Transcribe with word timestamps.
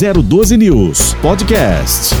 012 0.00 0.56
News 0.56 1.12
Podcast. 1.20 2.14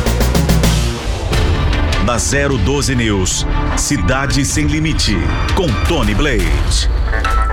Na 2.04 2.18
012 2.18 2.94
News, 2.94 3.46
Cidade 3.78 4.44
Sem 4.44 4.66
Limite, 4.66 5.16
com 5.56 5.66
Tony 5.88 6.14
Blade. 6.14 6.90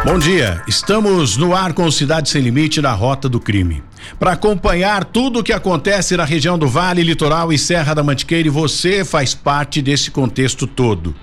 Bom 0.03 0.19
dia, 0.19 0.61
estamos 0.67 1.37
no 1.37 1.55
ar 1.55 1.71
com 1.71 1.89
Cidade 1.89 2.27
Sem 2.27 2.41
Limite 2.41 2.81
na 2.81 2.91
Rota 2.91 3.29
do 3.29 3.39
Crime. 3.39 3.81
Para 4.19 4.33
acompanhar 4.33 5.05
tudo 5.05 5.39
o 5.39 5.43
que 5.43 5.53
acontece 5.53 6.17
na 6.17 6.25
região 6.25 6.59
do 6.59 6.67
Vale, 6.67 7.03
Litoral 7.03 7.53
e 7.53 7.57
Serra 7.57 7.93
da 7.93 8.03
Mantiqueira, 8.03 8.49
e 8.49 8.51
você 8.51 9.05
faz 9.05 9.33
parte 9.33 9.81
desse 9.81 10.11
contexto 10.11 10.67
todo. 10.67 11.15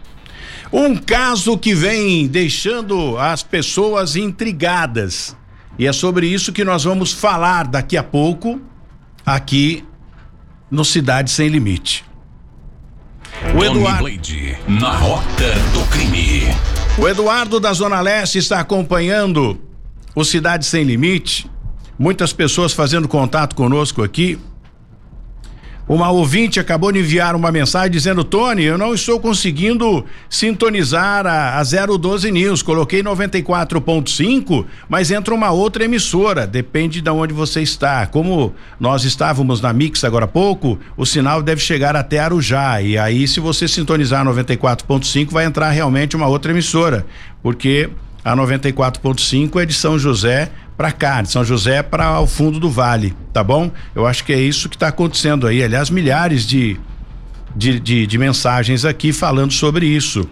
Um 0.72 0.96
caso 0.96 1.58
que 1.58 1.74
vem 1.74 2.26
deixando 2.26 3.18
as 3.18 3.42
pessoas 3.42 4.16
intrigadas. 4.16 5.36
E 5.78 5.86
é 5.86 5.92
sobre 5.92 6.26
isso 6.26 6.54
que 6.54 6.64
nós 6.64 6.84
vamos 6.84 7.12
falar 7.12 7.66
daqui 7.66 7.98
a 7.98 8.02
pouco 8.02 8.58
aqui 9.24 9.84
no 10.70 10.84
Cidade 10.84 11.30
Sem 11.30 11.48
Limite. 11.48 12.04
O 13.56 13.64
Eduardo... 13.64 14.04
Blade, 14.04 14.56
na 14.68 14.90
Rota 14.96 15.54
do 15.72 15.84
Crime. 15.90 16.42
O 16.98 17.08
Eduardo 17.08 17.58
da 17.58 17.72
Zona 17.72 18.00
Leste 18.00 18.38
está 18.38 18.60
acompanhando 18.60 19.60
o 20.14 20.24
Cidade 20.24 20.64
Sem 20.66 20.84
Limite. 20.84 21.50
Muitas 21.98 22.32
pessoas 22.32 22.72
fazendo 22.72 23.08
contato 23.08 23.54
conosco 23.54 24.02
aqui. 24.02 24.38
Uma 25.86 26.10
ouvinte 26.10 26.58
acabou 26.58 26.90
de 26.90 26.98
enviar 27.00 27.36
uma 27.36 27.52
mensagem 27.52 27.90
dizendo: 27.90 28.24
Tony, 28.24 28.64
eu 28.64 28.78
não 28.78 28.94
estou 28.94 29.20
conseguindo 29.20 30.04
sintonizar 30.30 31.26
a, 31.26 31.58
a 31.58 31.62
012 31.62 32.30
News. 32.32 32.62
Coloquei 32.62 33.02
94.5, 33.02 34.64
mas 34.88 35.10
entra 35.10 35.34
uma 35.34 35.50
outra 35.50 35.84
emissora. 35.84 36.46
Depende 36.46 37.02
de 37.02 37.10
onde 37.10 37.34
você 37.34 37.60
está. 37.60 38.06
Como 38.06 38.54
nós 38.80 39.04
estávamos 39.04 39.60
na 39.60 39.74
Mix 39.74 40.04
agora 40.04 40.24
há 40.24 40.28
pouco, 40.28 40.78
o 40.96 41.04
sinal 41.04 41.42
deve 41.42 41.60
chegar 41.60 41.94
até 41.94 42.18
Arujá. 42.18 42.80
E 42.80 42.96
aí, 42.96 43.28
se 43.28 43.38
você 43.38 43.68
sintonizar 43.68 44.24
94.5, 44.24 45.30
vai 45.30 45.44
entrar 45.44 45.68
realmente 45.70 46.16
uma 46.16 46.28
outra 46.28 46.50
emissora. 46.50 47.04
Porque 47.42 47.90
a 48.24 48.34
94.5 48.34 49.62
é 49.62 49.66
de 49.66 49.74
São 49.74 49.98
José 49.98 50.50
para 50.76 50.90
cá, 50.90 51.22
de 51.22 51.30
São 51.30 51.44
José 51.44 51.82
para 51.82 52.20
o 52.20 52.26
fundo 52.26 52.58
do 52.58 52.70
vale, 52.70 53.14
tá 53.32 53.44
bom? 53.44 53.70
Eu 53.94 54.06
acho 54.06 54.24
que 54.24 54.32
é 54.32 54.40
isso 54.40 54.68
que 54.68 54.76
está 54.76 54.88
acontecendo 54.88 55.46
aí. 55.46 55.62
Aliás, 55.62 55.88
milhares 55.90 56.44
de, 56.44 56.78
de, 57.54 57.78
de, 57.78 58.06
de 58.06 58.18
mensagens 58.18 58.84
aqui 58.84 59.12
falando 59.12 59.52
sobre 59.52 59.86
isso 59.86 60.28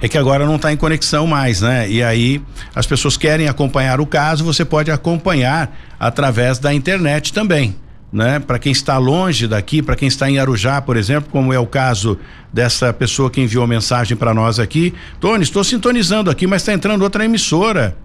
é 0.00 0.08
que 0.08 0.18
agora 0.18 0.46
não 0.46 0.56
está 0.56 0.72
em 0.72 0.76
conexão 0.76 1.26
mais, 1.26 1.60
né? 1.60 1.88
E 1.88 2.02
aí 2.02 2.40
as 2.74 2.86
pessoas 2.86 3.16
querem 3.16 3.48
acompanhar 3.48 4.00
o 4.00 4.06
caso, 4.06 4.44
você 4.44 4.64
pode 4.64 4.90
acompanhar 4.90 5.76
através 5.98 6.58
da 6.58 6.72
internet 6.72 7.32
também, 7.32 7.74
né? 8.12 8.38
Para 8.38 8.58
quem 8.58 8.70
está 8.70 8.98
longe 8.98 9.48
daqui, 9.48 9.82
para 9.82 9.96
quem 9.96 10.08
está 10.08 10.28
em 10.30 10.38
Arujá, 10.38 10.80
por 10.80 10.96
exemplo, 10.96 11.30
como 11.30 11.52
é 11.52 11.58
o 11.58 11.66
caso 11.66 12.18
dessa 12.52 12.92
pessoa 12.92 13.30
que 13.30 13.40
enviou 13.40 13.66
mensagem 13.66 14.16
para 14.16 14.34
nós 14.34 14.58
aqui, 14.58 14.94
Tony, 15.20 15.42
estou 15.42 15.64
sintonizando 15.64 16.30
aqui, 16.30 16.46
mas 16.46 16.62
está 16.62 16.72
entrando 16.72 17.02
outra 17.02 17.24
emissora. 17.24 17.96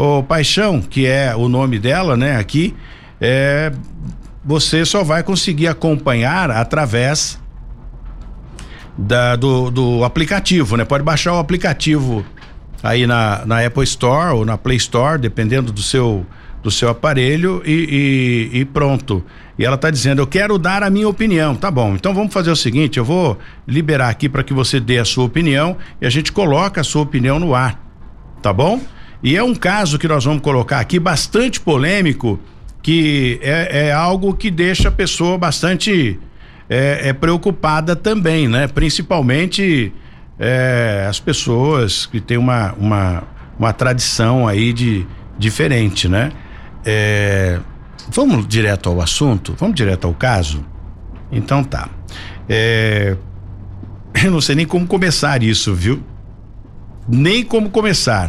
Ô 0.00 0.22
Paixão, 0.22 0.80
que 0.80 1.06
é 1.06 1.34
o 1.34 1.48
nome 1.48 1.76
dela, 1.76 2.16
né, 2.16 2.36
aqui, 2.36 2.72
é 3.20 3.72
você 4.44 4.84
só 4.84 5.02
vai 5.02 5.24
conseguir 5.24 5.66
acompanhar 5.66 6.52
através 6.52 7.36
da, 8.96 9.34
do, 9.34 9.72
do 9.72 10.04
aplicativo, 10.04 10.76
né? 10.76 10.84
Pode 10.84 11.02
baixar 11.02 11.32
o 11.32 11.38
aplicativo 11.38 12.24
aí 12.80 13.08
na, 13.08 13.44
na 13.44 13.66
Apple 13.66 13.82
Store 13.82 14.36
ou 14.36 14.44
na 14.44 14.56
Play 14.56 14.76
Store, 14.76 15.20
dependendo 15.20 15.72
do 15.72 15.82
seu 15.82 16.24
do 16.62 16.70
seu 16.70 16.88
aparelho 16.88 17.60
e, 17.64 18.50
e, 18.52 18.58
e 18.60 18.64
pronto. 18.64 19.24
E 19.58 19.64
ela 19.64 19.74
está 19.74 19.90
dizendo: 19.90 20.22
Eu 20.22 20.28
quero 20.28 20.58
dar 20.58 20.84
a 20.84 20.90
minha 20.90 21.08
opinião. 21.08 21.56
Tá 21.56 21.72
bom, 21.72 21.94
então 21.96 22.14
vamos 22.14 22.32
fazer 22.32 22.52
o 22.52 22.56
seguinte: 22.56 22.98
eu 22.98 23.04
vou 23.04 23.36
liberar 23.66 24.10
aqui 24.10 24.28
para 24.28 24.44
que 24.44 24.54
você 24.54 24.78
dê 24.78 24.98
a 24.98 25.04
sua 25.04 25.24
opinião 25.24 25.76
e 26.00 26.06
a 26.06 26.10
gente 26.10 26.30
coloca 26.30 26.80
a 26.80 26.84
sua 26.84 27.02
opinião 27.02 27.40
no 27.40 27.52
ar. 27.52 27.82
Tá 28.40 28.52
bom? 28.52 28.80
E 29.22 29.36
é 29.36 29.42
um 29.42 29.54
caso 29.54 29.98
que 29.98 30.06
nós 30.06 30.24
vamos 30.24 30.42
colocar 30.42 30.78
aqui 30.78 30.98
bastante 30.98 31.60
polêmico, 31.60 32.38
que 32.82 33.40
é, 33.42 33.88
é 33.88 33.92
algo 33.92 34.32
que 34.34 34.50
deixa 34.50 34.88
a 34.88 34.92
pessoa 34.92 35.36
bastante 35.36 36.18
é, 36.68 37.08
é 37.08 37.12
preocupada 37.12 37.96
também, 37.96 38.46
né? 38.46 38.68
Principalmente 38.68 39.92
é, 40.38 41.06
as 41.08 41.18
pessoas 41.18 42.06
que 42.06 42.20
têm 42.20 42.38
uma, 42.38 42.72
uma, 42.74 43.24
uma 43.58 43.72
tradição 43.72 44.46
aí 44.46 44.72
de 44.72 45.04
diferente, 45.36 46.08
né? 46.08 46.30
É, 46.84 47.58
vamos 48.10 48.46
direto 48.46 48.88
ao 48.88 49.00
assunto? 49.00 49.54
Vamos 49.58 49.74
direto 49.74 50.06
ao 50.06 50.14
caso? 50.14 50.64
Então 51.32 51.64
tá. 51.64 51.88
É, 52.48 53.16
eu 54.24 54.30
não 54.30 54.40
sei 54.40 54.54
nem 54.54 54.66
como 54.66 54.86
começar 54.86 55.42
isso, 55.42 55.74
viu? 55.74 56.00
Nem 57.08 57.42
como 57.42 57.68
começar 57.70 58.28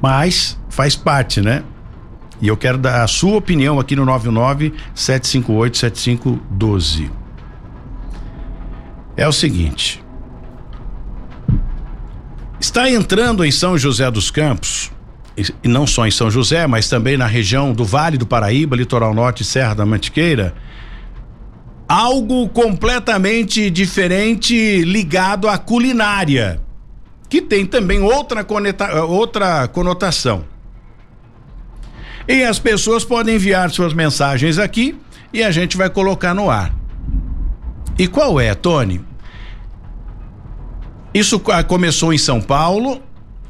mas 0.00 0.58
faz 0.68 0.94
parte, 0.94 1.40
né? 1.40 1.62
E 2.40 2.46
eu 2.46 2.56
quero 2.56 2.78
dar 2.78 3.02
a 3.02 3.06
sua 3.06 3.36
opinião 3.36 3.80
aqui 3.80 3.96
no 3.96 4.04
99 4.04 4.72
758 4.94 5.76
7512. 5.76 7.10
É 9.16 9.26
o 9.26 9.32
seguinte: 9.32 10.02
está 12.60 12.88
entrando 12.88 13.44
em 13.44 13.50
São 13.50 13.76
José 13.76 14.08
dos 14.10 14.30
Campos, 14.30 14.92
e 15.36 15.68
não 15.68 15.86
só 15.86 16.06
em 16.06 16.10
São 16.10 16.30
José, 16.30 16.66
mas 16.66 16.88
também 16.88 17.16
na 17.16 17.26
região 17.26 17.72
do 17.72 17.84
Vale 17.84 18.16
do 18.16 18.26
Paraíba, 18.26 18.76
Litoral 18.76 19.12
Norte 19.12 19.42
e 19.42 19.46
Serra 19.46 19.74
da 19.74 19.84
Mantiqueira, 19.84 20.54
algo 21.88 22.48
completamente 22.48 23.68
diferente 23.68 24.82
ligado 24.84 25.48
à 25.48 25.58
culinária 25.58 26.60
que 27.28 27.42
tem 27.42 27.66
também 27.66 28.00
outra, 28.00 28.42
coneta, 28.42 29.04
outra 29.04 29.68
conotação. 29.68 30.44
E 32.26 32.42
as 32.42 32.58
pessoas 32.58 33.04
podem 33.04 33.36
enviar 33.36 33.70
suas 33.70 33.92
mensagens 33.92 34.58
aqui 34.58 34.98
e 35.32 35.42
a 35.42 35.50
gente 35.50 35.76
vai 35.76 35.88
colocar 35.88 36.34
no 36.34 36.50
ar. 36.50 36.74
E 37.98 38.06
qual 38.06 38.40
é, 38.40 38.54
Tony? 38.54 39.00
Isso 41.12 41.40
começou 41.66 42.12
em 42.12 42.18
São 42.18 42.40
Paulo 42.40 43.02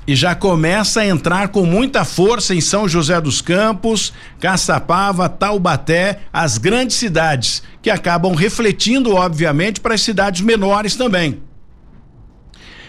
e 0.06 0.17
já 0.17 0.34
começa 0.34 1.00
a 1.00 1.06
entrar 1.06 1.49
com 1.49 1.67
muita 1.67 2.05
força 2.05 2.55
em 2.55 2.61
São 2.61 2.88
José 2.88 3.21
dos 3.21 3.43
Campos, 3.43 4.12
Caçapava, 4.41 5.28
Taubaté, 5.28 6.21
as 6.33 6.56
grandes 6.56 6.97
cidades, 6.97 7.62
que 7.83 7.91
acabam 7.91 8.34
refletindo, 8.34 9.15
obviamente, 9.15 9.81
para 9.81 9.94
as 9.94 10.00
cidades 10.00 10.41
menores 10.41 10.97
também. 10.97 11.43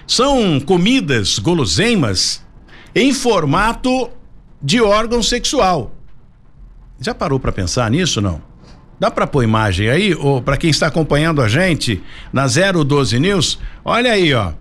São 0.10 0.60
comidas, 0.60 1.38
guloseimas, 1.38 2.44
em 2.96 3.14
formato 3.14 4.10
de 4.60 4.82
órgão 4.82 5.22
sexual. 5.22 5.92
Já 7.00 7.14
parou 7.14 7.40
para 7.40 7.52
pensar 7.52 7.92
nisso 7.92 8.20
não? 8.20 8.42
Dá 9.00 9.12
para 9.12 9.28
pôr 9.28 9.44
imagem 9.44 9.88
aí, 9.88 10.16
ou 10.16 10.42
para 10.42 10.58
quem 10.58 10.72
está 10.72 10.88
acompanhando 10.88 11.44
a 11.44 11.48
gente 11.48 12.02
na 12.34 12.48
012 12.48 13.20
News? 13.20 13.60
Olha 13.86 14.14
aí, 14.14 14.34
ó. 14.34 14.54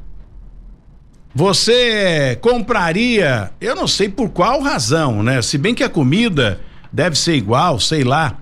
Você 1.35 2.37
compraria, 2.43 3.51
eu 3.59 3.75
não 3.75 3.89
sei 3.89 4.11
por 4.11 4.29
qual 4.29 4.61
razão, 4.61 5.23
né? 5.23 5.41
Se 5.41 5.57
bem 5.57 5.75
que 5.75 5.83
a 5.83 5.89
comida 5.89 6.61
deve 6.93 7.17
ser 7.17 7.37
igual, 7.37 7.81
sei 7.81 8.05
lá. 8.05 8.37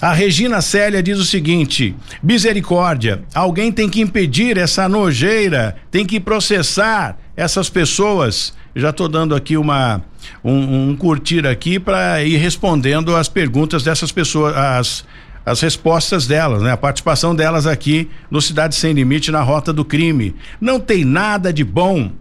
a 0.01 0.13
Regina 0.13 0.61
Célia 0.61 1.03
diz 1.03 1.19
o 1.19 1.25
seguinte: 1.25 1.95
misericórdia, 2.23 3.23
alguém 3.33 3.71
tem 3.71 3.89
que 3.89 4.01
impedir 4.01 4.57
essa 4.57 4.87
nojeira, 4.87 5.75
tem 5.91 6.05
que 6.05 6.19
processar 6.19 7.17
essas 7.35 7.69
pessoas. 7.69 8.53
Já 8.75 8.91
estou 8.91 9.09
dando 9.09 9.35
aqui 9.35 9.57
uma 9.57 10.01
um, 10.43 10.89
um 10.89 10.95
curtir 10.95 11.45
aqui 11.45 11.79
para 11.79 12.23
ir 12.23 12.37
respondendo 12.37 13.15
as 13.15 13.27
perguntas 13.27 13.83
dessas 13.83 14.11
pessoas, 14.11 14.55
as 14.55 15.05
as 15.45 15.61
respostas 15.61 16.27
delas, 16.27 16.61
né? 16.61 16.71
A 16.71 16.77
participação 16.77 17.35
delas 17.35 17.65
aqui 17.65 18.07
no 18.29 18.39
Cidade 18.39 18.75
Sem 18.75 18.93
Limite 18.93 19.31
na 19.31 19.41
Rota 19.41 19.73
do 19.73 19.83
Crime. 19.83 20.35
Não 20.61 20.79
tem 20.79 21.03
nada 21.03 21.51
de 21.51 21.63
bom 21.63 22.11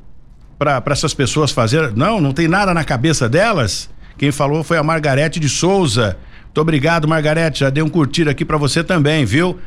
para 0.58 0.82
essas 0.90 1.12
pessoas 1.12 1.50
fazer. 1.50 1.94
Não, 1.94 2.22
não 2.22 2.32
tem 2.32 2.48
nada 2.48 2.72
na 2.72 2.84
cabeça 2.84 3.28
delas. 3.28 3.90
Quem 4.16 4.32
falou 4.32 4.64
foi 4.64 4.78
a 4.78 4.82
Margarete 4.82 5.38
de 5.38 5.48
Souza. 5.48 6.16
Muito 6.49 6.61
obrigado, 6.61 7.06
Margarete. 7.06 7.61
Já 7.61 7.71
dei 7.71 7.83
um 7.83 7.89
curtir 7.89 8.29
aqui 8.29 8.45
para 8.45 8.56
você 8.56 8.83
também, 8.83 9.25
viu? 9.25 9.59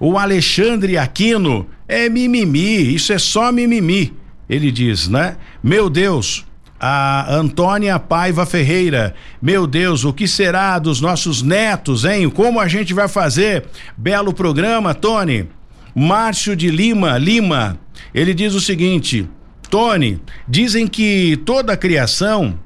O 0.00 0.18
Alexandre 0.18 0.96
Aquino 0.96 1.66
é 1.86 2.08
mimimi, 2.08 2.94
isso 2.94 3.12
é 3.12 3.18
só 3.18 3.52
mimimi. 3.52 4.14
Ele 4.48 4.72
diz, 4.72 5.08
né? 5.08 5.36
Meu 5.62 5.90
Deus, 5.90 6.44
a 6.80 7.32
Antônia 7.34 7.98
Paiva 7.98 8.46
Ferreira. 8.46 9.14
Meu 9.40 9.66
Deus, 9.66 10.02
o 10.04 10.12
que 10.12 10.26
será 10.26 10.78
dos 10.78 11.00
nossos 11.00 11.42
netos, 11.42 12.06
hein? 12.06 12.30
Como 12.30 12.58
a 12.58 12.66
gente 12.66 12.94
vai 12.94 13.06
fazer? 13.06 13.66
Belo 13.96 14.32
programa, 14.32 14.94
Tony. 14.94 15.46
Márcio 15.94 16.56
de 16.56 16.70
Lima, 16.70 17.18
Lima. 17.18 17.78
Ele 18.14 18.32
diz 18.32 18.54
o 18.54 18.60
seguinte: 18.60 19.28
Tony, 19.68 20.20
dizem 20.48 20.86
que 20.86 21.36
toda 21.44 21.76
criação 21.76 22.58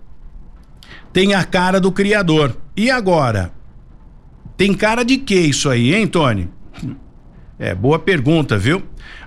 tem 1.12 1.35
a 1.35 1.43
cara 1.43 1.81
do 1.81 1.91
Criador. 1.91 2.56
E 2.76 2.91
agora? 2.91 3.53
Tem 4.56 4.72
cara 4.72 5.04
de 5.04 5.16
que 5.18 5.34
isso 5.34 5.68
aí, 5.68 5.94
hein, 5.94 6.06
Tony? 6.06 6.48
É, 7.58 7.74
boa 7.74 7.98
pergunta, 7.98 8.58
viu? 8.58 8.82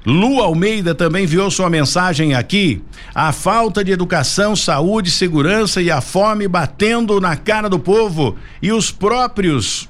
Lu 0.06 0.41
Almeida 0.41 0.94
também 0.94 1.24
enviou 1.24 1.50
sua 1.50 1.69
mensagem 1.69 2.33
aqui. 2.33 2.81
A 3.13 3.31
falta 3.31 3.83
de 3.83 3.91
educação, 3.91 4.56
saúde, 4.56 5.12
segurança 5.12 5.81
e 5.81 5.89
a 5.89 6.01
fome 6.01 6.47
batendo 6.47 7.19
na 7.19 7.35
cara 7.35 7.69
do 7.69 7.79
povo 7.79 8.35
e 8.62 8.71
os 8.71 8.91
próprios 8.91 9.89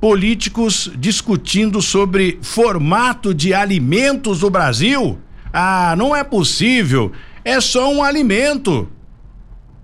políticos 0.00 0.90
discutindo 0.98 1.80
sobre 1.80 2.38
formato 2.42 3.32
de 3.32 3.54
alimentos 3.54 4.40
do 4.40 4.50
Brasil. 4.50 5.18
Ah, 5.52 5.94
não 5.96 6.14
é 6.14 6.22
possível. 6.22 7.12
É 7.44 7.60
só 7.60 7.90
um 7.90 8.02
alimento. 8.02 8.88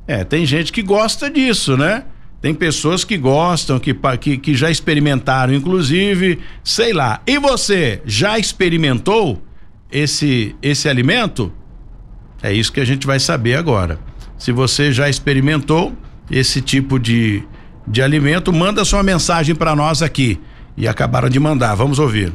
É, 0.07 0.25
tem 0.25 0.45
gente 0.45 0.73
que 0.73 0.83
gosta 0.83 1.31
disso, 1.31 1.77
né? 1.77 2.05
Tem 2.41 2.55
pessoas 2.55 3.05
que 3.05 3.19
gostam, 3.19 3.79
que, 3.79 3.95
que, 4.19 4.39
que 4.39 4.55
já 4.55 4.71
experimentaram, 4.71 5.53
inclusive, 5.53 6.39
sei 6.65 6.93
lá. 6.93 7.21
E 7.27 7.39
você 7.39 8.01
já 8.07 8.39
experimentou 8.39 9.43
esse, 9.93 10.57
esse 10.63 10.89
alimento? 10.89 11.53
É 12.43 12.53
isso 12.53 12.73
que 12.73 12.81
a 12.81 12.85
gente 12.85 13.07
vai 13.07 13.21
saber 13.21 13.57
agora. 13.57 13.99
Se 14.39 14.53
você 14.53 14.91
já 14.91 15.09
experimentou 15.09 15.95
esse 16.31 16.63
tipo 16.63 16.99
de, 16.99 17.43
de 17.87 18.01
alimento, 18.01 18.51
manda 18.53 18.87
sua 18.87 19.03
mensagem 19.03 19.55
para 19.55 19.77
nós 19.77 20.01
aqui. 20.01 20.41
E 20.77 20.89
acabaram 20.89 21.29
de 21.29 21.39
mandar, 21.39 21.75
vamos 21.75 21.99
ouvir. 21.99 22.33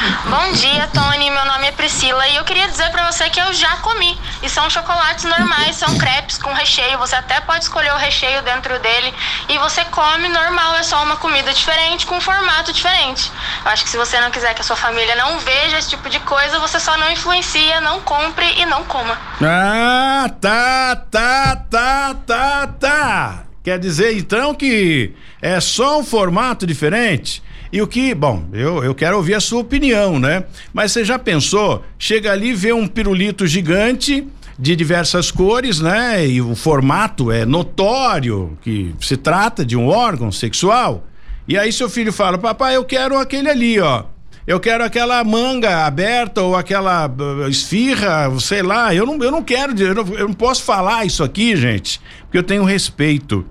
Bom 0.00 0.52
dia, 0.54 0.88
Tony. 0.94 1.30
Meu 1.30 1.44
nome 1.44 1.66
é 1.66 1.72
Priscila 1.72 2.26
e 2.28 2.36
eu 2.36 2.44
queria 2.44 2.66
dizer 2.68 2.90
para 2.90 3.10
você 3.10 3.28
que 3.28 3.38
eu 3.38 3.52
já 3.52 3.76
comi. 3.78 4.18
E 4.42 4.48
são 4.48 4.70
chocolates 4.70 5.24
normais, 5.24 5.76
são 5.76 5.98
crepes 5.98 6.38
com 6.38 6.50
recheio. 6.54 6.96
Você 6.96 7.16
até 7.16 7.38
pode 7.42 7.64
escolher 7.64 7.92
o 7.92 7.98
recheio 7.98 8.40
dentro 8.40 8.78
dele 8.78 9.12
e 9.50 9.58
você 9.58 9.84
come 9.86 10.26
normal. 10.28 10.76
É 10.76 10.82
só 10.82 11.02
uma 11.02 11.16
comida 11.16 11.52
diferente 11.52 12.06
com 12.06 12.16
um 12.16 12.20
formato 12.20 12.72
diferente. 12.72 13.30
Eu 13.62 13.70
acho 13.70 13.84
que 13.84 13.90
se 13.90 13.98
você 13.98 14.18
não 14.20 14.30
quiser 14.30 14.54
que 14.54 14.62
a 14.62 14.64
sua 14.64 14.76
família 14.76 15.14
não 15.16 15.38
veja 15.38 15.78
esse 15.78 15.90
tipo 15.90 16.08
de 16.08 16.18
coisa, 16.20 16.58
você 16.58 16.80
só 16.80 16.96
não 16.96 17.10
influencia, 17.10 17.82
não 17.82 18.00
compre 18.00 18.46
e 18.56 18.64
não 18.64 18.82
coma. 18.84 19.18
Ah, 19.42 20.30
tá, 20.40 20.96
tá, 21.10 21.56
tá, 21.70 22.14
tá, 22.26 22.66
tá. 22.66 23.42
Quer 23.62 23.78
dizer 23.78 24.16
então 24.16 24.54
que 24.54 25.14
é 25.42 25.60
só 25.60 25.98
um 25.98 26.04
formato 26.04 26.66
diferente? 26.66 27.42
E 27.72 27.80
o 27.80 27.86
que, 27.86 28.14
bom, 28.14 28.44
eu, 28.52 28.82
eu 28.82 28.94
quero 28.94 29.16
ouvir 29.16 29.34
a 29.34 29.40
sua 29.40 29.60
opinião, 29.60 30.18
né? 30.18 30.44
Mas 30.72 30.92
você 30.92 31.04
já 31.04 31.18
pensou? 31.18 31.84
Chega 31.98 32.32
ali, 32.32 32.52
vê 32.52 32.72
um 32.72 32.86
pirulito 32.86 33.46
gigante 33.46 34.26
de 34.58 34.74
diversas 34.74 35.30
cores, 35.30 35.80
né? 35.80 36.26
E 36.26 36.42
o 36.42 36.54
formato 36.56 37.30
é 37.30 37.46
notório 37.46 38.58
que 38.60 38.94
se 39.00 39.16
trata 39.16 39.64
de 39.64 39.76
um 39.76 39.86
órgão 39.86 40.32
sexual. 40.32 41.06
E 41.46 41.56
aí 41.56 41.72
seu 41.72 41.88
filho 41.88 42.12
fala: 42.12 42.36
"Papai, 42.36 42.76
eu 42.76 42.84
quero 42.84 43.16
aquele 43.16 43.48
ali, 43.48 43.80
ó. 43.80 44.04
Eu 44.46 44.58
quero 44.58 44.82
aquela 44.82 45.22
manga 45.22 45.86
aberta 45.86 46.42
ou 46.42 46.56
aquela 46.56 47.06
uh, 47.06 47.48
esfirra, 47.48 48.28
sei 48.40 48.62
lá. 48.62 48.92
Eu 48.92 49.06
não, 49.06 49.22
eu 49.22 49.30
não 49.30 49.44
quero, 49.44 49.80
eu 49.80 49.94
não, 49.94 50.14
eu 50.14 50.26
não 50.26 50.34
posso 50.34 50.64
falar 50.64 51.04
isso 51.04 51.22
aqui, 51.22 51.54
gente, 51.54 52.00
porque 52.22 52.38
eu 52.38 52.42
tenho 52.42 52.64
respeito 52.64 53.46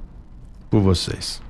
por 0.69 0.81
vocês. 0.81 1.41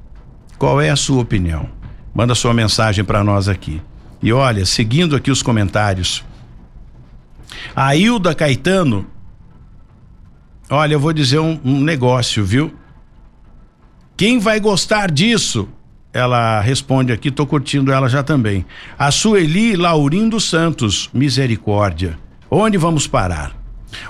Qual 0.57 0.79
é 0.79 0.89
a 0.89 0.95
sua 0.95 1.21
opinião? 1.21 1.78
Manda 2.13 2.35
sua 2.35 2.53
mensagem 2.53 3.03
para 3.03 3.23
nós 3.23 3.47
aqui. 3.47 3.81
E 4.21 4.33
olha, 4.33 4.65
seguindo 4.65 5.15
aqui 5.15 5.31
os 5.31 5.41
comentários. 5.41 6.23
A 7.75 7.95
Hilda 7.95 8.35
Caetano, 8.35 9.05
olha, 10.69 10.93
eu 10.93 10.99
vou 10.99 11.13
dizer 11.13 11.39
um, 11.39 11.59
um 11.63 11.79
negócio, 11.81 12.43
viu? 12.43 12.73
Quem 14.17 14.39
vai 14.39 14.59
gostar 14.59 15.11
disso? 15.11 15.69
Ela 16.11 16.59
responde 16.59 17.13
aqui, 17.13 17.29
tô 17.29 17.45
curtindo 17.45 17.91
ela 17.91 18.09
já 18.09 18.23
também. 18.23 18.65
A 18.97 19.11
Sueli 19.11 19.75
Laurindo 19.75 20.39
Santos, 20.39 21.09
misericórdia. 21.13 22.17
Onde 22.49 22.77
vamos 22.77 23.07
parar? 23.07 23.55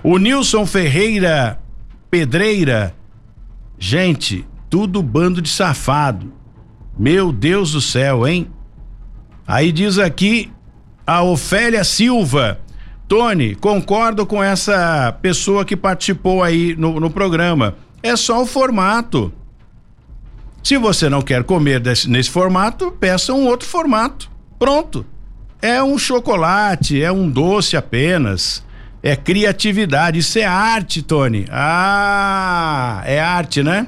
O 0.02 0.18
Nilson 0.18 0.66
Ferreira 0.66 1.60
Pedreira. 2.10 2.96
Gente, 3.78 4.46
tudo 4.70 5.04
bando 5.04 5.42
de 5.42 5.50
safado. 5.50 6.34
Meu 7.00 7.32
Deus 7.32 7.72
do 7.72 7.80
céu, 7.80 8.28
hein? 8.28 8.50
Aí 9.48 9.72
diz 9.72 9.98
aqui 9.98 10.52
a 11.08 11.24
Ofélia 11.24 11.82
Silva. 11.86 12.60
Tony, 13.08 13.56
concordo 13.56 14.26
com 14.26 14.44
essa 14.44 15.18
pessoa 15.22 15.64
que 15.64 15.78
participou 15.78 16.44
aí 16.44 16.76
no, 16.78 17.00
no 17.00 17.10
programa. 17.10 17.76
É 18.04 18.18
só 18.18 18.44
o 18.44 18.46
formato. 18.46 19.32
Se 20.62 20.78
você 20.78 21.08
não 21.08 21.22
quer 21.22 21.46
comer 21.46 21.80
desse, 21.80 22.10
nesse 22.10 22.30
formato, 22.30 22.92
peça 22.92 23.34
um 23.34 23.46
outro 23.46 23.66
formato. 23.66 24.30
Pronto. 24.60 25.06
É 25.62 25.82
um 25.82 25.98
chocolate, 25.98 27.02
é 27.02 27.10
um 27.10 27.30
doce 27.30 27.78
apenas. 27.78 28.62
É 29.02 29.16
criatividade. 29.16 30.20
Isso 30.20 30.38
é 30.38 30.44
arte, 30.44 31.02
Tony. 31.02 31.46
Ah, 31.50 33.02
é 33.06 33.22
arte, 33.22 33.64
né? 33.64 33.88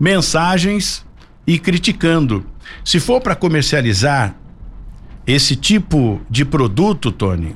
mensagens 0.00 1.04
e 1.46 1.58
criticando. 1.58 2.46
Se 2.84 3.00
for 3.00 3.20
para 3.20 3.34
comercializar 3.34 4.34
esse 5.26 5.54
tipo 5.54 6.20
de 6.30 6.44
produto, 6.44 7.12
Tony, 7.12 7.54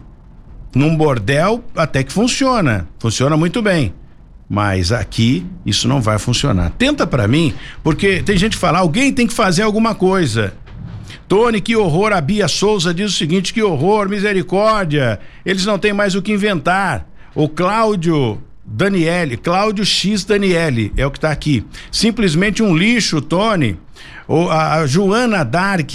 num 0.74 0.96
bordel 0.96 1.64
até 1.74 2.02
que 2.02 2.12
funciona, 2.12 2.88
funciona 2.98 3.36
muito 3.36 3.62
bem. 3.62 3.94
Mas 4.48 4.92
aqui 4.92 5.46
isso 5.64 5.88
não 5.88 6.02
vai 6.02 6.18
funcionar. 6.18 6.70
Tenta 6.70 7.06
para 7.06 7.26
mim, 7.26 7.54
porque 7.82 8.22
tem 8.22 8.36
gente 8.36 8.52
que 8.52 8.60
fala, 8.60 8.80
alguém 8.80 9.12
tem 9.12 9.26
que 9.26 9.32
fazer 9.32 9.62
alguma 9.62 9.94
coisa. 9.94 10.52
Tony, 11.26 11.62
que 11.62 11.74
horror. 11.74 12.12
A 12.12 12.20
Bia 12.20 12.46
Souza 12.46 12.92
diz 12.92 13.10
o 13.10 13.16
seguinte: 13.16 13.54
que 13.54 13.62
horror, 13.62 14.06
misericórdia. 14.06 15.18
Eles 15.46 15.64
não 15.64 15.78
têm 15.78 15.94
mais 15.94 16.14
o 16.14 16.20
que 16.20 16.30
inventar. 16.30 17.06
O 17.34 17.48
Cláudio 17.48 18.42
Daniele, 18.62 19.38
Cláudio 19.38 19.84
X 19.84 20.24
Daniele, 20.24 20.92
é 20.96 21.06
o 21.06 21.10
que 21.10 21.16
está 21.16 21.30
aqui. 21.30 21.64
Simplesmente 21.90 22.62
um 22.62 22.76
lixo, 22.76 23.22
Tony. 23.22 23.78
O, 24.26 24.48
a, 24.48 24.86
Joana 24.86 25.44
Dark 25.44 25.90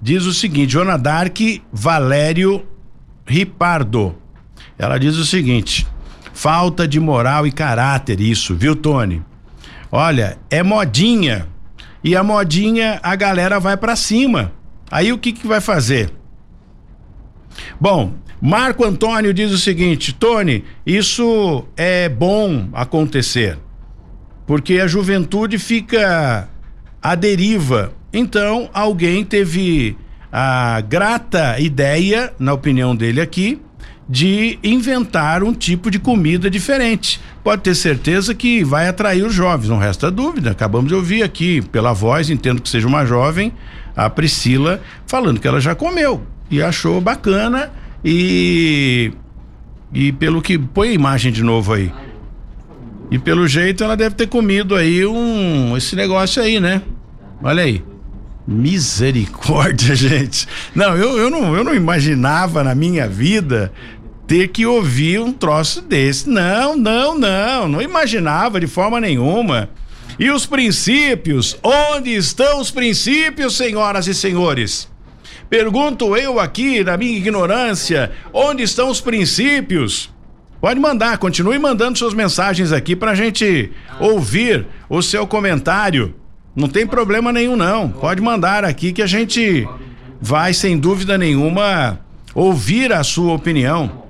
diz 0.00 0.24
o 0.24 0.32
seguinte: 0.32 0.72
Joana 0.72 0.98
Dark 0.98 1.38
Valério 1.72 2.66
Ripardo. 3.26 4.16
Ela 4.78 4.98
diz 4.98 5.16
o 5.16 5.24
seguinte: 5.24 5.86
falta 6.32 6.86
de 6.86 7.00
moral 7.00 7.46
e 7.46 7.52
caráter, 7.52 8.20
isso, 8.20 8.54
viu, 8.54 8.76
Tony? 8.76 9.22
Olha, 9.90 10.38
é 10.50 10.62
modinha. 10.62 11.46
E 12.02 12.14
a 12.14 12.22
modinha, 12.22 13.00
a 13.02 13.16
galera 13.16 13.58
vai 13.58 13.76
para 13.76 13.96
cima. 13.96 14.52
Aí 14.90 15.12
o 15.12 15.18
que 15.18 15.32
que 15.32 15.46
vai 15.46 15.60
fazer? 15.60 16.12
Bom, 17.80 18.14
Marco 18.40 18.84
Antônio 18.84 19.34
diz 19.34 19.50
o 19.50 19.58
seguinte: 19.58 20.12
Tony, 20.12 20.64
isso 20.86 21.64
é 21.76 22.08
bom 22.08 22.68
acontecer, 22.72 23.58
porque 24.46 24.78
a 24.78 24.86
juventude 24.86 25.58
fica 25.58 26.48
à 27.02 27.14
deriva. 27.14 27.92
Então, 28.12 28.68
alguém 28.72 29.24
teve 29.24 29.96
a 30.32 30.80
grata 30.80 31.58
ideia, 31.58 32.32
na 32.38 32.52
opinião 32.52 32.94
dele 32.94 33.20
aqui, 33.20 33.60
de 34.08 34.58
inventar 34.62 35.42
um 35.42 35.52
tipo 35.52 35.90
de 35.90 35.98
comida 35.98 36.48
diferente. 36.48 37.20
Pode 37.44 37.62
ter 37.62 37.74
certeza 37.74 38.34
que 38.34 38.64
vai 38.64 38.88
atrair 38.88 39.24
os 39.24 39.34
jovens, 39.34 39.68
não 39.68 39.78
resta 39.78 40.10
dúvida. 40.10 40.50
Acabamos 40.50 40.88
de 40.88 40.94
ouvir 40.94 41.22
aqui 41.22 41.60
pela 41.60 41.92
voz, 41.92 42.30
entendo 42.30 42.62
que 42.62 42.68
seja 42.68 42.88
uma 42.88 43.04
jovem, 43.04 43.52
a 43.94 44.08
Priscila, 44.08 44.80
falando 45.06 45.40
que 45.40 45.48
ela 45.48 45.60
já 45.60 45.74
comeu 45.74 46.22
e 46.50 46.62
achou 46.62 47.00
bacana 47.00 47.70
e 48.04 49.12
e 49.92 50.12
pelo 50.12 50.42
que 50.42 50.58
põe 50.58 50.90
a 50.90 50.92
imagem 50.92 51.32
de 51.32 51.42
novo 51.42 51.72
aí. 51.72 51.92
E 53.10 53.18
pelo 53.18 53.48
jeito 53.48 53.82
ela 53.82 53.96
deve 53.96 54.14
ter 54.14 54.26
comido 54.26 54.74
aí 54.74 55.04
um 55.06 55.76
esse 55.76 55.96
negócio 55.96 56.42
aí, 56.42 56.60
né? 56.60 56.82
Olha 57.42 57.62
aí. 57.62 57.82
Misericórdia, 58.46 59.94
gente. 59.96 60.46
Não, 60.74 60.96
eu, 60.96 61.18
eu 61.18 61.30
não 61.30 61.56
eu 61.56 61.64
não 61.64 61.74
imaginava 61.74 62.62
na 62.62 62.74
minha 62.74 63.08
vida 63.08 63.72
ter 64.26 64.48
que 64.48 64.66
ouvir 64.66 65.20
um 65.20 65.32
troço 65.32 65.80
desse. 65.80 66.28
Não, 66.28 66.76
não, 66.76 67.18
não, 67.18 67.66
não 67.66 67.80
imaginava 67.80 68.60
de 68.60 68.66
forma 68.66 69.00
nenhuma. 69.00 69.70
E 70.18 70.30
os 70.30 70.44
princípios? 70.44 71.56
Onde 71.62 72.14
estão 72.14 72.60
os 72.60 72.70
princípios, 72.70 73.56
senhoras 73.56 74.06
e 74.06 74.14
senhores? 74.14 74.88
Pergunto 75.48 76.14
eu 76.14 76.38
aqui, 76.38 76.84
na 76.84 76.96
minha 76.98 77.16
ignorância, 77.16 78.12
onde 78.32 78.62
estão 78.62 78.90
os 78.90 79.00
princípios? 79.00 80.10
Pode 80.60 80.80
mandar, 80.80 81.18
continue 81.18 81.58
mandando 81.58 81.98
suas 81.98 82.12
mensagens 82.12 82.72
aqui 82.72 82.96
pra 82.96 83.14
gente 83.14 83.70
ouvir 84.00 84.66
o 84.88 85.00
seu 85.00 85.26
comentário. 85.26 86.14
Não 86.54 86.68
tem 86.68 86.84
problema 86.84 87.32
nenhum, 87.32 87.54
não. 87.54 87.88
Pode 87.88 88.20
mandar 88.20 88.64
aqui 88.64 88.92
que 88.92 89.02
a 89.02 89.06
gente 89.06 89.68
vai, 90.20 90.52
sem 90.52 90.76
dúvida 90.76 91.16
nenhuma, 91.16 92.00
ouvir 92.34 92.92
a 92.92 93.04
sua 93.04 93.34
opinião 93.34 94.04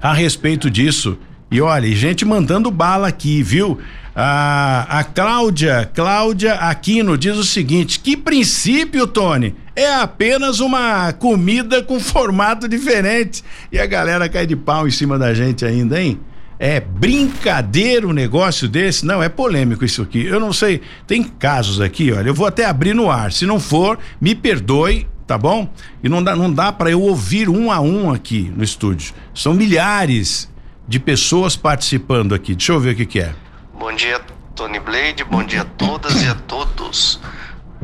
a 0.00 0.12
respeito 0.12 0.70
disso. 0.70 1.18
E 1.50 1.60
olha, 1.60 1.90
gente 1.94 2.24
mandando 2.24 2.70
bala 2.70 3.08
aqui, 3.08 3.42
viu? 3.42 3.78
A, 4.14 4.98
a 4.98 5.04
Cláudia, 5.04 5.90
Cláudia 5.94 6.54
Aquino 6.54 7.16
diz 7.16 7.36
o 7.36 7.44
seguinte: 7.44 8.00
que 8.00 8.16
princípio, 8.16 9.06
Tony? 9.06 9.54
É 9.76 9.92
apenas 9.92 10.58
uma 10.58 11.12
comida 11.12 11.82
com 11.82 12.00
formato 12.00 12.66
diferente. 12.66 13.44
E 13.70 13.78
a 13.78 13.84
galera 13.84 14.26
cai 14.26 14.46
de 14.46 14.56
pau 14.56 14.88
em 14.88 14.90
cima 14.90 15.18
da 15.18 15.34
gente 15.34 15.66
ainda, 15.66 16.00
hein? 16.00 16.18
É 16.58 16.80
brincadeira 16.80 18.06
um 18.08 18.12
negócio 18.14 18.66
desse? 18.66 19.04
Não, 19.04 19.22
é 19.22 19.28
polêmico 19.28 19.84
isso 19.84 20.00
aqui. 20.00 20.24
Eu 20.24 20.40
não 20.40 20.50
sei. 20.50 20.80
Tem 21.06 21.22
casos 21.22 21.78
aqui, 21.78 22.10
olha. 22.10 22.28
Eu 22.28 22.34
vou 22.34 22.46
até 22.46 22.64
abrir 22.64 22.94
no 22.94 23.10
ar. 23.10 23.30
Se 23.30 23.44
não 23.44 23.60
for, 23.60 23.98
me 24.18 24.34
perdoe, 24.34 25.06
tá 25.26 25.36
bom? 25.36 25.68
E 26.02 26.08
não 26.08 26.24
dá, 26.24 26.34
não 26.34 26.50
dá 26.50 26.72
para 26.72 26.90
eu 26.90 27.02
ouvir 27.02 27.50
um 27.50 27.70
a 27.70 27.78
um 27.78 28.10
aqui 28.10 28.50
no 28.56 28.64
estúdio. 28.64 29.12
São 29.34 29.52
milhares 29.52 30.50
de 30.88 30.98
pessoas 30.98 31.54
participando 31.54 32.34
aqui. 32.34 32.54
Deixa 32.54 32.72
eu 32.72 32.80
ver 32.80 32.94
o 32.94 32.96
que, 32.96 33.04
que 33.04 33.20
é. 33.20 33.34
Bom 33.78 33.94
dia, 33.94 34.18
Tony 34.54 34.80
Blade. 34.80 35.22
Bom 35.24 35.44
dia 35.44 35.60
a 35.60 35.64
todas 35.66 36.22
e 36.22 36.26
a 36.26 36.34
todos. 36.34 37.20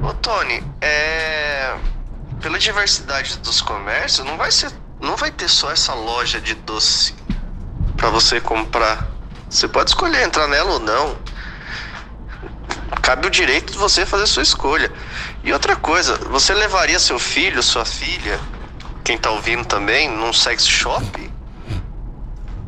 Ô, 0.02 0.12
Tony, 0.14 0.62
é. 0.80 1.76
Pela 2.40 2.58
diversidade 2.58 3.38
dos 3.38 3.60
comércios, 3.60 4.26
não 4.26 4.36
vai 4.36 4.50
ser. 4.50 4.72
Não 5.00 5.16
vai 5.16 5.30
ter 5.30 5.48
só 5.48 5.70
essa 5.70 5.94
loja 5.94 6.40
de 6.40 6.54
doce 6.54 7.14
para 7.96 8.10
você 8.10 8.40
comprar. 8.40 9.06
Você 9.48 9.68
pode 9.68 9.90
escolher 9.90 10.24
entrar 10.24 10.48
nela 10.48 10.72
ou 10.72 10.80
não. 10.80 11.16
Cabe 13.00 13.26
o 13.26 13.30
direito 13.30 13.72
de 13.72 13.78
você 13.78 14.04
fazer 14.04 14.26
sua 14.26 14.42
escolha. 14.42 14.92
E 15.44 15.52
outra 15.52 15.76
coisa, 15.76 16.16
você 16.28 16.52
levaria 16.52 16.98
seu 16.98 17.18
filho, 17.18 17.62
sua 17.62 17.84
filha, 17.84 18.40
quem 19.04 19.18
tá 19.18 19.30
ouvindo 19.30 19.64
também, 19.64 20.08
num 20.08 20.32
sex 20.32 20.66
shop? 20.66 21.30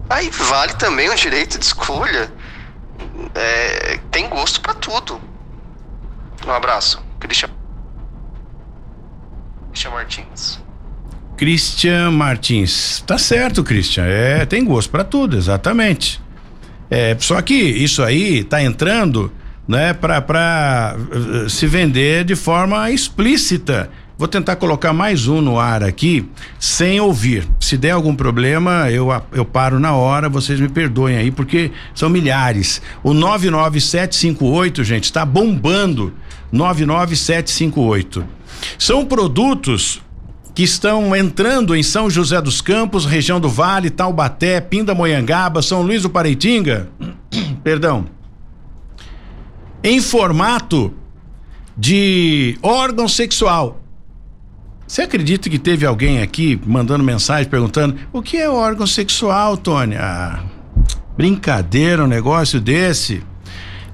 Aí 0.08 0.30
vale 0.30 0.74
também 0.74 1.08
o 1.08 1.14
direito 1.14 1.58
de 1.58 1.64
escolha. 1.64 2.32
É, 3.34 3.98
tem 4.10 4.28
gosto 4.28 4.60
para 4.60 4.74
tudo. 4.74 5.20
Um 6.46 6.52
abraço. 6.52 7.03
Christian, 7.26 7.50
Christian 9.70 9.90
Martins. 9.90 10.60
Christian 11.36 12.10
Martins. 12.12 13.02
Tá 13.06 13.18
certo, 13.18 13.64
Christian. 13.64 14.04
É, 14.04 14.46
tem 14.46 14.64
gosto 14.64 14.90
para 14.90 15.04
tudo, 15.04 15.36
exatamente. 15.36 16.20
É, 16.90 17.16
só 17.18 17.40
que 17.42 17.54
isso 17.54 18.02
aí 18.02 18.44
tá 18.44 18.62
entrando, 18.62 19.32
né, 19.66 19.92
para 19.92 20.20
para 20.20 20.96
uh, 20.96 21.50
se 21.50 21.66
vender 21.66 22.24
de 22.24 22.36
forma 22.36 22.90
explícita. 22.90 23.90
Vou 24.16 24.28
tentar 24.28 24.54
colocar 24.56 24.92
mais 24.92 25.26
um 25.26 25.40
no 25.40 25.58
ar 25.58 25.82
aqui, 25.82 26.28
sem 26.56 27.00
ouvir. 27.00 27.48
Se 27.58 27.76
der 27.76 27.90
algum 27.90 28.14
problema, 28.14 28.88
eu, 28.88 29.08
eu 29.32 29.44
paro 29.44 29.80
na 29.80 29.92
hora, 29.92 30.28
vocês 30.28 30.60
me 30.60 30.68
perdoem 30.68 31.16
aí, 31.16 31.30
porque 31.32 31.72
são 31.96 32.08
milhares. 32.08 32.80
O 33.02 33.12
99758, 33.12 34.84
gente, 34.84 35.04
está 35.04 35.26
bombando. 35.26 36.14
99758. 36.54 38.24
São 38.78 39.04
produtos 39.04 40.00
que 40.54 40.62
estão 40.62 41.14
entrando 41.16 41.74
em 41.74 41.82
São 41.82 42.08
José 42.08 42.40
dos 42.40 42.60
Campos, 42.60 43.04
região 43.04 43.40
do 43.40 43.48
Vale, 43.48 43.90
Taubaté, 43.90 44.60
Pindamonhangaba, 44.60 45.60
São 45.60 45.82
Luís 45.82 46.02
do 46.02 46.10
Pareitinga, 46.10 46.88
perdão, 47.64 48.06
em 49.82 50.00
formato 50.00 50.94
de 51.76 52.56
órgão 52.62 53.08
sexual. 53.08 53.80
Você 54.86 55.02
acredita 55.02 55.50
que 55.50 55.58
teve 55.58 55.84
alguém 55.84 56.22
aqui 56.22 56.60
mandando 56.64 57.02
mensagem 57.02 57.50
perguntando 57.50 57.96
o 58.12 58.22
que 58.22 58.36
é 58.36 58.48
órgão 58.48 58.86
sexual, 58.86 59.56
Tony? 59.56 59.96
Ah, 59.96 60.44
brincadeira 61.16 62.04
um 62.04 62.06
negócio 62.06 62.60
desse. 62.60 63.24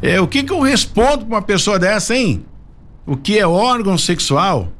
É, 0.02 0.20
o 0.20 0.28
que 0.28 0.42
que 0.42 0.52
eu 0.52 0.60
respondo 0.60 1.24
pra 1.24 1.36
uma 1.36 1.42
pessoa 1.42 1.78
dessa, 1.78 2.14
hein? 2.14 2.44
O 3.10 3.16
que 3.16 3.40
é 3.40 3.44
órgão 3.44 3.98
sexual? 3.98 4.72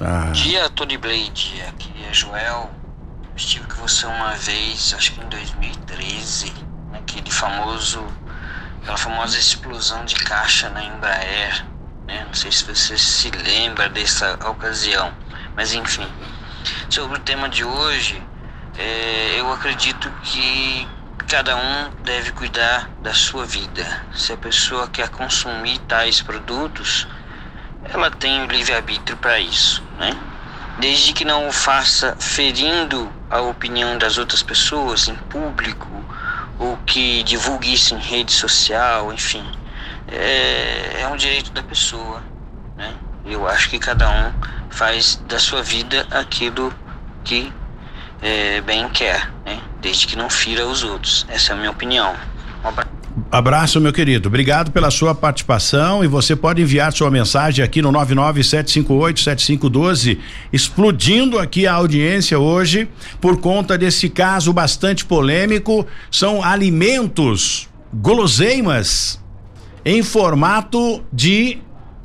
Ah. 0.00 0.30
Dia, 0.30 0.70
Tony 0.70 0.96
Blade. 0.96 1.60
Aqui 1.68 1.90
é 2.08 2.14
Joel. 2.14 2.70
Estive 3.34 3.66
com 3.66 3.74
você 3.82 4.06
uma 4.06 4.36
vez, 4.36 4.94
acho 4.96 5.14
que 5.14 5.20
em 5.20 5.28
2013, 5.28 6.52
naquele 6.92 7.28
famoso, 7.28 8.06
aquela 8.80 8.96
famosa 8.96 9.36
explosão 9.36 10.04
de 10.04 10.14
caixa 10.14 10.70
na 10.70 10.84
Embraer. 10.84 11.66
Né? 12.06 12.24
Não 12.24 12.34
sei 12.34 12.52
se 12.52 12.62
você 12.62 12.96
se 12.96 13.32
lembra 13.32 13.88
dessa 13.88 14.34
ocasião, 14.48 15.12
mas 15.56 15.74
enfim. 15.74 16.06
Sobre 16.88 17.18
o 17.18 17.20
tema 17.20 17.48
de 17.48 17.64
hoje, 17.64 18.22
é, 18.78 19.40
eu 19.40 19.52
acredito 19.52 20.08
que 20.22 20.86
cada 21.28 21.54
um 21.56 21.90
deve 22.04 22.32
cuidar 22.32 22.90
da 23.02 23.12
sua 23.12 23.44
vida. 23.44 23.84
Se 24.14 24.32
a 24.32 24.36
pessoa 24.36 24.88
quer 24.88 25.10
consumir 25.10 25.78
tais 25.80 26.22
produtos, 26.22 27.06
ela 27.84 28.10
tem 28.10 28.42
o 28.42 28.46
livre-arbítrio 28.46 29.16
para 29.18 29.38
isso, 29.38 29.82
né? 29.98 30.10
Desde 30.78 31.12
que 31.12 31.26
não 31.26 31.46
o 31.46 31.52
faça 31.52 32.16
ferindo 32.18 33.12
a 33.28 33.42
opinião 33.42 33.98
das 33.98 34.16
outras 34.16 34.42
pessoas 34.42 35.06
em 35.06 35.14
público 35.16 36.02
ou 36.58 36.78
que 36.86 37.22
divulgue 37.24 37.74
isso 37.74 37.94
em 37.94 37.98
rede 37.98 38.32
social, 38.32 39.12
enfim. 39.12 39.44
É, 40.10 41.02
é 41.02 41.08
um 41.08 41.16
direito 41.16 41.52
da 41.52 41.62
pessoa, 41.62 42.22
né? 42.74 42.94
Eu 43.26 43.46
acho 43.46 43.68
que 43.68 43.78
cada 43.78 44.08
um 44.08 44.32
faz 44.70 45.20
da 45.26 45.38
sua 45.38 45.62
vida 45.62 46.06
aquilo 46.10 46.72
que 47.22 47.52
é, 48.22 48.62
bem 48.62 48.88
quer, 48.88 49.30
né? 49.44 49.60
Desde 49.80 50.06
que 50.06 50.16
não 50.16 50.28
fira 50.28 50.66
os 50.66 50.82
outros. 50.82 51.24
Essa 51.28 51.52
é 51.52 51.54
a 51.54 51.58
minha 51.58 51.70
opinião. 51.70 52.14
Um 52.64 52.98
Abraço, 53.30 53.78
meu 53.80 53.92
querido. 53.92 54.28
Obrigado 54.28 54.70
pela 54.70 54.90
sua 54.90 55.14
participação 55.14 56.02
e 56.02 56.06
você 56.06 56.34
pode 56.34 56.62
enviar 56.62 56.90
sua 56.92 57.10
mensagem 57.10 57.62
aqui 57.64 57.82
no 57.82 57.92
997587512, 57.92 60.18
explodindo 60.52 61.38
aqui 61.38 61.66
a 61.66 61.74
audiência 61.74 62.38
hoje 62.38 62.88
por 63.20 63.38
conta 63.40 63.76
desse 63.76 64.08
caso 64.08 64.50
bastante 64.52 65.04
polêmico. 65.04 65.84
São 66.10 66.42
alimentos, 66.42 67.68
guloseimas 67.92 69.20
em 69.84 70.02
formato 70.02 71.04
de 71.12 71.58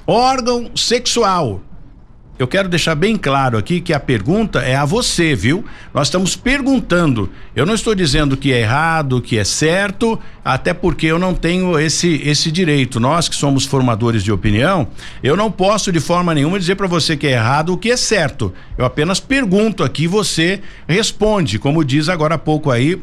órgão 0.06 0.72
sexual. 0.76 1.62
Eu 2.38 2.48
quero 2.48 2.68
deixar 2.68 2.96
bem 2.96 3.16
claro 3.16 3.60
aqui 3.60 3.80
que 3.80 3.94
a 3.94 4.00
pergunta 4.00 4.60
é 4.60 4.76
a 4.76 4.86
você, 4.86 5.36
viu? 5.36 5.64
Nós 5.94 6.08
estamos 6.08 6.36
perguntando. 6.36 7.30
Eu 7.56 7.64
não 7.64 7.76
estou 7.76 7.94
dizendo 7.94 8.36
que 8.36 8.52
é 8.52 8.62
errado, 8.62 9.22
que 9.22 9.38
é 9.38 9.44
certo, 9.44 10.20
até 10.44 10.74
porque 10.74 11.06
eu 11.06 11.20
não 11.20 11.36
tenho 11.36 11.80
esse 11.80 12.20
esse 12.26 12.52
direito. 12.52 13.00
Nós 13.00 13.30
que 13.30 13.36
somos 13.36 13.66
formadores 13.66 14.24
de 14.24 14.32
opinião, 14.32 14.88
eu 15.22 15.38
não 15.38 15.52
posso 15.52 15.92
de 15.92 16.00
forma 16.00 16.34
nenhuma 16.34 16.58
dizer 16.58 16.74
para 16.74 16.88
você 16.88 17.16
que 17.16 17.28
é 17.28 17.34
errado 17.34 17.72
o 17.72 17.78
que 17.78 17.92
é 17.92 17.98
certo. 17.98 18.52
Eu 18.76 18.86
apenas 18.86 19.20
pergunto 19.20 19.84
aqui, 19.84 20.08
você 20.08 20.60
responde, 20.88 21.60
como 21.60 21.86
diz 21.86 22.10
agora 22.10 22.34
há 22.34 22.40
pouco 22.40 22.72
aí 22.72 23.00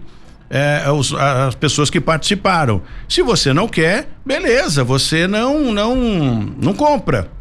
é, 0.50 0.90
os, 0.90 1.14
as 1.14 1.54
pessoas 1.54 1.88
que 1.88 2.00
participaram. 2.00 2.82
Se 3.08 3.22
você 3.22 3.52
não 3.52 3.68
quer, 3.68 4.08
beleza, 4.26 4.82
você 4.82 5.28
não 5.28 5.72
não 5.72 5.94
não 6.60 6.74
compra 6.74 7.38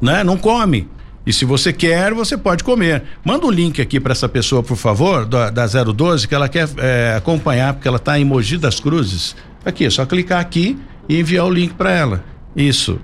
né? 0.00 0.22
Não 0.24 0.36
come. 0.36 0.88
E 1.26 1.32
se 1.32 1.44
você 1.44 1.72
quer, 1.72 2.14
você 2.14 2.38
pode 2.38 2.64
comer. 2.64 3.02
Manda 3.22 3.44
o 3.44 3.48
um 3.48 3.52
link 3.52 3.82
aqui 3.82 4.00
para 4.00 4.12
essa 4.12 4.28
pessoa, 4.28 4.62
por 4.62 4.76
favor, 4.76 5.26
da, 5.26 5.50
da 5.50 5.66
012, 5.66 6.26
que 6.26 6.34
ela 6.34 6.48
quer 6.48 6.66
é, 6.78 7.14
acompanhar, 7.16 7.74
porque 7.74 7.86
ela 7.86 7.98
está 7.98 8.18
em 8.18 8.24
Mogi 8.24 8.56
das 8.56 8.80
Cruzes. 8.80 9.36
Aqui, 9.64 9.84
é 9.84 9.90
só 9.90 10.06
clicar 10.06 10.40
aqui 10.40 10.78
e 11.06 11.20
enviar 11.20 11.44
o 11.44 11.50
link 11.50 11.74
para 11.74 11.90
ela. 11.90 12.24
Isso. 12.56 12.98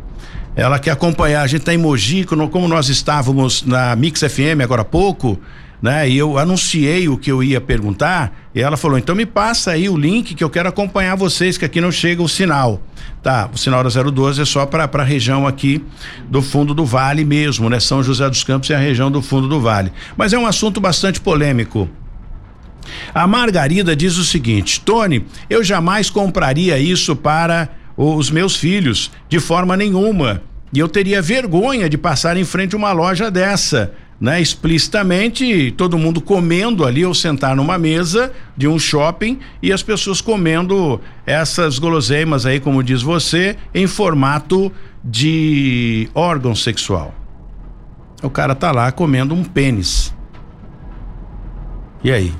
Ela 0.56 0.78
quer 0.78 0.92
acompanhar. 0.92 1.42
A 1.42 1.46
gente 1.46 1.60
está 1.60 1.74
em 1.74 1.76
Mogi, 1.76 2.24
como 2.24 2.66
nós 2.66 2.88
estávamos 2.88 3.62
na 3.62 3.94
Mix 3.94 4.20
FM 4.20 4.62
agora 4.62 4.82
há 4.82 4.86
pouco, 4.86 5.38
né? 5.84 6.08
E 6.08 6.16
eu 6.16 6.38
anunciei 6.38 7.10
o 7.10 7.18
que 7.18 7.30
eu 7.30 7.42
ia 7.42 7.60
perguntar, 7.60 8.48
e 8.54 8.60
ela 8.62 8.74
falou: 8.74 8.96
então 8.96 9.14
me 9.14 9.26
passa 9.26 9.72
aí 9.72 9.86
o 9.86 9.98
link 9.98 10.34
que 10.34 10.42
eu 10.42 10.48
quero 10.48 10.66
acompanhar 10.66 11.14
vocês, 11.14 11.58
que 11.58 11.64
aqui 11.66 11.78
não 11.78 11.92
chega 11.92 12.22
o 12.22 12.28
sinal. 12.28 12.80
Tá, 13.22 13.50
o 13.52 13.58
sinal 13.58 13.84
da 13.84 13.90
012 13.90 14.40
é 14.40 14.46
só 14.46 14.64
para 14.64 14.84
a 14.90 15.04
região 15.04 15.46
aqui 15.46 15.84
do 16.26 16.40
fundo 16.40 16.72
do 16.72 16.86
vale 16.86 17.22
mesmo, 17.22 17.68
né? 17.68 17.78
São 17.80 18.02
José 18.02 18.26
dos 18.30 18.42
Campos 18.42 18.70
é 18.70 18.76
a 18.76 18.78
região 18.78 19.10
do 19.10 19.20
fundo 19.20 19.46
do 19.46 19.60
vale. 19.60 19.92
Mas 20.16 20.32
é 20.32 20.38
um 20.38 20.46
assunto 20.46 20.80
bastante 20.80 21.20
polêmico. 21.20 21.86
A 23.14 23.26
Margarida 23.26 23.94
diz 23.94 24.16
o 24.16 24.24
seguinte: 24.24 24.80
Tony, 24.80 25.26
eu 25.50 25.62
jamais 25.62 26.08
compraria 26.08 26.78
isso 26.78 27.14
para 27.14 27.68
os 27.94 28.30
meus 28.30 28.56
filhos, 28.56 29.10
de 29.28 29.38
forma 29.38 29.76
nenhuma. 29.76 30.40
E 30.72 30.78
eu 30.78 30.88
teria 30.88 31.20
vergonha 31.20 31.90
de 31.90 31.98
passar 31.98 32.38
em 32.38 32.44
frente 32.44 32.74
a 32.74 32.78
uma 32.78 32.90
loja 32.90 33.30
dessa 33.30 33.92
né, 34.24 34.40
explicitamente 34.40 35.70
todo 35.72 35.98
mundo 35.98 36.18
comendo 36.18 36.86
ali 36.86 37.04
ou 37.04 37.12
sentar 37.12 37.54
numa 37.54 37.76
mesa 37.76 38.32
de 38.56 38.66
um 38.66 38.78
shopping 38.78 39.38
e 39.62 39.70
as 39.70 39.82
pessoas 39.82 40.22
comendo 40.22 40.98
essas 41.26 41.78
guloseimas 41.78 42.46
aí, 42.46 42.58
como 42.58 42.82
diz 42.82 43.02
você, 43.02 43.54
em 43.74 43.86
formato 43.86 44.72
de 45.04 46.08
órgão 46.14 46.54
sexual. 46.54 47.14
O 48.22 48.30
cara 48.30 48.54
tá 48.54 48.72
lá 48.72 48.90
comendo 48.90 49.34
um 49.34 49.44
pênis. 49.44 50.14
E 52.02 52.10
aí? 52.10 52.32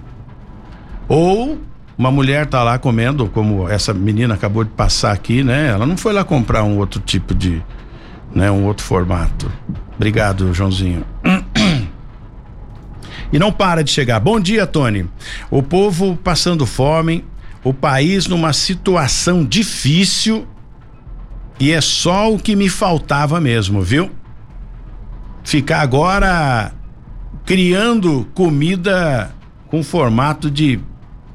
Ou 1.07 1.59
uma 1.99 2.11
mulher 2.11 2.47
tá 2.47 2.63
lá 2.63 2.79
comendo, 2.79 3.27
como 3.27 3.69
essa 3.69 3.93
menina 3.93 4.33
acabou 4.33 4.65
de 4.65 4.71
passar 4.71 5.13
aqui, 5.13 5.45
né? 5.45 5.69
Ela 5.69 5.85
não 5.85 5.99
foi 5.99 6.15
lá 6.15 6.25
comprar 6.25 6.65
um 6.65 6.79
outro 6.79 6.99
tipo 6.99 7.35
de, 7.35 7.63
né, 8.35 8.51
um 8.51 8.65
outro 8.65 8.87
formato. 8.87 9.53
Obrigado, 9.97 10.55
Joãozinho. 10.55 11.05
E 13.33 13.39
não 13.39 13.53
para 13.53 13.83
de 13.83 13.91
chegar. 13.91 14.21
Bom 14.21 14.39
dia, 14.39 14.67
Tony. 14.67 15.09
O 15.51 15.63
povo 15.63 16.17
passando 16.17 16.67
fome, 16.67 17.25
o 17.63 17.73
país 17.73 18.27
numa 18.27 18.53
situação 18.53 19.45
difícil 19.45 20.47
e 21.59 21.71
é 21.71 21.81
só 21.81 22.33
o 22.33 22.39
que 22.39 22.57
me 22.57 22.69
faltava 22.69 23.41
mesmo, 23.41 23.81
viu? 23.83 24.11
Ficar 25.45 25.81
agora 25.81 26.73
criando 27.45 28.27
comida 28.35 29.35
com 29.69 29.83
formato 29.83 30.51
de 30.51 30.81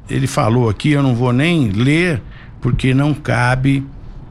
ele 0.08 0.26
falou 0.26 0.68
aqui, 0.68 0.90
eu 0.90 1.02
não 1.02 1.14
vou 1.14 1.32
nem 1.32 1.70
ler 1.70 2.20
porque 2.60 2.92
não 2.92 3.14
cabe 3.14 3.86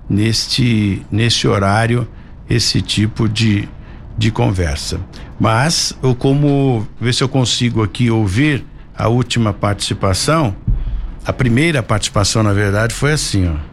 neste 0.10 1.01
nesse 1.12 1.47
horário 1.47 2.07
esse 2.49 2.81
tipo 2.81 3.29
de 3.29 3.67
de 4.19 4.32
conversa. 4.32 4.99
Mas 5.39 5.97
eu 6.03 6.13
como 6.13 6.86
ver 6.99 7.13
se 7.13 7.23
eu 7.23 7.29
consigo 7.29 7.82
aqui 7.82 8.12
ouvir 8.12 8.65
a 8.93 9.08
última 9.08 9.53
participação. 9.53 10.53
A 11.25 11.32
primeira 11.32 11.82
participação, 11.82 12.43
na 12.43 12.51
verdade, 12.51 12.93
foi 12.93 13.13
assim, 13.13 13.47
ó. 13.47 13.68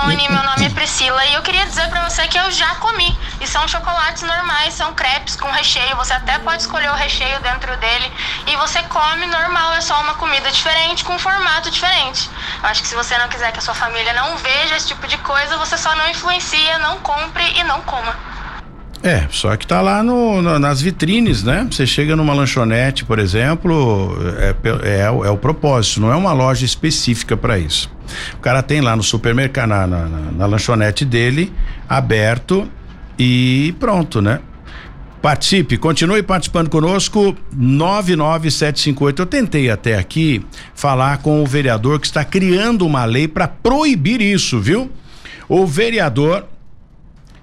Tony. 0.00 0.28
Meu 0.28 0.42
nome 0.44 0.64
é 0.64 0.70
Priscila 0.70 1.24
e 1.26 1.34
eu 1.34 1.42
queria 1.42 1.66
dizer 1.66 1.88
para 1.88 2.08
você 2.08 2.26
que 2.28 2.38
eu 2.38 2.50
já 2.52 2.74
comi. 2.76 3.16
E 3.40 3.46
são 3.46 3.66
chocolates 3.66 4.22
normais, 4.22 4.74
são 4.74 4.94
crepes 4.94 5.34
com 5.34 5.50
recheio. 5.50 5.96
Você 5.96 6.12
até 6.12 6.38
pode 6.38 6.62
escolher 6.62 6.90
o 6.90 6.94
recheio 6.94 7.40
dentro 7.40 7.76
dele 7.78 8.12
e 8.46 8.56
você 8.56 8.80
come 8.84 9.26
normal. 9.26 9.74
É 9.74 9.80
só 9.80 10.00
uma 10.00 10.14
comida 10.14 10.50
diferente 10.50 11.04
com 11.04 11.14
um 11.14 11.18
formato 11.18 11.70
diferente. 11.70 12.30
Eu 12.62 12.68
acho 12.68 12.82
que 12.82 12.88
se 12.88 12.94
você 12.94 13.18
não 13.18 13.28
quiser 13.28 13.50
que 13.50 13.58
a 13.58 13.62
sua 13.62 13.74
família 13.74 14.12
não 14.12 14.36
veja 14.36 14.76
esse 14.76 14.86
tipo 14.86 15.06
de 15.08 15.18
coisa, 15.18 15.56
você 15.56 15.76
só 15.76 15.94
não 15.96 16.08
influencia, 16.08 16.78
não 16.78 16.98
compre 16.98 17.44
e 17.58 17.64
não 17.64 17.80
coma. 17.82 18.14
É, 19.02 19.26
só 19.30 19.56
que 19.56 19.66
tá 19.66 19.80
lá 19.80 20.02
no, 20.02 20.42
no, 20.42 20.58
nas 20.58 20.80
vitrines, 20.80 21.42
né? 21.42 21.66
Você 21.70 21.86
chega 21.86 22.16
numa 22.16 22.34
lanchonete, 22.34 23.04
por 23.04 23.18
exemplo, 23.18 24.16
é, 24.38 24.54
é, 24.82 25.00
é 25.02 25.30
o 25.30 25.36
propósito, 25.36 26.00
não 26.00 26.12
é 26.12 26.16
uma 26.16 26.32
loja 26.32 26.64
específica 26.64 27.36
para 27.36 27.58
isso. 27.58 27.88
O 28.34 28.38
cara 28.38 28.62
tem 28.62 28.80
lá 28.80 28.94
no 28.96 29.02
supermercado, 29.02 29.68
na, 29.68 29.86
na, 29.86 30.08
na 30.08 30.46
lanchonete 30.46 31.04
dele, 31.04 31.52
aberto 31.88 32.68
e 33.18 33.74
pronto, 33.78 34.20
né? 34.20 34.40
Participe, 35.20 35.76
continue 35.76 36.22
participando 36.22 36.70
conosco, 36.70 37.36
99758. 37.52 39.22
Eu 39.22 39.26
tentei 39.26 39.68
até 39.68 39.98
aqui 39.98 40.44
falar 40.74 41.18
com 41.18 41.42
o 41.42 41.46
vereador 41.46 41.98
que 41.98 42.06
está 42.06 42.24
criando 42.24 42.86
uma 42.86 43.04
lei 43.04 43.26
para 43.26 43.48
proibir 43.48 44.20
isso, 44.20 44.60
viu? 44.60 44.90
O 45.48 45.66
vereador 45.66 46.46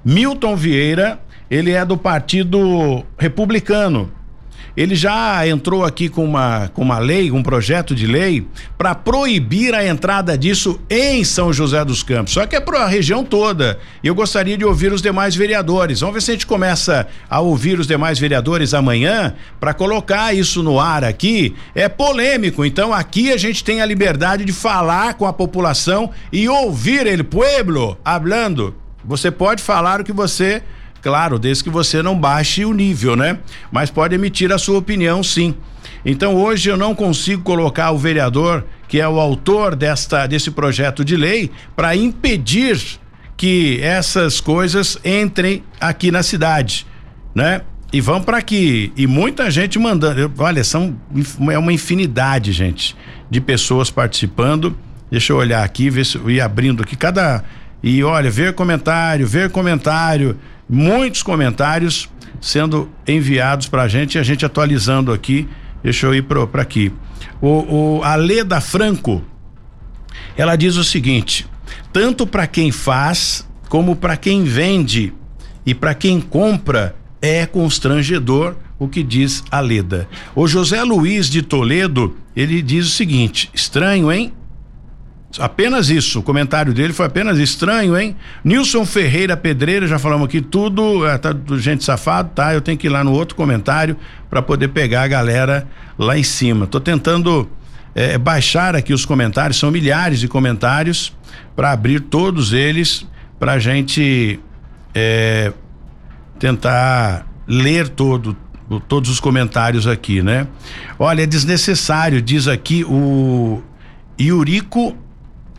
Milton 0.06 0.56
Vieira, 0.56 1.20
ele 1.50 1.72
é 1.72 1.84
do 1.84 1.98
Partido 1.98 3.04
Republicano 3.18 4.10
ele 4.76 4.96
já 4.96 5.48
entrou 5.48 5.86
aqui 5.86 6.10
com 6.10 6.24
uma, 6.24 6.70
com 6.74 6.82
uma 6.82 7.00
lei, 7.00 7.32
um 7.32 7.42
projeto 7.42 7.96
de 7.96 8.06
lei, 8.06 8.46
para 8.78 8.94
proibir 8.94 9.74
a 9.74 9.86
entrada 9.86 10.38
disso 10.38 10.80
em 10.90 11.24
São 11.24 11.54
José 11.54 11.84
dos 11.86 12.04
Campos. 12.04 12.34
Só 12.34 12.46
que 12.46 12.56
é 12.56 12.60
para 12.60 12.84
a 12.84 12.88
região 12.88 13.24
toda. 13.24 13.80
Eu 14.04 14.14
gostaria 14.14 14.58
de 14.58 14.66
ouvir 14.66 14.92
os 14.92 15.02
demais 15.02 15.36
vereadores. 15.36 16.02
Vamos 16.02 16.16
ver 16.16 16.22
se 16.22 16.32
a 16.32 16.34
gente 16.34 16.46
começa 16.46 17.08
a 17.30 17.40
ouvir 17.40 17.80
os 17.80 17.88
demais 17.88 18.20
vereadores 18.20 18.74
amanhã 18.74 19.34
para 19.60 19.74
colocar 19.74 20.34
isso 20.34 20.62
no 20.62 20.80
ar 20.80 21.04
aqui. 21.04 21.56
É 21.74 21.88
polêmico, 21.88 22.66
então 22.66 22.94
aqui 22.94 23.32
a 23.32 23.38
gente 23.38 23.64
tem 23.64 23.82
a 23.82 23.86
liberdade 23.86 24.44
de 24.44 24.54
falar 24.54 25.14
com 25.14 25.26
a 25.26 25.34
população 25.34 26.12
e 26.32 26.50
ouvir 26.50 27.08
ele, 27.08 27.24
pueblo, 27.24 27.98
hablando. 28.04 28.76
Você 29.04 29.30
pode 29.30 29.62
falar 29.62 30.02
o 30.02 30.04
que 30.04 30.12
você 30.12 30.64
Claro, 31.06 31.38
desde 31.38 31.64
que 31.64 31.70
você 31.70 32.02
não 32.02 32.18
baixe 32.18 32.66
o 32.66 32.74
nível, 32.74 33.16
né? 33.16 33.38
Mas 33.72 33.92
pode 33.92 34.16
emitir 34.16 34.52
a 34.52 34.58
sua 34.58 34.80
opinião, 34.80 35.22
sim. 35.22 35.54
Então 36.04 36.34
hoje 36.36 36.68
eu 36.68 36.76
não 36.76 36.96
consigo 36.96 37.44
colocar 37.44 37.92
o 37.92 37.98
vereador, 38.00 38.64
que 38.88 39.00
é 39.00 39.08
o 39.08 39.20
autor 39.20 39.76
desta 39.76 40.26
desse 40.26 40.50
projeto 40.50 41.06
de 41.06 41.16
lei, 41.16 41.52
para 41.76 41.96
impedir 41.96 42.82
que 43.38 43.80
essas 43.84 44.42
coisas 44.42 44.98
entrem 45.06 45.64
aqui 45.80 46.10
na 46.10 46.24
cidade, 46.24 46.88
né? 47.36 47.62
E 47.94 48.02
vão 48.02 48.20
para 48.20 48.40
aqui. 48.40 48.92
E 48.98 49.06
muita 49.06 49.52
gente 49.52 49.78
mandando. 49.78 50.34
Olha, 50.40 50.64
são 50.64 51.00
é 51.52 51.58
uma 51.60 51.72
infinidade, 51.72 52.52
gente, 52.52 52.98
de 53.30 53.40
pessoas 53.40 53.92
participando. 53.92 54.76
Deixa 55.12 55.34
eu 55.34 55.38
olhar 55.38 55.64
aqui, 55.64 55.88
ver 55.88 56.04
se 56.04 56.18
ir 56.26 56.42
abrindo 56.42 56.82
aqui 56.82 56.96
cada 56.96 57.44
e 57.84 58.04
olha, 58.04 58.32
ver 58.32 58.54
comentário, 58.54 59.28
ver 59.28 59.52
comentário 59.52 60.36
muitos 60.70 61.24
comentários 61.24 62.10
sendo 62.42 62.90
enviados 63.08 63.68
para 63.68 63.84
a 63.84 63.88
gente 63.88 64.16
e 64.16 64.20
a 64.20 64.24
gente 64.24 64.46
atualizando 64.46 65.12
aqui. 65.12 65.48
Deixa 65.84 66.06
eu 66.06 66.16
ir 66.16 66.24
para 66.24 66.62
aqui. 66.62 66.92
O, 67.42 67.98
o 67.98 68.04
a 68.04 68.16
Leda 68.16 68.60
Franco, 68.60 69.24
ela 70.36 70.56
diz 70.56 70.76
o 70.76 70.84
seguinte: 70.84 71.48
tanto 71.94 72.26
para 72.26 72.48
quem 72.48 72.72
faz 72.72 73.48
como 73.70 73.96
para 73.96 74.18
quem 74.18 74.44
vende 74.44 75.14
e 75.66 75.74
para 75.74 75.94
quem 75.94 76.20
compra 76.20 76.96
é 77.22 77.46
constrangedor 77.46 78.56
o 78.78 78.88
que 78.88 79.04
diz 79.04 79.44
a 79.50 79.60
Leda. 79.60 80.08
O 80.36 80.48
José 80.48 80.84
Luiz 80.84 81.30
de 81.30 81.42
Toledo, 81.42 82.16
ele 82.36 82.62
diz 82.62 82.88
o 82.88 82.92
seguinte: 82.92 83.50
estranho, 83.54 84.12
hein? 84.12 84.34
Apenas 85.40 85.90
isso, 85.90 86.20
o 86.20 86.24
comentário 86.24 86.74
dele 86.74 86.94
foi 86.94 87.06
apenas 87.06 87.38
estranho, 87.38 87.98
hein? 87.98 88.16
Nilson 88.44 88.86
Ferreira 88.86 89.36
Pedreira, 89.36 89.88
já 89.88 90.00
falamos 90.00 90.26
aqui 90.26 90.42
tudo, 90.42 91.06
é, 91.06 91.18
tá 91.18 91.32
do 91.32 91.60
gente 91.60 91.84
safado, 91.84 92.30
tá? 92.34 92.54
Eu 92.54 92.62
tenho 92.62 92.78
que 92.78 92.88
ir 92.88 92.90
lá 92.90 93.04
no 93.04 93.12
outro 93.12 93.36
comentário 93.36 93.98
para 94.30 94.42
poder 94.42 94.70
pegar 94.70 95.04
a 95.04 95.08
galera 95.08 95.68
lá 95.98 96.18
em 96.18 96.24
cima. 96.24 96.68
Tô 96.68 96.80
tentando 96.80 97.50
é, 97.94 98.18
baixar 98.18 98.76
aqui 98.76 98.94
os 98.94 99.06
comentários, 99.06 99.58
são 99.58 99.72
milhares 99.72 100.20
de 100.20 100.28
comentários, 100.28 101.14
para 101.56 101.72
abrir 101.72 102.02
todos 102.02 102.54
eles, 102.54 103.06
para 103.40 103.58
gente 103.60 104.40
é, 104.94 105.52
tentar 106.40 107.28
ler 107.48 107.90
todo 107.90 108.36
todos 108.88 109.12
os 109.12 109.20
comentários 109.20 109.86
aqui, 109.86 110.24
né? 110.24 110.48
Olha, 110.98 111.22
é 111.22 111.26
desnecessário, 111.28 112.20
diz 112.20 112.48
aqui 112.48 112.84
o 112.84 113.62
Yuriko 114.20 114.98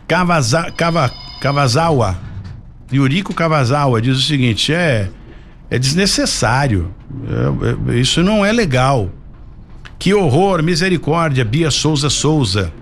Kavaza, 0.08 0.70
Kava, 0.70 1.10
Kavazawa. 1.40 2.16
Yuriko 2.92 3.34
Kavazawa 3.34 4.00
diz 4.00 4.16
o 4.16 4.22
seguinte: 4.22 4.72
é, 4.72 5.08
é 5.70 5.78
desnecessário. 5.78 6.94
É, 7.88 7.92
é, 7.92 7.98
isso 7.98 8.22
não 8.22 8.44
é 8.44 8.52
legal. 8.52 9.10
Que 9.98 10.14
horror, 10.14 10.62
misericórdia, 10.62 11.44
Bia 11.44 11.70
Souza 11.70 12.10
Souza. 12.10 12.72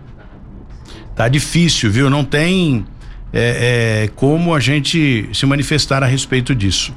Tá 1.14 1.28
difícil, 1.28 1.90
viu? 1.90 2.10
Não 2.10 2.24
tem 2.24 2.84
é, 3.32 4.04
é, 4.04 4.08
como 4.16 4.54
a 4.54 4.60
gente 4.60 5.28
se 5.32 5.46
manifestar 5.46 6.02
a 6.02 6.06
respeito 6.06 6.54
disso. 6.54 6.92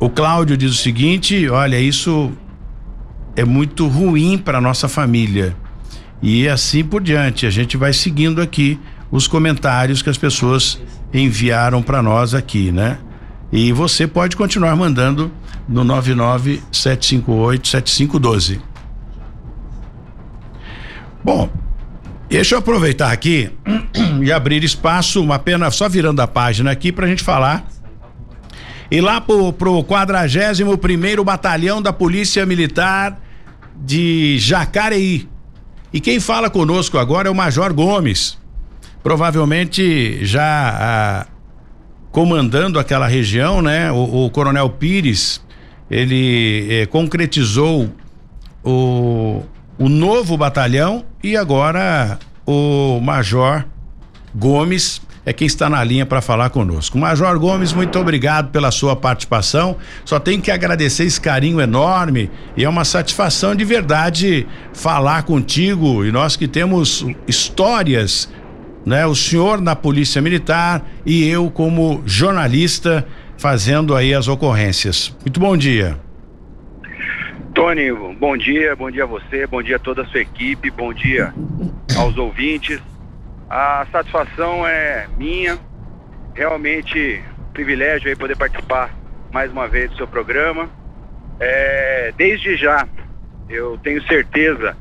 O 0.00 0.08
Cláudio 0.08 0.56
diz 0.56 0.70
o 0.70 0.76
seguinte: 0.76 1.48
olha, 1.50 1.78
isso 1.78 2.32
é 3.36 3.44
muito 3.44 3.86
ruim 3.88 4.38
para 4.38 4.60
nossa 4.60 4.88
família. 4.88 5.54
E 6.22 6.48
assim 6.48 6.82
por 6.82 7.02
diante, 7.02 7.44
a 7.44 7.50
gente 7.50 7.76
vai 7.76 7.92
seguindo 7.92 8.40
aqui 8.40 8.78
os 9.14 9.26
comentários 9.28 10.02
que 10.02 10.10
as 10.10 10.18
pessoas 10.18 10.78
enviaram 11.12 11.80
para 11.80 12.02
nós 12.02 12.34
aqui, 12.34 12.72
né? 12.72 12.98
E 13.52 13.70
você 13.70 14.08
pode 14.08 14.36
continuar 14.36 14.74
mandando 14.74 15.30
no 15.68 15.84
997587512. 15.84 18.60
Bom, 21.22 21.48
deixa 22.28 22.56
eu 22.56 22.58
aproveitar 22.58 23.12
aqui 23.12 23.52
e 24.20 24.32
abrir 24.32 24.64
espaço, 24.64 25.22
uma 25.22 25.38
pena 25.38 25.70
só 25.70 25.88
virando 25.88 26.20
a 26.20 26.26
página 26.26 26.72
aqui 26.72 26.90
para 26.90 27.06
a 27.06 27.08
gente 27.08 27.22
falar. 27.22 27.64
E 28.90 29.00
lá 29.00 29.20
pro, 29.20 29.52
pro 29.52 29.84
41 29.84 30.76
primeiro 30.76 31.22
Batalhão 31.22 31.80
da 31.80 31.92
Polícia 31.92 32.44
Militar 32.44 33.16
de 33.76 34.40
Jacareí. 34.40 35.28
E 35.92 36.00
quem 36.00 36.18
fala 36.18 36.50
conosco 36.50 36.98
agora 36.98 37.28
é 37.28 37.30
o 37.30 37.34
Major 37.34 37.72
Gomes 37.72 38.42
provavelmente 39.04 40.24
já 40.24 40.42
ah, 40.42 41.26
comandando 42.10 42.78
aquela 42.78 43.06
região, 43.06 43.60
né? 43.60 43.92
O, 43.92 44.24
o 44.24 44.30
Coronel 44.30 44.70
Pires, 44.70 45.42
ele 45.90 46.66
eh, 46.70 46.86
concretizou 46.86 47.90
o, 48.64 49.42
o 49.78 49.88
novo 49.90 50.38
batalhão 50.38 51.04
e 51.22 51.36
agora 51.36 52.18
o 52.46 52.98
Major 53.00 53.66
Gomes 54.34 55.02
é 55.26 55.32
quem 55.32 55.46
está 55.46 55.70
na 55.70 55.82
linha 55.82 56.04
para 56.04 56.20
falar 56.20 56.50
conosco. 56.50 56.98
Major 56.98 57.38
Gomes, 57.38 57.72
muito 57.72 57.98
obrigado 57.98 58.50
pela 58.50 58.70
sua 58.70 58.94
participação. 58.94 59.76
Só 60.04 60.18
tenho 60.18 60.40
que 60.40 60.50
agradecer 60.50 61.04
esse 61.04 61.20
carinho 61.20 61.60
enorme 61.60 62.30
e 62.56 62.64
é 62.64 62.68
uma 62.68 62.84
satisfação 62.84 63.54
de 63.54 63.64
verdade 63.64 64.46
falar 64.72 65.22
contigo 65.22 66.04
e 66.04 66.12
nós 66.12 66.36
que 66.36 66.46
temos 66.46 67.06
histórias 67.26 68.28
né? 68.84 69.06
O 69.06 69.14
senhor 69.14 69.60
na 69.60 69.74
Polícia 69.74 70.20
Militar 70.20 70.84
e 71.04 71.28
eu 71.28 71.50
como 71.50 72.02
jornalista 72.06 73.06
fazendo 73.38 73.94
aí 73.94 74.14
as 74.14 74.28
ocorrências. 74.28 75.16
Muito 75.24 75.40
bom 75.40 75.56
dia. 75.56 75.98
Tony, 77.54 77.92
bom 78.18 78.36
dia, 78.36 78.74
bom 78.74 78.90
dia 78.90 79.04
a 79.04 79.06
você, 79.06 79.46
bom 79.46 79.62
dia 79.62 79.76
a 79.76 79.78
toda 79.78 80.02
a 80.02 80.06
sua 80.06 80.20
equipe, 80.20 80.70
bom 80.70 80.92
dia 80.92 81.32
aos 81.96 82.16
ouvintes. 82.16 82.80
A 83.48 83.86
satisfação 83.92 84.66
é 84.66 85.06
minha, 85.16 85.56
realmente 86.34 87.22
privilégio 87.52 88.08
aí 88.08 88.16
poder 88.16 88.36
participar 88.36 88.90
mais 89.32 89.52
uma 89.52 89.68
vez 89.68 89.90
do 89.90 89.96
seu 89.96 90.08
programa. 90.08 90.68
É, 91.38 92.12
desde 92.16 92.56
já, 92.56 92.88
eu 93.48 93.78
tenho 93.82 94.02
certeza 94.06 94.76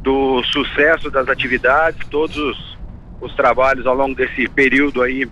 do 0.00 0.42
sucesso 0.44 1.10
das 1.10 1.28
atividades, 1.28 2.06
todos 2.08 2.75
os 3.20 3.34
trabalhos 3.34 3.86
ao 3.86 3.94
longo 3.94 4.14
desse 4.14 4.48
período 4.48 5.02
aí, 5.02 5.28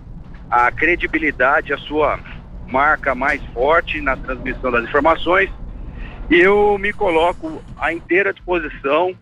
a 0.49 0.71
credibilidade, 0.71 1.73
a 1.73 1.77
sua 1.77 2.19
marca 2.67 3.13
mais 3.13 3.43
forte 3.53 4.01
na 4.01 4.15
transmissão 4.15 4.71
das 4.71 4.83
informações. 4.83 5.49
E 6.29 6.39
eu 6.39 6.77
me 6.79 6.91
coloco 6.91 7.63
à 7.77 7.93
inteira 7.93 8.33
disposição 8.33 9.15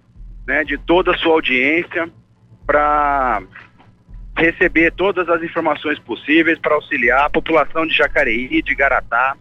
né, 0.47 0.63
de 0.63 0.77
toda 0.77 1.11
a 1.11 1.17
sua 1.17 1.33
audiência 1.33 2.09
para 2.65 3.41
receber 4.37 4.91
todas 4.91 5.29
as 5.29 5.43
informações 5.43 5.99
possíveis 5.99 6.57
para 6.59 6.75
auxiliar 6.75 7.25
a 7.25 7.29
população 7.29 7.85
de 7.85 7.93
Jacareí, 7.93 8.61
de 8.61 8.75
Garatá, 8.75 9.35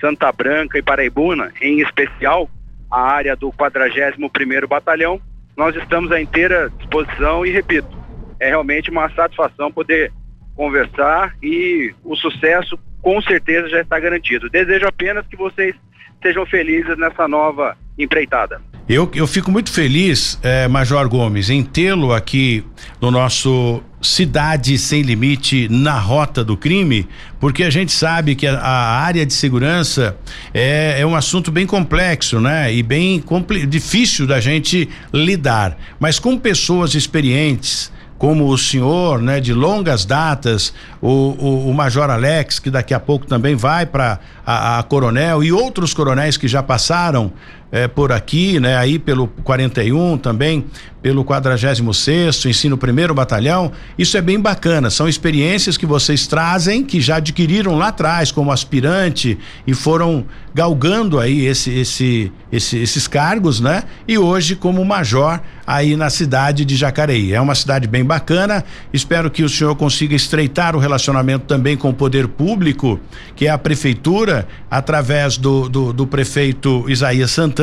Santa 0.00 0.32
Branca 0.32 0.78
e 0.78 0.82
Paraibuna, 0.82 1.52
em 1.60 1.80
especial 1.80 2.50
a 2.90 3.00
área 3.00 3.36
do 3.36 3.50
41º 3.52 4.66
Batalhão. 4.66 5.20
Nós 5.56 5.76
estamos 5.76 6.10
à 6.10 6.20
inteira 6.20 6.70
disposição 6.78 7.46
e 7.46 7.50
repito, 7.50 8.01
é 8.42 8.48
realmente 8.48 8.90
uma 8.90 9.08
satisfação 9.10 9.70
poder 9.70 10.12
conversar 10.56 11.34
e 11.40 11.94
o 12.04 12.16
sucesso 12.16 12.76
com 13.00 13.22
certeza 13.22 13.68
já 13.68 13.80
está 13.80 14.00
garantido. 14.00 14.50
Desejo 14.50 14.86
apenas 14.86 15.24
que 15.28 15.36
vocês 15.36 15.76
sejam 16.20 16.44
felizes 16.44 16.98
nessa 16.98 17.28
nova 17.28 17.76
empreitada. 17.96 18.60
Eu, 18.88 19.08
eu 19.14 19.28
fico 19.28 19.50
muito 19.50 19.72
feliz, 19.72 20.38
eh, 20.42 20.66
Major 20.66 21.08
Gomes, 21.08 21.50
em 21.50 21.62
tê-lo 21.62 22.12
aqui 22.12 22.64
no 23.00 23.12
nosso 23.12 23.80
Cidade 24.00 24.76
Sem 24.76 25.02
Limite 25.02 25.68
na 25.68 25.98
Rota 26.00 26.42
do 26.42 26.56
Crime, 26.56 27.06
porque 27.38 27.62
a 27.62 27.70
gente 27.70 27.92
sabe 27.92 28.34
que 28.34 28.44
a, 28.44 28.58
a 28.58 29.00
área 29.00 29.24
de 29.24 29.32
segurança 29.32 30.16
é, 30.52 30.96
é, 30.98 31.06
um 31.06 31.14
assunto 31.14 31.52
bem 31.52 31.64
complexo, 31.64 32.40
né? 32.40 32.74
E 32.74 32.82
bem 32.82 33.22
difícil 33.68 34.26
da 34.26 34.40
gente 34.40 34.88
lidar. 35.12 35.78
Mas 36.00 36.18
com 36.18 36.36
pessoas 36.36 36.96
experientes, 36.96 37.91
como 38.22 38.46
o 38.46 38.56
senhor, 38.56 39.20
né, 39.20 39.40
de 39.40 39.52
longas 39.52 40.04
datas, 40.04 40.72
o, 41.00 41.08
o, 41.08 41.68
o 41.70 41.74
Major 41.74 42.08
Alex, 42.08 42.60
que 42.60 42.70
daqui 42.70 42.94
a 42.94 43.00
pouco 43.00 43.26
também 43.26 43.56
vai 43.56 43.84
para 43.84 44.20
a, 44.46 44.78
a, 44.78 44.82
Coronel, 44.84 45.42
e 45.42 45.50
outros 45.50 45.92
coronéis 45.92 46.36
que 46.36 46.46
já 46.46 46.62
passaram 46.62 47.32
é, 47.72 47.88
por 47.88 48.12
aqui, 48.12 48.60
né, 48.60 48.76
aí 48.76 48.98
pelo 48.98 49.26
41 49.26 50.18
também, 50.18 50.66
pelo 51.00 51.24
46 51.24 52.44
ensino 52.46 52.76
primeiro 52.76 53.14
batalhão. 53.14 53.72
Isso 53.98 54.16
é 54.16 54.20
bem 54.20 54.38
bacana, 54.38 54.90
são 54.90 55.08
experiências 55.08 55.78
que 55.78 55.86
vocês 55.86 56.26
trazem, 56.26 56.84
que 56.84 57.00
já 57.00 57.16
adquiriram 57.16 57.76
lá 57.76 57.88
atrás 57.88 58.30
como 58.30 58.52
aspirante 58.52 59.38
e 59.66 59.74
foram 59.74 60.24
galgando 60.54 61.18
aí 61.18 61.46
esse, 61.46 61.70
esse, 61.70 62.32
esse, 62.52 62.76
esses 62.76 63.08
cargos, 63.08 63.58
né? 63.58 63.84
E 64.06 64.18
hoje 64.18 64.54
como 64.54 64.84
major 64.84 65.40
aí 65.66 65.96
na 65.96 66.10
cidade 66.10 66.64
de 66.64 66.76
Jacareí. 66.76 67.32
É 67.32 67.40
uma 67.40 67.54
cidade 67.54 67.88
bem 67.88 68.04
bacana. 68.04 68.62
Espero 68.92 69.30
que 69.30 69.42
o 69.42 69.48
senhor 69.48 69.74
consiga 69.76 70.14
estreitar 70.14 70.76
o 70.76 70.78
relacionamento 70.78 71.46
também 71.46 71.76
com 71.76 71.88
o 71.88 71.94
poder 71.94 72.28
público, 72.28 73.00
que 73.34 73.46
é 73.46 73.50
a 73.50 73.56
prefeitura, 73.56 74.46
através 74.70 75.38
do, 75.38 75.68
do, 75.68 75.92
do 75.92 76.06
prefeito 76.06 76.84
Isaías 76.88 77.30
Santana, 77.30 77.61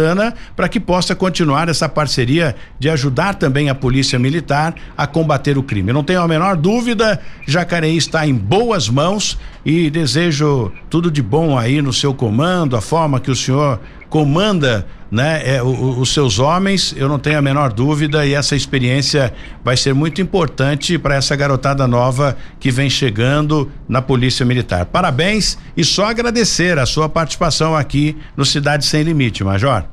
para 0.56 0.70
que 0.70 0.80
possa 0.80 1.16
continuar 1.16 1.70
essa 1.70 1.88
parceria 1.88 2.56
de 2.78 2.90
ajudar 2.90 3.36
também 3.36 3.70
a 3.70 3.76
polícia 3.76 4.18
militar 4.20 4.74
a 4.98 5.06
combater 5.06 5.58
o 5.58 5.64
crime. 5.64 5.90
Eu 5.90 5.94
não 5.94 6.04
tenho 6.04 6.22
a 6.22 6.28
menor 6.28 6.56
dúvida, 6.56 7.20
Jacareí 7.48 7.98
está 7.98 8.26
em 8.28 8.34
boas 8.34 8.90
mãos 8.90 9.38
e 9.66 9.90
desejo 9.90 10.72
tudo 10.90 11.12
de 11.12 11.22
bom 11.22 11.58
aí 11.58 11.82
no 11.82 11.94
seu 11.94 12.14
comando, 12.14 12.76
a 12.76 12.82
forma 12.82 13.20
que 13.20 13.32
o 13.32 13.36
senhor 13.36 13.80
comanda 14.10 14.86
né, 15.12 15.56
é, 15.56 15.64
o, 15.64 16.00
os 16.00 16.14
seus 16.14 16.40
homens, 16.40 16.94
eu 16.98 17.08
não 17.08 17.20
tenho 17.20 17.38
a 17.38 17.42
menor 17.42 17.72
dúvida, 17.72 18.26
e 18.26 18.34
essa 18.34 18.56
experiência 18.56 19.34
vai 19.64 19.76
ser 19.76 19.94
muito 19.94 20.22
importante 20.22 20.98
para 20.98 21.16
essa 21.16 21.36
garotada 21.36 21.88
nova 21.88 22.38
que 22.60 22.72
vem 22.72 22.90
chegando 22.90 23.72
na 23.88 24.02
Polícia 24.02 24.46
Militar. 24.46 24.86
Parabéns 24.86 25.58
e 25.76 25.84
só 25.84 26.06
agradecer 26.06 26.78
a 26.78 26.86
sua 26.86 27.10
participação 27.10 27.76
aqui 27.76 28.18
no 28.36 28.46
Cidade 28.46 28.86
Sem 28.86 29.04
Limite, 29.04 29.44
Major. 29.44 29.86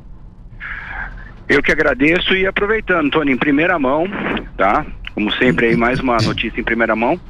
Eu 1.48 1.62
que 1.62 1.70
agradeço 1.70 2.34
e 2.34 2.46
aproveitando, 2.46 3.10
Tony, 3.10 3.32
em 3.32 3.36
primeira 3.36 3.78
mão, 3.78 4.06
tá? 4.56 4.84
Como 5.14 5.32
sempre 5.32 5.66
aí, 5.66 5.76
mais 5.76 6.00
uma 6.00 6.16
notícia 6.24 6.60
em 6.60 6.64
primeira 6.64 6.96
mão. 6.96 7.20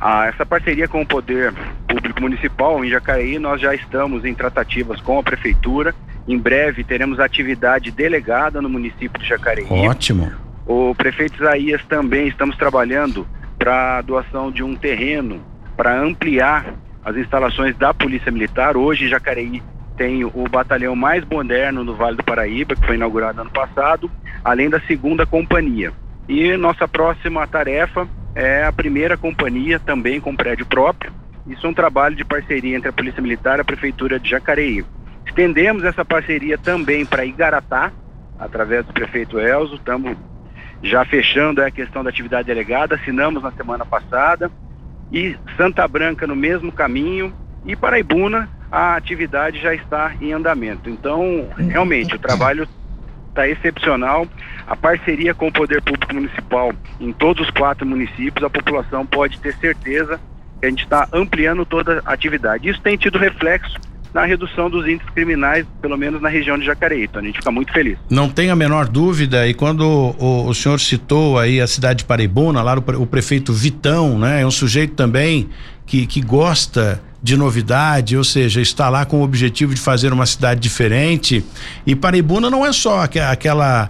Ah, 0.00 0.26
essa 0.26 0.44
parceria 0.44 0.88
com 0.88 1.02
o 1.02 1.06
Poder 1.06 1.52
Público 1.88 2.20
Municipal 2.20 2.84
em 2.84 2.90
Jacareí, 2.90 3.38
nós 3.38 3.60
já 3.60 3.74
estamos 3.74 4.24
em 4.24 4.34
tratativas 4.34 5.00
com 5.00 5.18
a 5.18 5.22
Prefeitura 5.22 5.94
Em 6.26 6.38
breve 6.38 6.82
teremos 6.82 7.20
atividade 7.20 7.90
delegada 7.90 8.60
no 8.60 8.68
município 8.68 9.20
de 9.20 9.28
Jacareí. 9.28 9.66
Ótimo. 9.68 10.32
O 10.66 10.94
prefeito 10.94 11.36
Isaías 11.36 11.82
também 11.86 12.28
estamos 12.28 12.56
trabalhando 12.56 13.26
para 13.58 13.98
a 13.98 14.02
doação 14.02 14.50
de 14.50 14.62
um 14.62 14.74
terreno 14.74 15.40
para 15.76 16.00
ampliar 16.00 16.74
as 17.04 17.16
instalações 17.16 17.76
da 17.76 17.92
Polícia 17.92 18.32
Militar. 18.32 18.76
Hoje, 18.76 19.08
Jacareí 19.08 19.62
tem 19.96 20.24
o 20.24 20.48
batalhão 20.50 20.96
mais 20.96 21.24
moderno 21.24 21.84
do 21.84 21.94
Vale 21.94 22.16
do 22.16 22.24
Paraíba, 22.24 22.74
que 22.74 22.86
foi 22.86 22.96
inaugurado 22.96 23.42
ano 23.42 23.50
passado, 23.50 24.10
além 24.42 24.70
da 24.70 24.80
segunda 24.80 25.26
companhia. 25.26 25.92
E 26.26 26.56
nossa 26.56 26.88
próxima 26.88 27.46
tarefa 27.46 28.08
é 28.34 28.64
a 28.64 28.72
primeira 28.72 29.16
companhia, 29.16 29.78
também 29.78 30.20
com 30.20 30.34
prédio 30.34 30.66
próprio. 30.66 31.12
Isso 31.46 31.66
é 31.66 31.70
um 31.70 31.74
trabalho 31.74 32.16
de 32.16 32.24
parceria 32.24 32.76
entre 32.76 32.88
a 32.88 32.92
Polícia 32.92 33.22
Militar 33.22 33.58
e 33.58 33.60
a 33.60 33.64
Prefeitura 33.64 34.18
de 34.18 34.28
Jacareí. 34.28 34.84
Estendemos 35.26 35.84
essa 35.84 36.04
parceria 36.04 36.56
também 36.58 37.04
para 37.04 37.24
Igaratá, 37.24 37.92
através 38.38 38.84
do 38.86 38.92
prefeito 38.92 39.38
Elzo. 39.38 39.76
Estamos 39.76 40.16
já 40.82 41.04
fechando 41.04 41.62
a 41.62 41.70
questão 41.70 42.02
da 42.02 42.10
atividade 42.10 42.46
delegada, 42.46 42.96
assinamos 42.96 43.42
na 43.42 43.52
semana 43.52 43.84
passada. 43.84 44.50
E 45.12 45.36
Santa 45.56 45.86
Branca 45.86 46.26
no 46.26 46.36
mesmo 46.36 46.72
caminho. 46.72 47.32
E 47.64 47.74
Paraibuna, 47.74 48.48
a 48.70 48.96
atividade 48.96 49.60
já 49.60 49.74
está 49.74 50.12
em 50.20 50.32
andamento. 50.32 50.90
Então, 50.90 51.48
realmente, 51.56 52.14
o 52.14 52.18
trabalho 52.18 52.68
está 53.34 53.48
excepcional. 53.48 54.26
A 54.66 54.76
parceria 54.76 55.34
com 55.34 55.48
o 55.48 55.52
Poder 55.52 55.82
Público 55.82 56.14
Municipal 56.14 56.72
em 57.00 57.12
todos 57.12 57.46
os 57.46 57.50
quatro 57.50 57.84
municípios, 57.84 58.44
a 58.44 58.48
população 58.48 59.04
pode 59.04 59.38
ter 59.40 59.54
certeza 59.56 60.18
que 60.60 60.66
a 60.66 60.70
gente 60.70 60.84
está 60.84 61.08
ampliando 61.12 61.66
toda 61.66 62.00
a 62.06 62.12
atividade. 62.12 62.68
Isso 62.68 62.80
tem 62.80 62.96
tido 62.96 63.18
reflexo 63.18 63.78
na 64.14 64.24
redução 64.24 64.70
dos 64.70 64.86
índices 64.86 65.10
criminais, 65.12 65.66
pelo 65.82 65.98
menos 65.98 66.22
na 66.22 66.28
região 66.28 66.56
de 66.56 66.64
Jacareí. 66.64 67.02
Então 67.02 67.20
a 67.20 67.24
gente 67.24 67.38
fica 67.38 67.50
muito 67.50 67.72
feliz. 67.72 67.98
Não 68.08 68.28
tem 68.28 68.48
a 68.48 68.54
menor 68.54 68.88
dúvida, 68.88 69.46
e 69.48 69.52
quando 69.52 69.82
o, 69.82 70.46
o 70.46 70.54
senhor 70.54 70.78
citou 70.78 71.36
aí 71.36 71.60
a 71.60 71.66
cidade 71.66 71.98
de 71.98 72.04
Paraibuna, 72.04 72.62
lá 72.62 72.76
o, 72.78 73.02
o 73.02 73.06
prefeito 73.06 73.52
Vitão, 73.52 74.16
né? 74.16 74.42
É 74.42 74.46
um 74.46 74.52
sujeito 74.52 74.94
também 74.94 75.50
que, 75.84 76.06
que 76.06 76.20
gosta 76.20 77.02
de 77.24 77.38
novidade, 77.38 78.18
ou 78.18 78.22
seja, 78.22 78.60
está 78.60 78.90
lá 78.90 79.06
com 79.06 79.20
o 79.20 79.22
objetivo 79.22 79.74
de 79.74 79.80
fazer 79.80 80.12
uma 80.12 80.26
cidade 80.26 80.60
diferente. 80.60 81.42
E 81.86 81.96
Paraibuna 81.96 82.50
não 82.50 82.66
é 82.66 82.70
só 82.70 83.00
aquela 83.00 83.88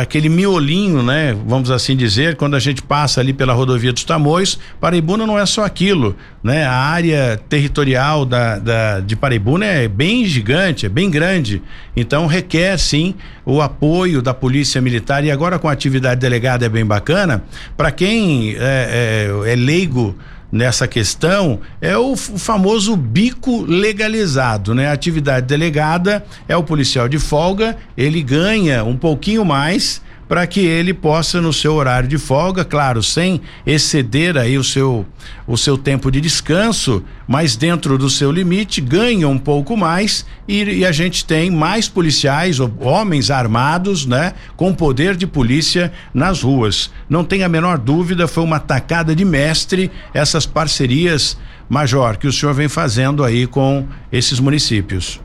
aquele 0.00 0.28
miolinho, 0.28 1.02
né? 1.02 1.34
Vamos 1.46 1.70
assim 1.70 1.96
dizer, 1.96 2.36
quando 2.36 2.54
a 2.54 2.58
gente 2.58 2.82
passa 2.82 3.20
ali 3.20 3.32
pela 3.32 3.54
rodovia 3.54 3.90
dos 3.90 4.04
Tamoios, 4.04 4.58
Paraibuna 4.78 5.26
não 5.26 5.38
é 5.38 5.46
só 5.46 5.64
aquilo, 5.64 6.14
né? 6.42 6.64
A 6.66 6.74
área 6.74 7.40
territorial 7.48 8.26
da, 8.26 8.58
da, 8.58 9.00
de 9.00 9.16
Paraibuna 9.16 9.64
é 9.64 9.88
bem 9.88 10.26
gigante, 10.26 10.84
é 10.84 10.90
bem 10.90 11.10
grande, 11.10 11.62
então 11.96 12.26
requer 12.26 12.78
sim 12.78 13.14
o 13.46 13.62
apoio 13.62 14.20
da 14.20 14.34
polícia 14.34 14.78
militar 14.80 15.24
e 15.24 15.30
agora 15.30 15.58
com 15.58 15.68
a 15.68 15.72
atividade 15.72 16.20
delegada 16.20 16.66
é 16.66 16.68
bem 16.68 16.84
bacana, 16.84 17.42
para 17.74 17.90
quem 17.90 18.54
é, 18.58 19.30
é, 19.46 19.52
é 19.52 19.56
leigo 19.56 20.14
nessa 20.52 20.86
questão 20.86 21.60
é 21.80 21.96
o, 21.96 22.14
famoso 22.14 22.94
bico 22.94 23.62
legalizado, 23.62 24.74
né? 24.74 24.88
A 24.88 24.92
atividade 24.92 25.46
delegada 25.46 26.22
é 26.46 26.54
o 26.54 26.62
policial 26.62 27.08
de 27.08 27.18
folga, 27.18 27.76
ele 27.96 28.22
ganha 28.22 28.84
um 28.84 28.96
pouquinho 28.96 29.44
mais 29.44 30.02
para 30.32 30.46
que 30.46 30.60
ele 30.60 30.94
possa 30.94 31.42
no 31.42 31.52
seu 31.52 31.74
horário 31.74 32.08
de 32.08 32.16
folga, 32.16 32.64
claro, 32.64 33.02
sem 33.02 33.42
exceder 33.66 34.38
aí 34.38 34.56
o 34.56 34.64
seu 34.64 35.04
o 35.46 35.58
seu 35.58 35.76
tempo 35.76 36.10
de 36.10 36.22
descanso, 36.22 37.04
mas 37.28 37.54
dentro 37.54 37.98
do 37.98 38.08
seu 38.08 38.32
limite, 38.32 38.80
ganha 38.80 39.28
um 39.28 39.36
pouco 39.36 39.76
mais 39.76 40.24
e, 40.48 40.62
e 40.78 40.86
a 40.86 40.90
gente 40.90 41.26
tem 41.26 41.50
mais 41.50 41.86
policiais, 41.86 42.58
homens 42.60 43.30
armados, 43.30 44.06
né, 44.06 44.32
com 44.56 44.72
poder 44.72 45.16
de 45.16 45.26
polícia 45.26 45.92
nas 46.14 46.40
ruas. 46.40 46.90
Não 47.10 47.24
tem 47.24 47.42
a 47.42 47.48
menor 47.48 47.76
dúvida, 47.76 48.26
foi 48.26 48.42
uma 48.42 48.58
tacada 48.58 49.14
de 49.14 49.26
mestre 49.26 49.90
essas 50.14 50.46
parcerias, 50.46 51.38
Major, 51.68 52.16
que 52.16 52.26
o 52.26 52.32
senhor 52.32 52.54
vem 52.54 52.70
fazendo 52.70 53.22
aí 53.22 53.46
com 53.46 53.86
esses 54.10 54.40
municípios. 54.40 55.20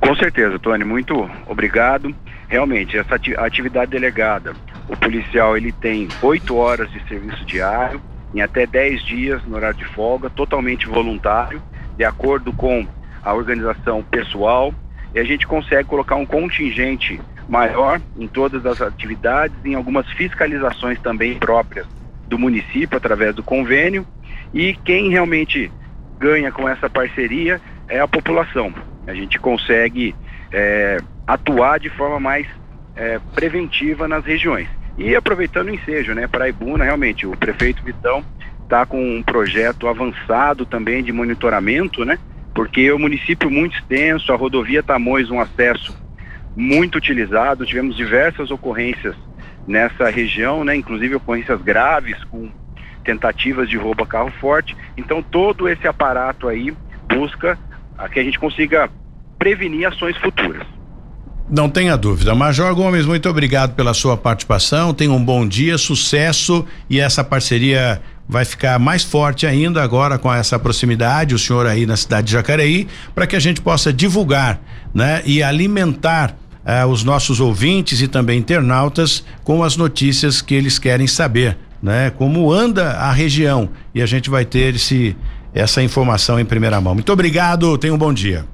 Com 0.00 0.16
certeza, 0.16 0.58
Tony, 0.58 0.82
muito 0.82 1.28
obrigado. 1.46 2.14
Realmente, 2.48 2.96
essa 2.96 3.16
atividade 3.38 3.90
delegada, 3.90 4.54
o 4.88 4.96
policial 4.96 5.56
ele 5.56 5.72
tem 5.72 6.08
oito 6.22 6.56
horas 6.56 6.90
de 6.92 7.02
serviço 7.08 7.44
diário, 7.44 8.00
em 8.34 8.40
até 8.40 8.66
dez 8.66 9.02
dias 9.02 9.42
no 9.44 9.56
horário 9.56 9.78
de 9.78 9.84
folga, 9.84 10.30
totalmente 10.30 10.86
voluntário, 10.86 11.60
de 11.96 12.04
acordo 12.04 12.52
com 12.52 12.86
a 13.22 13.34
organização 13.34 14.02
pessoal, 14.02 14.72
e 15.14 15.18
a 15.18 15.24
gente 15.24 15.46
consegue 15.46 15.88
colocar 15.88 16.14
um 16.16 16.26
contingente 16.26 17.20
maior 17.48 18.00
em 18.18 18.28
todas 18.28 18.64
as 18.66 18.80
atividades, 18.80 19.56
em 19.64 19.74
algumas 19.74 20.06
fiscalizações 20.12 21.00
também 21.00 21.38
próprias 21.38 21.86
do 22.28 22.38
município 22.38 22.96
através 22.96 23.34
do 23.34 23.42
convênio, 23.42 24.06
e 24.52 24.74
quem 24.84 25.10
realmente 25.10 25.70
ganha 26.18 26.52
com 26.52 26.68
essa 26.68 26.88
parceria 26.88 27.60
é 27.88 28.00
a 28.00 28.08
população. 28.08 28.72
A 29.06 29.14
gente 29.14 29.38
consegue 29.38 30.14
é, 30.56 30.96
atuar 31.26 31.78
de 31.78 31.90
forma 31.90 32.18
mais 32.18 32.46
é, 32.96 33.20
preventiva 33.34 34.08
nas 34.08 34.24
regiões. 34.24 34.66
E 34.96 35.14
aproveitando 35.14 35.68
o 35.68 35.74
ensejo, 35.74 36.14
né, 36.14 36.26
Paraibuna, 36.26 36.82
realmente, 36.82 37.26
o 37.26 37.36
prefeito 37.36 37.84
Vitão 37.84 38.24
está 38.62 38.86
com 38.86 39.18
um 39.18 39.22
projeto 39.22 39.86
avançado 39.86 40.64
também 40.64 41.04
de 41.04 41.12
monitoramento, 41.12 42.06
né, 42.06 42.18
porque 42.54 42.90
um 42.90 42.98
município 42.98 43.50
muito 43.50 43.76
extenso, 43.76 44.32
a 44.32 44.36
rodovia 44.36 44.82
Tamoios 44.82 45.30
um 45.30 45.38
acesso 45.38 45.94
muito 46.56 46.96
utilizado, 46.96 47.66
tivemos 47.66 47.94
diversas 47.94 48.50
ocorrências 48.50 49.14
nessa 49.68 50.08
região, 50.08 50.64
né, 50.64 50.74
inclusive 50.74 51.16
ocorrências 51.16 51.60
graves 51.60 52.24
com 52.24 52.50
tentativas 53.04 53.68
de 53.68 53.76
roubo 53.76 54.04
a 54.04 54.06
carro 54.06 54.32
forte. 54.40 54.74
Então 54.96 55.22
todo 55.22 55.68
esse 55.68 55.86
aparato 55.86 56.48
aí 56.48 56.74
busca 57.06 57.58
a 57.98 58.08
que 58.08 58.18
a 58.18 58.24
gente 58.24 58.38
consiga 58.38 58.88
prevenir 59.38 59.86
ações 59.86 60.16
futuras. 60.18 60.66
Não 61.48 61.68
tenha 61.68 61.96
dúvida. 61.96 62.34
Major 62.34 62.74
Gomes, 62.74 63.06
muito 63.06 63.28
obrigado 63.28 63.74
pela 63.74 63.94
sua 63.94 64.16
participação. 64.16 64.92
Tenha 64.92 65.12
um 65.12 65.24
bom 65.24 65.46
dia, 65.46 65.78
sucesso 65.78 66.66
e 66.90 66.98
essa 66.98 67.22
parceria 67.22 68.02
vai 68.28 68.44
ficar 68.44 68.80
mais 68.80 69.04
forte 69.04 69.46
ainda 69.46 69.80
agora 69.80 70.18
com 70.18 70.32
essa 70.32 70.58
proximidade, 70.58 71.34
o 71.34 71.38
senhor 71.38 71.64
aí 71.64 71.86
na 71.86 71.96
cidade 71.96 72.26
de 72.26 72.32
Jacareí, 72.32 72.88
para 73.14 73.26
que 73.26 73.36
a 73.36 73.40
gente 73.40 73.60
possa 73.60 73.92
divulgar, 73.92 74.60
né, 74.92 75.22
e 75.24 75.40
alimentar 75.40 76.36
eh, 76.64 76.84
os 76.84 77.04
nossos 77.04 77.38
ouvintes 77.38 78.00
e 78.00 78.08
também 78.08 78.40
internautas 78.40 79.24
com 79.44 79.62
as 79.62 79.76
notícias 79.76 80.42
que 80.42 80.54
eles 80.54 80.80
querem 80.80 81.06
saber, 81.06 81.56
né? 81.80 82.10
Como 82.10 82.52
anda 82.52 82.90
a 82.94 83.12
região 83.12 83.70
e 83.94 84.02
a 84.02 84.06
gente 84.06 84.28
vai 84.28 84.44
ter 84.44 84.74
esse 84.74 85.16
essa 85.54 85.82
informação 85.82 86.38
em 86.38 86.44
primeira 86.44 86.78
mão. 86.80 86.92
Muito 86.92 87.10
obrigado, 87.10 87.78
tenha 87.78 87.94
um 87.94 87.98
bom 87.98 88.12
dia. 88.12 88.44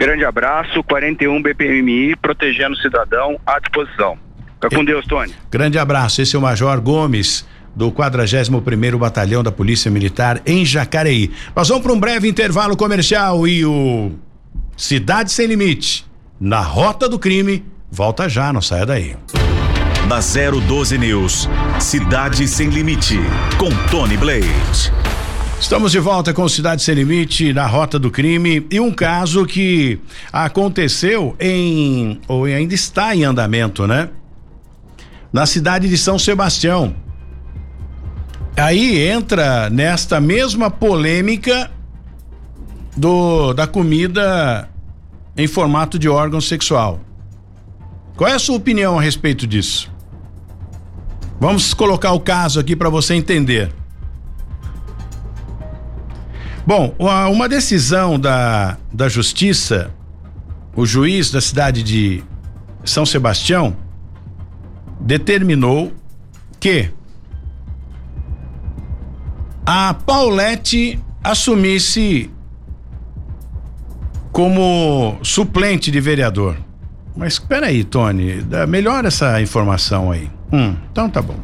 Grande 0.00 0.24
abraço, 0.24 0.82
41 0.82 1.42
BPMI, 1.42 2.16
protegendo 2.16 2.74
o 2.74 2.78
cidadão 2.78 3.38
à 3.46 3.58
disposição. 3.58 4.16
Fica 4.54 4.74
com 4.74 4.82
Deus, 4.82 5.04
Tony. 5.06 5.34
Grande 5.50 5.78
abraço, 5.78 6.22
esse 6.22 6.34
é 6.34 6.38
o 6.38 6.42
Major 6.42 6.80
Gomes 6.80 7.46
do 7.76 7.92
41 7.92 8.62
primeiro 8.62 8.98
Batalhão 8.98 9.42
da 9.42 9.52
Polícia 9.52 9.90
Militar 9.90 10.40
em 10.46 10.64
Jacareí. 10.64 11.30
Nós 11.54 11.68
vamos 11.68 11.82
para 11.82 11.92
um 11.92 12.00
breve 12.00 12.26
intervalo 12.26 12.78
comercial 12.78 13.46
e 13.46 13.62
o 13.66 14.12
Cidade 14.74 15.30
Sem 15.32 15.46
Limite, 15.46 16.06
na 16.40 16.62
rota 16.62 17.06
do 17.06 17.18
crime, 17.18 17.62
volta 17.90 18.26
já, 18.26 18.50
não 18.54 18.62
saia 18.62 18.86
daí. 18.86 19.14
Na 20.08 20.20
012 20.20 20.96
News, 20.96 21.46
Cidade 21.78 22.48
Sem 22.48 22.70
Limite, 22.70 23.18
com 23.58 23.68
Tony 23.90 24.16
Blade. 24.16 24.90
Estamos 25.60 25.92
de 25.92 26.00
volta 26.00 26.32
com 26.32 26.48
Cidade 26.48 26.82
Sem 26.82 26.94
Limite 26.94 27.52
na 27.52 27.66
Rota 27.66 27.98
do 27.98 28.10
Crime 28.10 28.66
e 28.70 28.80
um 28.80 28.90
caso 28.90 29.44
que 29.44 30.00
aconteceu 30.32 31.36
em 31.38 32.18
ou 32.26 32.46
ainda 32.46 32.74
está 32.74 33.14
em 33.14 33.24
andamento, 33.24 33.86
né? 33.86 34.08
Na 35.30 35.44
cidade 35.44 35.86
de 35.86 35.98
São 35.98 36.18
Sebastião. 36.18 36.96
Aí 38.56 39.06
entra 39.06 39.68
nesta 39.68 40.18
mesma 40.18 40.70
polêmica 40.70 41.70
do 42.96 43.52
da 43.52 43.66
comida 43.66 44.66
em 45.36 45.46
formato 45.46 45.98
de 45.98 46.08
órgão 46.08 46.40
sexual. 46.40 47.00
Qual 48.16 48.28
é 48.28 48.32
a 48.32 48.38
sua 48.38 48.56
opinião 48.56 48.98
a 48.98 49.02
respeito 49.02 49.46
disso? 49.46 49.92
Vamos 51.38 51.74
colocar 51.74 52.12
o 52.12 52.20
caso 52.20 52.58
aqui 52.58 52.74
para 52.74 52.88
você 52.88 53.14
entender. 53.14 53.79
Bom, 56.66 56.94
uma 56.98 57.48
decisão 57.48 58.18
da, 58.18 58.76
da 58.92 59.08
justiça, 59.08 59.90
o 60.76 60.84
juiz 60.86 61.30
da 61.30 61.40
cidade 61.40 61.82
de 61.82 62.22
São 62.84 63.04
Sebastião 63.04 63.76
determinou 65.00 65.92
que 66.58 66.90
a 69.64 69.94
Paulette 69.94 70.98
assumisse 71.22 72.30
como 74.32 75.18
suplente 75.22 75.90
de 75.90 76.00
vereador. 76.00 76.56
Mas 77.16 77.34
espera 77.34 77.66
aí, 77.66 77.84
Tony, 77.84 78.44
melhora 78.68 79.08
essa 79.08 79.40
informação 79.40 80.10
aí. 80.10 80.30
Hum, 80.52 80.74
então 80.90 81.08
tá 81.08 81.20
bom. 81.20 81.36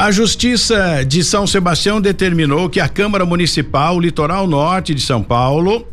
A 0.00 0.10
Justiça 0.10 1.04
de 1.06 1.22
São 1.22 1.46
Sebastião 1.46 2.00
determinou 2.00 2.70
que 2.70 2.80
a 2.80 2.88
Câmara 2.88 3.26
Municipal 3.26 4.00
Litoral 4.00 4.46
Norte 4.46 4.94
de 4.94 5.00
São 5.02 5.22
Paulo 5.22 5.86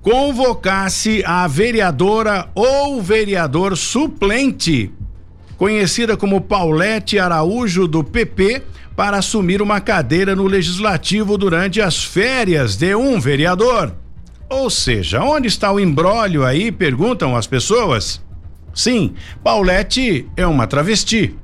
convocasse 0.00 1.22
a 1.26 1.46
vereadora 1.46 2.48
ou 2.54 3.02
vereador 3.02 3.76
suplente, 3.76 4.90
conhecida 5.58 6.16
como 6.16 6.40
Paulette 6.40 7.18
Araújo 7.18 7.86
do 7.86 8.02
PP, 8.02 8.62
para 8.96 9.18
assumir 9.18 9.60
uma 9.60 9.82
cadeira 9.82 10.34
no 10.34 10.46
legislativo 10.46 11.36
durante 11.36 11.78
as 11.78 12.02
férias 12.02 12.74
de 12.76 12.94
um 12.94 13.20
vereador. 13.20 13.94
Ou 14.48 14.70
seja, 14.70 15.22
onde 15.22 15.48
está 15.48 15.70
o 15.70 15.78
embrólio 15.78 16.42
aí? 16.42 16.72
Perguntam 16.72 17.36
as 17.36 17.46
pessoas. 17.46 18.18
Sim, 18.72 19.12
Paulette 19.44 20.26
é 20.38 20.46
uma 20.46 20.66
travesti. 20.66 21.36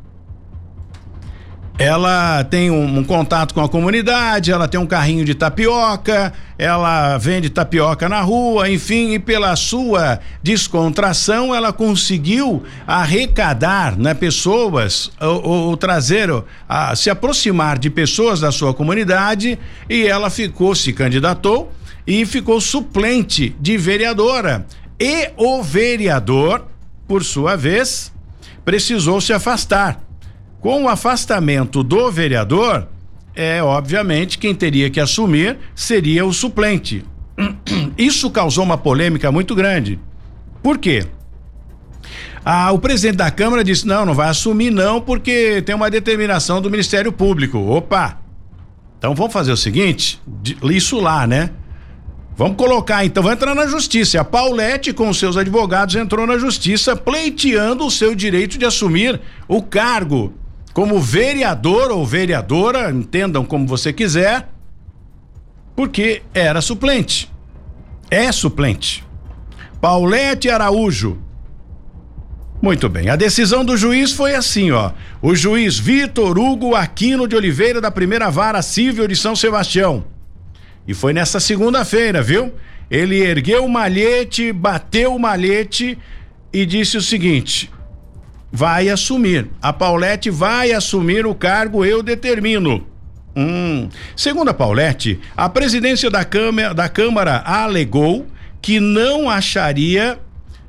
Ela 1.78 2.42
tem 2.42 2.72
um, 2.72 2.98
um 2.98 3.04
contato 3.04 3.54
com 3.54 3.60
a 3.60 3.68
comunidade, 3.68 4.50
ela 4.50 4.66
tem 4.66 4.80
um 4.80 4.86
carrinho 4.86 5.24
de 5.24 5.32
tapioca, 5.32 6.32
ela 6.58 7.16
vende 7.18 7.48
tapioca 7.48 8.08
na 8.08 8.20
rua, 8.20 8.68
enfim, 8.68 9.12
e 9.12 9.18
pela 9.20 9.54
sua 9.54 10.18
descontração 10.42 11.54
ela 11.54 11.72
conseguiu 11.72 12.64
arrecadar, 12.84 13.96
né, 13.96 14.12
pessoas 14.12 15.12
ou, 15.20 15.68
ou 15.68 15.76
trazer, 15.76 16.28
a, 16.68 16.96
se 16.96 17.10
aproximar 17.10 17.78
de 17.78 17.88
pessoas 17.88 18.40
da 18.40 18.50
sua 18.50 18.74
comunidade 18.74 19.56
e 19.88 20.04
ela 20.04 20.30
ficou, 20.30 20.74
se 20.74 20.92
candidatou 20.92 21.70
e 22.04 22.26
ficou 22.26 22.60
suplente 22.60 23.54
de 23.60 23.78
vereadora. 23.78 24.66
E 24.98 25.30
o 25.36 25.62
vereador, 25.62 26.66
por 27.06 27.22
sua 27.22 27.54
vez, 27.54 28.12
precisou 28.64 29.20
se 29.20 29.32
afastar. 29.32 30.07
Com 30.60 30.84
o 30.84 30.88
afastamento 30.88 31.82
do 31.82 32.10
vereador, 32.10 32.88
é 33.34 33.62
obviamente 33.62 34.38
quem 34.38 34.54
teria 34.54 34.90
que 34.90 34.98
assumir 34.98 35.56
seria 35.74 36.26
o 36.26 36.32
suplente. 36.32 37.04
Isso 37.96 38.30
causou 38.30 38.64
uma 38.64 38.76
polêmica 38.76 39.30
muito 39.30 39.54
grande. 39.54 40.00
Por 40.62 40.78
quê? 40.78 41.06
Ah, 42.44 42.72
o 42.72 42.78
presidente 42.78 43.16
da 43.16 43.30
Câmara 43.30 43.62
disse: 43.62 43.86
não, 43.86 44.04
não 44.04 44.14
vai 44.14 44.28
assumir, 44.28 44.70
não, 44.70 45.00
porque 45.00 45.62
tem 45.62 45.74
uma 45.74 45.90
determinação 45.90 46.60
do 46.60 46.70
Ministério 46.70 47.12
Público. 47.12 47.58
Opa! 47.58 48.18
Então 48.98 49.14
vamos 49.14 49.32
fazer 49.32 49.52
o 49.52 49.56
seguinte: 49.56 50.20
isso 50.64 50.98
lá, 50.98 51.26
né? 51.26 51.50
Vamos 52.36 52.56
colocar, 52.56 53.04
então, 53.04 53.20
vai 53.20 53.34
entrar 53.34 53.52
na 53.52 53.66
justiça. 53.66 54.20
A 54.20 54.24
Paulette, 54.24 54.92
com 54.92 55.12
seus 55.12 55.36
advogados, 55.36 55.96
entrou 55.96 56.24
na 56.24 56.38
justiça 56.38 56.94
pleiteando 56.94 57.84
o 57.84 57.90
seu 57.90 58.14
direito 58.14 58.56
de 58.56 58.64
assumir 58.64 59.20
o 59.48 59.60
cargo 59.60 60.32
como 60.78 61.00
vereador 61.00 61.90
ou 61.90 62.06
vereadora, 62.06 62.88
entendam 62.92 63.44
como 63.44 63.66
você 63.66 63.92
quiser, 63.92 64.48
porque 65.74 66.22
era 66.32 66.60
suplente. 66.60 67.28
É 68.08 68.30
suplente. 68.30 69.04
Paulette 69.80 70.48
Araújo. 70.48 71.18
Muito 72.62 72.88
bem. 72.88 73.08
A 73.10 73.16
decisão 73.16 73.64
do 73.64 73.76
juiz 73.76 74.12
foi 74.12 74.36
assim, 74.36 74.70
ó. 74.70 74.92
O 75.20 75.34
juiz 75.34 75.80
Vitor 75.80 76.38
Hugo 76.38 76.76
Aquino 76.76 77.26
de 77.26 77.34
Oliveira 77.34 77.80
da 77.80 77.90
primeira 77.90 78.30
vara 78.30 78.62
civil 78.62 79.08
de 79.08 79.16
São 79.16 79.34
Sebastião. 79.34 80.04
E 80.86 80.94
foi 80.94 81.12
nessa 81.12 81.40
segunda-feira, 81.40 82.22
viu? 82.22 82.54
Ele 82.88 83.18
ergueu 83.18 83.64
o 83.64 83.68
malhete, 83.68 84.52
bateu 84.52 85.12
o 85.12 85.18
malhete 85.18 85.98
e 86.52 86.64
disse 86.64 86.96
o 86.96 87.02
seguinte: 87.02 87.68
vai 88.50 88.88
assumir. 88.88 89.48
A 89.60 89.72
Paulette 89.72 90.30
vai 90.30 90.72
assumir 90.72 91.26
o 91.26 91.34
cargo, 91.34 91.84
eu 91.84 92.02
determino. 92.02 92.86
Hum. 93.36 93.88
Segundo 94.16 94.48
a 94.48 94.54
Paulette, 94.54 95.20
a 95.36 95.48
presidência 95.48 96.10
da 96.10 96.24
Câmara, 96.24 96.74
da 96.74 96.88
Câmara 96.88 97.42
alegou 97.44 98.26
que 98.60 98.80
não 98.80 99.30
acharia 99.30 100.18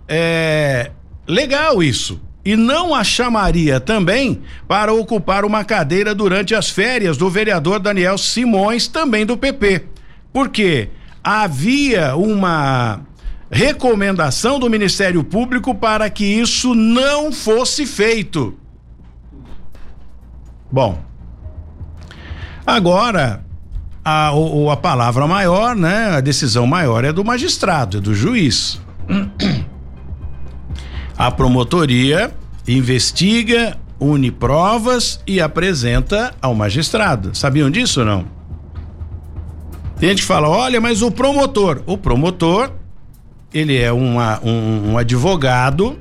é, 0.07 0.91
legal 1.27 1.81
isso. 1.81 2.21
E 2.43 2.55
não 2.55 2.95
a 2.95 3.03
chamaria 3.03 3.79
também 3.79 4.41
para 4.67 4.93
ocupar 4.93 5.43
uma 5.43 5.63
cadeira 5.63 6.15
durante 6.15 6.55
as 6.55 6.69
férias 6.69 7.17
do 7.17 7.29
vereador 7.29 7.79
Daniel 7.79 8.17
Simões, 8.17 8.87
também 8.87 9.25
do 9.25 9.37
PP. 9.37 9.83
Porque 10.31 10.89
havia 11.23 12.15
uma 12.15 13.01
recomendação 13.51 14.59
do 14.59 14.69
Ministério 14.69 15.23
Público 15.23 15.73
para 15.73 16.09
que 16.09 16.25
isso 16.25 16.75
não 16.75 17.31
fosse 17.31 17.85
feito. 17.85 18.57
Bom, 20.71 20.99
agora 22.65 23.43
a, 24.05 24.31
a 24.71 24.77
palavra 24.77 25.25
maior, 25.27 25.75
né? 25.75 26.17
A 26.17 26.21
decisão 26.21 26.67
maior 26.67 27.03
é 27.03 27.11
do 27.11 27.25
magistrado, 27.25 27.97
é 27.97 28.01
do 28.01 28.13
juiz. 28.13 28.79
A 31.17 31.31
promotoria 31.31 32.31
investiga, 32.67 33.77
une 33.99 34.31
provas 34.31 35.19
e 35.27 35.41
apresenta 35.41 36.33
ao 36.41 36.53
magistrado. 36.53 37.35
Sabiam 37.35 37.69
disso 37.69 38.01
ou 38.01 38.05
não? 38.05 38.25
Tem 39.99 40.09
gente 40.09 40.21
que 40.21 40.27
fala, 40.27 40.47
olha, 40.47 40.79
mas 40.79 41.01
o 41.01 41.11
promotor, 41.11 41.81
o 41.85 41.97
promotor, 41.97 42.71
ele 43.53 43.77
é 43.77 43.91
uma, 43.91 44.39
um, 44.43 44.91
um 44.91 44.97
advogado 44.97 45.99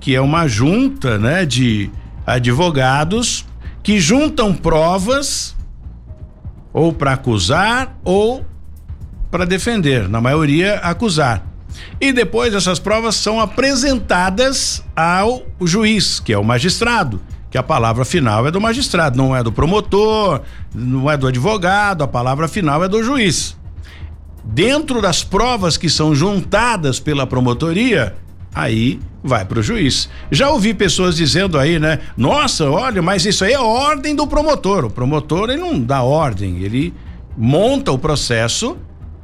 que 0.00 0.14
é 0.14 0.20
uma 0.20 0.48
junta, 0.48 1.16
né, 1.18 1.46
de 1.46 1.90
advogados 2.26 3.46
que 3.82 4.00
juntam 4.00 4.54
provas 4.54 5.56
ou 6.72 6.92
para 6.92 7.12
acusar 7.12 7.96
ou 8.04 8.44
para 9.30 9.44
defender, 9.44 10.08
na 10.08 10.20
maioria 10.20 10.76
acusar. 10.76 11.46
E 12.00 12.12
depois 12.12 12.52
essas 12.52 12.78
provas 12.78 13.14
são 13.14 13.40
apresentadas 13.40 14.84
ao 14.94 15.42
juiz, 15.64 16.20
que 16.20 16.32
é 16.32 16.38
o 16.38 16.44
magistrado, 16.44 17.20
que 17.50 17.56
a 17.56 17.62
palavra 17.62 18.04
final 18.04 18.46
é 18.46 18.50
do 18.50 18.60
magistrado, 18.60 19.16
não 19.16 19.34
é 19.34 19.42
do 19.42 19.52
promotor, 19.52 20.42
não 20.74 21.10
é 21.10 21.16
do 21.16 21.26
advogado, 21.26 22.02
a 22.02 22.08
palavra 22.08 22.46
final 22.46 22.84
é 22.84 22.88
do 22.88 23.02
juiz. 23.02 23.56
Dentro 24.44 25.00
das 25.00 25.22
provas 25.22 25.76
que 25.76 25.88
são 25.88 26.14
juntadas 26.14 26.98
pela 26.98 27.26
promotoria, 27.26 28.14
aí 28.54 28.98
vai 29.22 29.44
para 29.44 29.60
o 29.60 29.62
juiz. 29.62 30.08
Já 30.30 30.50
ouvi 30.50 30.74
pessoas 30.74 31.16
dizendo 31.16 31.58
aí, 31.58 31.78
né? 31.78 32.00
Nossa, 32.16 32.68
olha, 32.68 33.00
mas 33.00 33.24
isso 33.24 33.44
aí 33.44 33.52
é 33.52 33.60
ordem 33.60 34.14
do 34.16 34.26
promotor. 34.26 34.84
O 34.86 34.90
promotor 34.90 35.48
ele 35.50 35.60
não 35.60 35.78
dá 35.80 36.02
ordem, 36.02 36.58
ele 36.58 36.92
monta 37.36 37.92
o 37.92 37.98
processo 37.98 38.76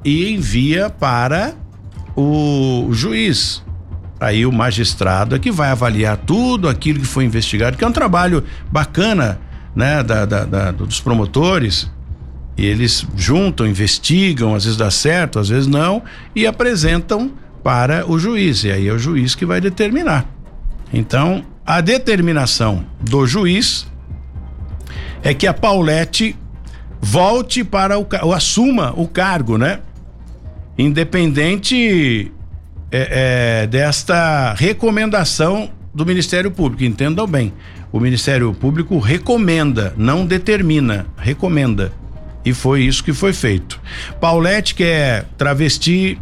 e 0.05 0.31
envia 0.33 0.89
para 0.89 1.55
o 2.17 2.89
juiz. 2.93 3.63
Aí 4.21 4.47
o 4.47 4.53
magistrado 4.53 5.35
é 5.37 5.39
que 5.39 5.51
vai 5.51 5.71
avaliar 5.71 6.17
tudo 6.17 6.69
aquilo 6.69 7.01
que 7.01 7.07
foi 7.07 7.25
investigado, 7.25 7.77
que 7.77 7.85
é 7.85 7.87
um 7.87 7.93
trabalho 7.93 8.43
bacana, 8.71 9.41
né, 9.75 10.03
da, 10.03 10.25
da- 10.25 10.45
da- 10.45 10.71
dos 10.73 11.01
promotores. 11.01 11.91
E 12.59 12.67
eles 12.67 13.07
juntam, 13.17 13.65
investigam, 13.65 14.53
às 14.53 14.65
vezes 14.65 14.77
dá 14.77 14.91
certo, 14.91 15.39
às 15.39 15.49
vezes 15.49 15.69
não, 15.69 16.03
e 16.35 16.45
apresentam 16.45 17.31
para 17.63 18.05
o 18.11 18.19
juiz. 18.19 18.65
E 18.65 18.73
aí 18.73 18.89
é 18.89 18.93
o 18.93 18.99
juiz 18.99 19.37
que 19.37 19.47
vai 19.47 19.61
determinar. 19.61 20.29
Então, 20.93 21.45
a 21.65 21.81
determinação 21.81 22.85
do 23.01 23.27
juiz 23.29 23.87
é 25.23 25.33
que 25.33 25.47
a 25.47 25.55
Paulette 25.55 26.35
volte 27.01 27.63
para 27.63 27.97
o, 27.97 28.07
ou 28.23 28.35
assuma 28.35 28.93
o 28.97 29.07
cargo, 29.07 29.57
né? 29.57 29.79
Independente 30.77 32.33
é, 32.91 33.63
é, 33.63 33.67
desta 33.67 34.55
recomendação 34.55 35.71
do 35.95 36.05
Ministério 36.05 36.51
Público. 36.51 36.85
Entendam 36.85 37.27
bem. 37.27 37.53
O 37.93 38.01
Ministério 38.01 38.53
Público 38.53 38.99
recomenda, 38.99 39.95
não 39.97 40.27
determina, 40.27 41.07
recomenda. 41.17 41.93
E 42.45 42.53
foi 42.53 42.83
isso 42.83 43.05
que 43.05 43.13
foi 43.13 43.33
feito. 43.33 43.81
Paulette, 44.21 44.75
que 44.75 44.85
é 44.85 45.25
travesti, 45.37 46.19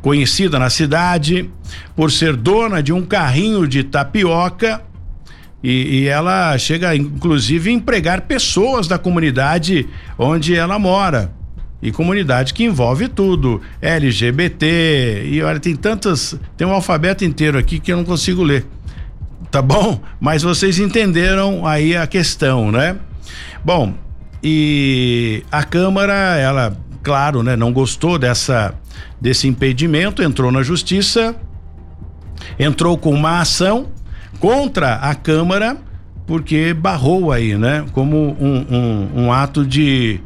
conhecida 0.00 0.58
na 0.58 0.70
cidade 0.70 1.50
por 1.94 2.10
ser 2.10 2.36
dona 2.36 2.82
de 2.82 2.92
um 2.92 3.04
carrinho 3.04 3.66
de 3.66 3.84
tapioca. 3.84 4.82
E, 5.62 6.00
e 6.00 6.06
ela 6.06 6.56
chega, 6.58 6.94
inclusive, 6.94 7.70
a 7.70 7.72
empregar 7.72 8.22
pessoas 8.22 8.86
da 8.86 8.98
comunidade 8.98 9.88
onde 10.18 10.54
ela 10.54 10.78
mora. 10.78 11.32
E 11.82 11.92
comunidade 11.92 12.54
que 12.54 12.64
envolve 12.64 13.06
tudo, 13.06 13.60
LGBT, 13.82 15.24
e 15.26 15.42
olha, 15.42 15.60
tem 15.60 15.76
tantas, 15.76 16.38
tem 16.56 16.66
um 16.66 16.72
alfabeto 16.72 17.24
inteiro 17.24 17.58
aqui 17.58 17.78
que 17.78 17.92
eu 17.92 17.98
não 17.98 18.04
consigo 18.04 18.42
ler. 18.42 18.66
Tá 19.50 19.60
bom? 19.60 20.00
Mas 20.18 20.42
vocês 20.42 20.78
entenderam 20.78 21.66
aí 21.66 21.96
a 21.96 22.06
questão, 22.06 22.72
né? 22.72 22.96
Bom, 23.64 23.94
e 24.48 25.42
a 25.50 25.64
Câmara, 25.64 26.14
ela, 26.36 26.76
claro, 27.02 27.42
né, 27.42 27.56
não 27.56 27.72
gostou 27.72 28.16
dessa 28.16 28.74
desse 29.20 29.48
impedimento, 29.48 30.22
entrou 30.22 30.52
na 30.52 30.62
justiça, 30.62 31.34
entrou 32.56 32.96
com 32.96 33.10
uma 33.10 33.40
ação 33.40 33.88
contra 34.38 34.94
a 34.94 35.16
Câmara, 35.16 35.76
porque 36.28 36.72
barrou 36.72 37.32
aí, 37.32 37.58
né? 37.58 37.86
Como 37.90 38.36
um, 38.40 38.66
um, 38.70 39.24
um 39.24 39.32
ato 39.32 39.66
de 39.66 40.20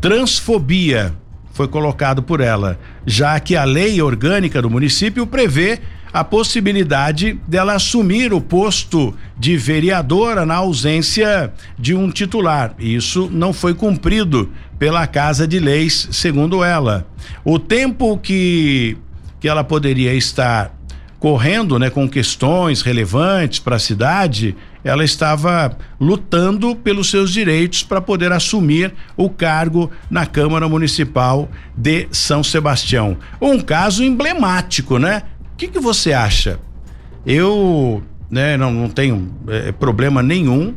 transfobia 0.00 1.12
foi 1.52 1.68
colocado 1.68 2.22
por 2.22 2.40
ela, 2.40 2.78
já 3.04 3.38
que 3.38 3.56
a 3.56 3.64
lei 3.64 4.00
orgânica 4.00 4.62
do 4.62 4.70
município 4.70 5.26
prevê 5.26 5.80
a 6.16 6.24
possibilidade 6.24 7.38
dela 7.46 7.74
assumir 7.74 8.32
o 8.32 8.40
posto 8.40 9.14
de 9.38 9.54
vereadora 9.54 10.46
na 10.46 10.54
ausência 10.54 11.52
de 11.78 11.94
um 11.94 12.10
titular. 12.10 12.74
Isso 12.78 13.28
não 13.30 13.52
foi 13.52 13.74
cumprido 13.74 14.50
pela 14.78 15.06
Casa 15.06 15.46
de 15.46 15.58
Leis, 15.58 16.08
segundo 16.10 16.64
ela. 16.64 17.06
O 17.44 17.58
tempo 17.58 18.16
que 18.16 18.96
que 19.38 19.46
ela 19.46 19.62
poderia 19.62 20.14
estar 20.14 20.74
correndo, 21.18 21.78
né, 21.78 21.90
com 21.90 22.08
questões 22.08 22.80
relevantes 22.80 23.58
para 23.58 23.76
a 23.76 23.78
cidade, 23.78 24.56
ela 24.82 25.04
estava 25.04 25.76
lutando 26.00 26.74
pelos 26.76 27.10
seus 27.10 27.30
direitos 27.30 27.82
para 27.82 28.00
poder 28.00 28.32
assumir 28.32 28.94
o 29.16 29.28
cargo 29.28 29.90
na 30.08 30.24
Câmara 30.24 30.66
Municipal 30.66 31.50
de 31.76 32.08
São 32.10 32.42
Sebastião. 32.42 33.18
Um 33.38 33.60
caso 33.60 34.02
emblemático, 34.02 34.98
né? 34.98 35.22
O 35.56 35.58
que, 35.58 35.68
que 35.68 35.80
você 35.80 36.12
acha? 36.12 36.60
Eu 37.24 38.02
né, 38.30 38.58
não, 38.58 38.70
não 38.70 38.90
tenho 38.90 39.32
é, 39.48 39.72
problema 39.72 40.22
nenhum 40.22 40.74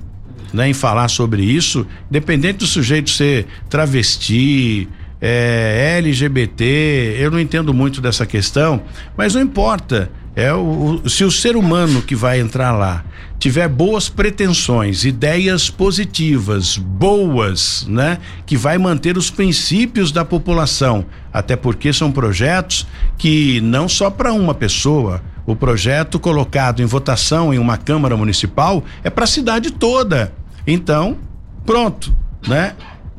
né, 0.53 0.69
em 0.69 0.73
falar 0.73 1.09
sobre 1.09 1.43
isso, 1.43 1.85
independente 2.09 2.59
do 2.59 2.65
sujeito 2.65 3.09
ser 3.09 3.45
travesti, 3.69 4.87
é, 5.19 5.95
LGBT, 5.97 7.17
eu 7.19 7.29
não 7.29 7.41
entendo 7.41 7.73
muito 7.73 7.99
dessa 7.99 8.25
questão, 8.25 8.81
mas 9.17 9.35
não 9.35 9.41
importa. 9.41 10.09
É 10.33 10.53
o, 10.53 11.01
o, 11.03 11.09
se 11.09 11.25
o 11.25 11.31
ser 11.31 11.57
humano 11.57 12.01
que 12.01 12.15
vai 12.15 12.39
entrar 12.39 12.71
lá 12.71 13.03
tiver 13.39 13.69
boas 13.69 14.09
pretensões, 14.09 15.05
ideias 15.05 15.69
positivas, 15.69 16.77
boas, 16.77 17.85
né, 17.87 18.19
que 18.45 18.57
vai 18.57 18.77
manter 18.77 19.17
os 19.17 19.31
princípios 19.31 20.11
da 20.11 20.25
população, 20.25 21.05
até 21.31 21.55
porque 21.55 21.93
são 21.93 22.11
projetos 22.11 22.85
que 23.17 23.61
não 23.61 23.87
só 23.87 24.09
para 24.09 24.33
uma 24.33 24.53
pessoa, 24.53 25.23
o 25.45 25.55
projeto 25.55 26.19
colocado 26.19 26.81
em 26.81 26.85
votação 26.85 27.53
em 27.53 27.57
uma 27.57 27.77
Câmara 27.77 28.15
Municipal 28.17 28.83
é 29.03 29.09
para 29.09 29.23
a 29.23 29.27
cidade 29.27 29.71
toda. 29.71 30.33
Então, 30.67 31.17
pronto, 31.65 32.13
né? 32.47 32.75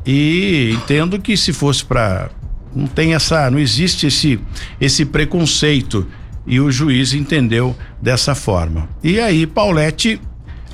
E 0.06 0.70
entendo 0.74 1.18
que 1.18 1.36
se 1.36 1.52
fosse 1.52 1.84
para 1.84 2.30
não 2.74 2.86
tem 2.86 3.14
essa, 3.14 3.50
não 3.50 3.58
existe 3.58 4.06
esse 4.06 4.38
esse 4.80 5.04
preconceito 5.04 6.06
e 6.50 6.58
o 6.60 6.68
juiz 6.68 7.14
entendeu 7.14 7.76
dessa 8.02 8.34
forma. 8.34 8.88
E 9.04 9.20
aí, 9.20 9.46
Paulette 9.46 10.20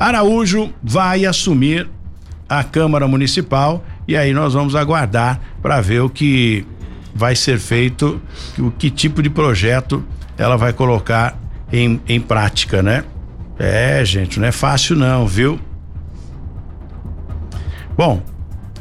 Araújo 0.00 0.72
vai 0.82 1.26
assumir 1.26 1.86
a 2.48 2.64
Câmara 2.64 3.06
Municipal 3.06 3.84
e 4.08 4.16
aí 4.16 4.32
nós 4.32 4.54
vamos 4.54 4.74
aguardar 4.74 5.38
para 5.60 5.82
ver 5.82 6.00
o 6.00 6.08
que 6.08 6.66
vai 7.14 7.36
ser 7.36 7.58
feito, 7.58 8.20
o 8.58 8.70
que 8.70 8.90
tipo 8.90 9.22
de 9.22 9.28
projeto 9.28 10.02
ela 10.38 10.56
vai 10.56 10.72
colocar 10.72 11.38
em, 11.70 12.00
em 12.08 12.20
prática, 12.20 12.82
né? 12.82 13.04
É, 13.58 14.02
gente, 14.02 14.40
não 14.40 14.48
é 14.48 14.52
fácil 14.52 14.96
não, 14.96 15.26
viu? 15.26 15.60
Bom, 17.98 18.22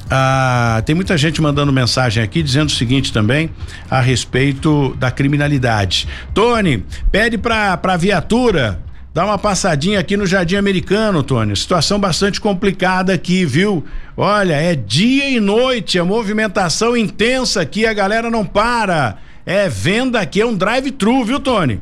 ah, 0.10 0.82
tem 0.86 0.96
muita 0.96 1.18
gente 1.18 1.42
mandando 1.42 1.72
mensagem 1.74 2.24
aqui 2.24 2.44
dizendo 2.44 2.70
o 2.70 2.72
seguinte 2.72 3.12
também 3.12 3.50
a 3.90 4.00
respeito 4.00 4.96
da 5.00 5.10
criminalidade. 5.10 6.08
Tony, 6.34 6.86
pede 7.12 7.38
pra, 7.38 7.76
pra 7.78 7.98
viatura 7.98 8.80
dar 9.14 9.26
uma 9.26 9.38
passadinha 9.38 10.00
aqui 10.00 10.18
no 10.18 10.26
Jardim 10.26 10.58
Americano, 10.58 11.24
Tony. 11.24 11.56
Situação 11.56 11.98
bastante 11.98 12.40
complicada 12.40 13.14
aqui, 13.14 13.46
viu? 13.46 13.84
Olha, 14.16 14.56
é 14.56 14.76
dia 14.76 15.30
e 15.30 15.40
noite, 15.40 15.98
a 15.98 16.06
movimentação 16.06 16.96
intensa 16.98 17.62
aqui, 17.62 17.86
a 17.86 17.94
galera 17.94 18.30
não 18.30 18.46
para. 18.46 19.18
É 19.46 19.70
venda 19.70 20.20
aqui, 20.20 20.42
é 20.42 20.46
um 20.46 20.56
drive-thru, 20.56 21.24
viu, 21.24 21.40
Tony? 21.40 21.82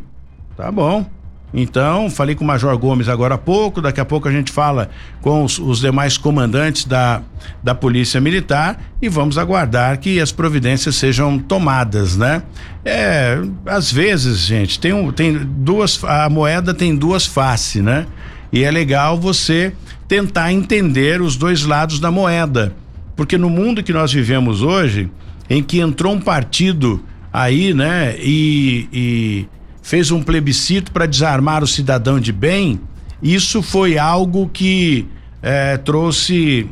Tá 0.55 0.71
bom. 0.71 1.09
Então, 1.53 2.09
falei 2.09 2.33
com 2.33 2.43
o 2.43 2.47
Major 2.47 2.75
Gomes 2.77 3.07
agora 3.07 3.35
há 3.35 3.37
pouco, 3.37 3.79
daqui 3.79 4.01
a 4.01 4.05
pouco 4.05 4.27
a 4.27 4.31
gente 4.31 4.51
fala 4.51 4.89
com 5.21 5.43
os, 5.43 5.59
os, 5.59 5.79
demais 5.79 6.17
comandantes 6.17 6.85
da, 6.85 7.21
da 7.61 7.75
Polícia 7.75 8.19
Militar 8.19 8.81
e 8.99 9.07
vamos 9.07 9.37
aguardar 9.37 9.99
que 9.99 10.19
as 10.19 10.31
providências 10.31 10.95
sejam 10.95 11.37
tomadas, 11.37 12.17
né? 12.17 12.41
É, 12.83 13.37
às 13.67 13.91
vezes, 13.91 14.39
gente, 14.39 14.79
tem, 14.79 14.93
um, 14.93 15.11
tem 15.11 15.37
duas, 15.37 16.03
a 16.03 16.27
moeda 16.27 16.73
tem 16.73 16.95
duas 16.95 17.25
faces, 17.25 17.83
né? 17.83 18.07
E 18.51 18.63
é 18.63 18.71
legal 18.71 19.19
você 19.19 19.73
tentar 20.07 20.51
entender 20.51 21.21
os 21.21 21.35
dois 21.35 21.63
lados 21.65 21.99
da 21.99 22.09
moeda, 22.09 22.75
porque 23.15 23.37
no 23.37 23.49
mundo 23.49 23.83
que 23.83 23.93
nós 23.93 24.11
vivemos 24.11 24.63
hoje, 24.63 25.09
em 25.47 25.61
que 25.61 25.79
entrou 25.79 26.13
um 26.13 26.19
partido 26.19 27.03
aí, 27.31 27.73
né? 27.73 28.15
e, 28.19 28.87
e 28.91 29.47
fez 29.83 30.09
um 30.09 30.23
plebiscito 30.23 30.91
para 30.91 31.05
desarmar 31.05 31.61
o 31.61 31.67
cidadão 31.67 32.19
de 32.19 32.31
bem, 32.31 32.79
isso 33.21 33.61
foi 33.61 33.97
algo 33.97 34.49
que 34.51 35.07
eh, 35.41 35.77
trouxe 35.77 36.67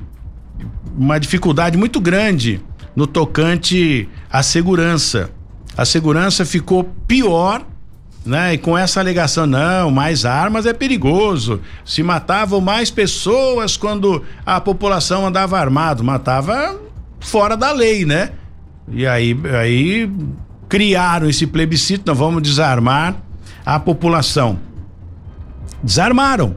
uma 0.98 1.20
dificuldade 1.20 1.78
muito 1.78 2.00
grande 2.00 2.62
no 2.96 3.06
tocante 3.06 4.10
à 4.30 4.42
segurança. 4.42 5.30
A 5.78 5.86
segurança 5.86 6.46
ficou 6.46 6.86
pior, 7.08 7.66
né? 8.26 8.54
E 8.54 8.58
com 8.58 8.78
essa 8.78 9.00
alegação, 9.00 9.46
não, 9.46 9.92
mais 9.92 10.26
armas 10.26 10.66
é 10.66 10.74
perigoso. 10.74 11.62
Se 11.86 12.04
matavam 12.04 12.62
mais 12.62 12.90
pessoas 12.90 13.76
quando 13.76 14.24
a 14.46 14.60
população 14.60 15.26
andava 15.26 15.60
armado, 15.60 16.04
matava 16.04 16.80
fora 17.20 17.58
da 17.58 17.72
lei, 17.72 18.06
né? 18.06 18.32
E 18.90 19.08
aí, 19.08 19.38
aí 19.60 20.10
criaram 20.72 21.28
esse 21.28 21.46
plebiscito, 21.46 22.06
nós 22.08 22.18
vamos 22.18 22.42
desarmar 22.42 23.18
a 23.66 23.78
população. 23.78 24.58
Desarmaram. 25.84 26.56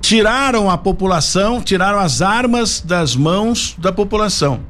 Tiraram 0.00 0.68
a 0.68 0.76
população, 0.76 1.60
tiraram 1.60 2.00
as 2.00 2.20
armas 2.20 2.80
das 2.80 3.14
mãos 3.14 3.76
da 3.78 3.92
população. 3.92 4.62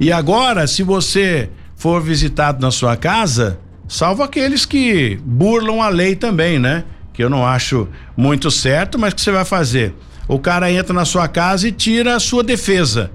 E 0.00 0.10
agora, 0.10 0.66
se 0.66 0.82
você 0.82 1.48
for 1.76 2.02
visitado 2.02 2.60
na 2.60 2.72
sua 2.72 2.96
casa, 2.96 3.60
salvo 3.86 4.24
aqueles 4.24 4.66
que 4.66 5.16
burlam 5.24 5.80
a 5.80 5.88
lei 5.88 6.16
também, 6.16 6.58
né? 6.58 6.82
Que 7.12 7.22
eu 7.22 7.30
não 7.30 7.46
acho 7.46 7.86
muito 8.16 8.50
certo, 8.50 8.98
mas 8.98 9.14
que 9.14 9.20
você 9.20 9.30
vai 9.30 9.44
fazer? 9.44 9.94
O 10.26 10.40
cara 10.40 10.72
entra 10.72 10.92
na 10.92 11.04
sua 11.04 11.28
casa 11.28 11.68
e 11.68 11.70
tira 11.70 12.16
a 12.16 12.20
sua 12.20 12.42
defesa. 12.42 13.12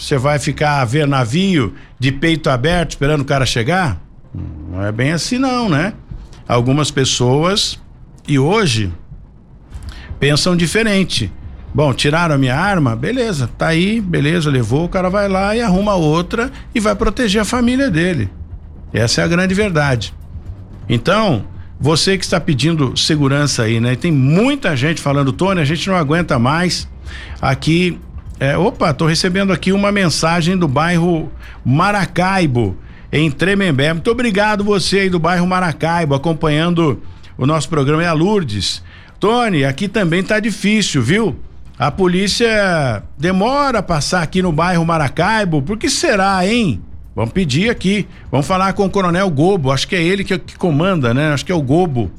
Você 0.00 0.16
vai 0.16 0.38
ficar 0.38 0.80
a 0.80 0.84
ver 0.86 1.06
navio 1.06 1.74
de 1.98 2.10
peito 2.10 2.48
aberto 2.48 2.92
esperando 2.92 3.20
o 3.20 3.24
cara 3.24 3.44
chegar? 3.44 4.00
Não 4.72 4.82
é 4.82 4.90
bem 4.90 5.12
assim 5.12 5.36
não, 5.36 5.68
né? 5.68 5.92
Algumas 6.48 6.90
pessoas 6.90 7.78
e 8.26 8.38
hoje 8.38 8.90
pensam 10.18 10.56
diferente. 10.56 11.30
Bom, 11.74 11.92
tiraram 11.92 12.34
a 12.34 12.38
minha 12.38 12.56
arma, 12.56 12.96
beleza, 12.96 13.48
tá 13.58 13.68
aí, 13.68 14.00
beleza, 14.00 14.50
levou, 14.50 14.86
o 14.86 14.88
cara 14.88 15.10
vai 15.10 15.28
lá 15.28 15.54
e 15.54 15.60
arruma 15.60 15.94
outra 15.94 16.50
e 16.74 16.80
vai 16.80 16.94
proteger 16.94 17.42
a 17.42 17.44
família 17.44 17.90
dele. 17.90 18.30
Essa 18.94 19.20
é 19.20 19.24
a 19.24 19.28
grande 19.28 19.52
verdade. 19.52 20.14
Então, 20.88 21.44
você 21.78 22.16
que 22.16 22.24
está 22.24 22.40
pedindo 22.40 22.96
segurança 22.96 23.64
aí, 23.64 23.78
né? 23.78 23.94
tem 23.96 24.10
muita 24.10 24.74
gente 24.74 25.00
falando, 25.00 25.30
Tony, 25.30 25.60
a 25.60 25.64
gente 25.64 25.86
não 25.88 25.94
aguenta 25.94 26.38
mais 26.38 26.88
aqui 27.40 28.00
é, 28.40 28.56
opa, 28.56 28.94
tô 28.94 29.06
recebendo 29.06 29.52
aqui 29.52 29.70
uma 29.70 29.92
mensagem 29.92 30.56
do 30.56 30.66
bairro 30.66 31.30
Maracaibo, 31.62 32.74
em 33.12 33.30
Tremembé. 33.30 33.92
Muito 33.92 34.10
obrigado 34.10 34.64
você 34.64 35.00
aí 35.00 35.10
do 35.10 35.18
bairro 35.18 35.46
Maracaibo, 35.46 36.14
acompanhando 36.14 37.02
o 37.36 37.44
nosso 37.44 37.68
programa. 37.68 38.02
É 38.02 38.06
a 38.06 38.14
Lourdes. 38.14 38.82
Tony, 39.18 39.62
aqui 39.62 39.88
também 39.88 40.22
tá 40.22 40.40
difícil, 40.40 41.02
viu? 41.02 41.36
A 41.78 41.90
polícia 41.90 43.02
demora 43.18 43.80
a 43.80 43.82
passar 43.82 44.22
aqui 44.22 44.40
no 44.40 44.50
bairro 44.50 44.86
Maracaibo. 44.86 45.60
Por 45.60 45.76
que 45.76 45.90
será, 45.90 46.46
hein? 46.46 46.80
Vamos 47.14 47.32
pedir 47.32 47.68
aqui. 47.68 48.08
Vamos 48.30 48.46
falar 48.46 48.72
com 48.72 48.86
o 48.86 48.90
Coronel 48.90 49.28
Gobo. 49.28 49.70
Acho 49.70 49.86
que 49.86 49.94
é 49.94 50.02
ele 50.02 50.24
que, 50.24 50.38
que 50.38 50.56
comanda, 50.56 51.12
né? 51.12 51.34
Acho 51.34 51.44
que 51.44 51.52
é 51.52 51.54
o 51.54 51.60
Gobo 51.60 52.10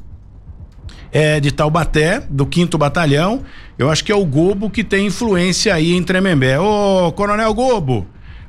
é, 1.12 1.38
de 1.38 1.52
Taubaté, 1.52 2.22
do 2.28 2.48
5 2.50 2.78
Batalhão. 2.78 3.42
Eu 3.78 3.90
acho 3.90 4.02
que 4.02 4.10
é 4.10 4.14
o 4.14 4.24
Gobo 4.24 4.70
que 4.70 4.82
tem 4.82 5.06
influência 5.06 5.74
aí 5.74 5.92
em 5.92 6.02
Tremembé. 6.02 6.58
Ô, 6.58 7.12
Coronel 7.12 7.52
Gobo, 7.52 8.06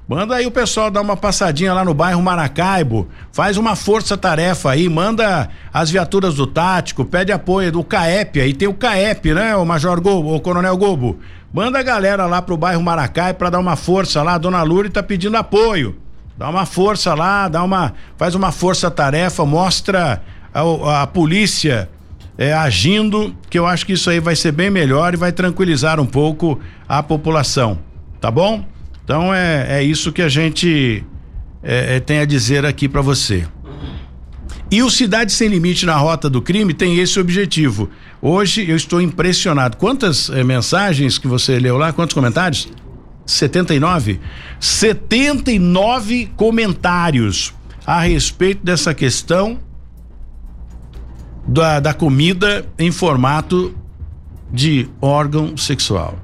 manda 0.07 0.35
aí 0.35 0.45
o 0.45 0.51
pessoal 0.51 0.89
dar 0.89 1.01
uma 1.01 1.17
passadinha 1.17 1.73
lá 1.73 1.83
no 1.83 1.93
bairro 1.93 2.21
Maracaibo, 2.21 3.09
faz 3.33 3.57
uma 3.57 3.75
força-tarefa 3.75 4.71
aí, 4.71 4.87
manda 4.87 5.49
as 5.73 5.91
viaturas 5.91 6.35
do 6.35 6.47
tático, 6.47 7.03
pede 7.03 7.31
apoio 7.31 7.71
do 7.71 7.83
CAEP, 7.83 8.39
aí 8.39 8.53
tem 8.53 8.67
o 8.67 8.73
CAEP, 8.73 9.33
né, 9.33 9.55
o 9.55 9.65
Major 9.65 9.99
Gobo, 9.99 10.33
o 10.33 10.39
Coronel 10.39 10.77
Gobo. 10.77 11.19
Manda 11.53 11.79
a 11.79 11.83
galera 11.83 12.25
lá 12.25 12.41
pro 12.41 12.57
bairro 12.57 12.81
Maracaibo 12.81 13.37
para 13.37 13.51
dar 13.51 13.59
uma 13.59 13.75
força 13.75 14.23
lá, 14.23 14.35
a 14.35 14.37
Dona 14.37 14.63
Luri 14.63 14.89
tá 14.89 15.03
pedindo 15.03 15.37
apoio. 15.37 15.97
Dá 16.35 16.49
uma 16.49 16.65
força 16.65 17.13
lá, 17.13 17.47
dá 17.47 17.61
uma, 17.63 17.93
faz 18.17 18.33
uma 18.33 18.51
força-tarefa, 18.51 19.45
mostra 19.45 20.23
a, 20.51 21.03
a 21.03 21.07
polícia 21.07 21.89
é, 22.37 22.53
agindo, 22.53 23.35
que 23.49 23.57
eu 23.57 23.65
acho 23.65 23.85
que 23.85 23.93
isso 23.93 24.09
aí 24.09 24.19
vai 24.19 24.35
ser 24.35 24.51
bem 24.51 24.69
melhor 24.69 25.13
e 25.13 25.17
vai 25.17 25.31
tranquilizar 25.31 25.99
um 25.99 26.05
pouco 26.05 26.59
a 26.87 27.03
população, 27.03 27.79
tá 28.19 28.31
bom? 28.31 28.65
Então 29.03 29.33
é, 29.33 29.79
é 29.79 29.83
isso 29.83 30.11
que 30.11 30.21
a 30.21 30.29
gente 30.29 31.03
é, 31.61 31.97
é, 31.97 31.99
tem 31.99 32.19
a 32.19 32.25
dizer 32.25 32.65
aqui 32.65 32.87
para 32.87 33.01
você. 33.01 33.45
E 34.71 34.81
o 34.81 34.89
Cidade 34.89 35.31
Sem 35.31 35.49
Limite 35.49 35.85
na 35.85 35.95
Rota 35.95 36.27
do 36.27 36.41
Crime 36.41 36.73
tem 36.73 36.97
esse 36.97 37.19
objetivo. 37.19 37.91
Hoje 38.19 38.67
eu 38.67 38.75
estou 38.75 38.99
impressionado. 38.99 39.77
Quantas 39.77 40.31
eh, 40.31 40.43
mensagens 40.43 41.19
que 41.19 41.27
você 41.27 41.59
leu 41.59 41.77
lá? 41.77 41.93
Quantos 41.93 42.15
comentários? 42.15 42.67
79? 43.23 44.19
79 44.59 46.31
comentários 46.35 47.53
a 47.85 47.99
respeito 47.99 48.65
dessa 48.65 48.95
questão 48.95 49.59
da, 51.47 51.79
da 51.79 51.93
comida 51.93 52.65
em 52.77 52.91
formato 52.91 53.73
de 54.51 54.89
órgão 55.01 55.55
sexual. 55.57 56.19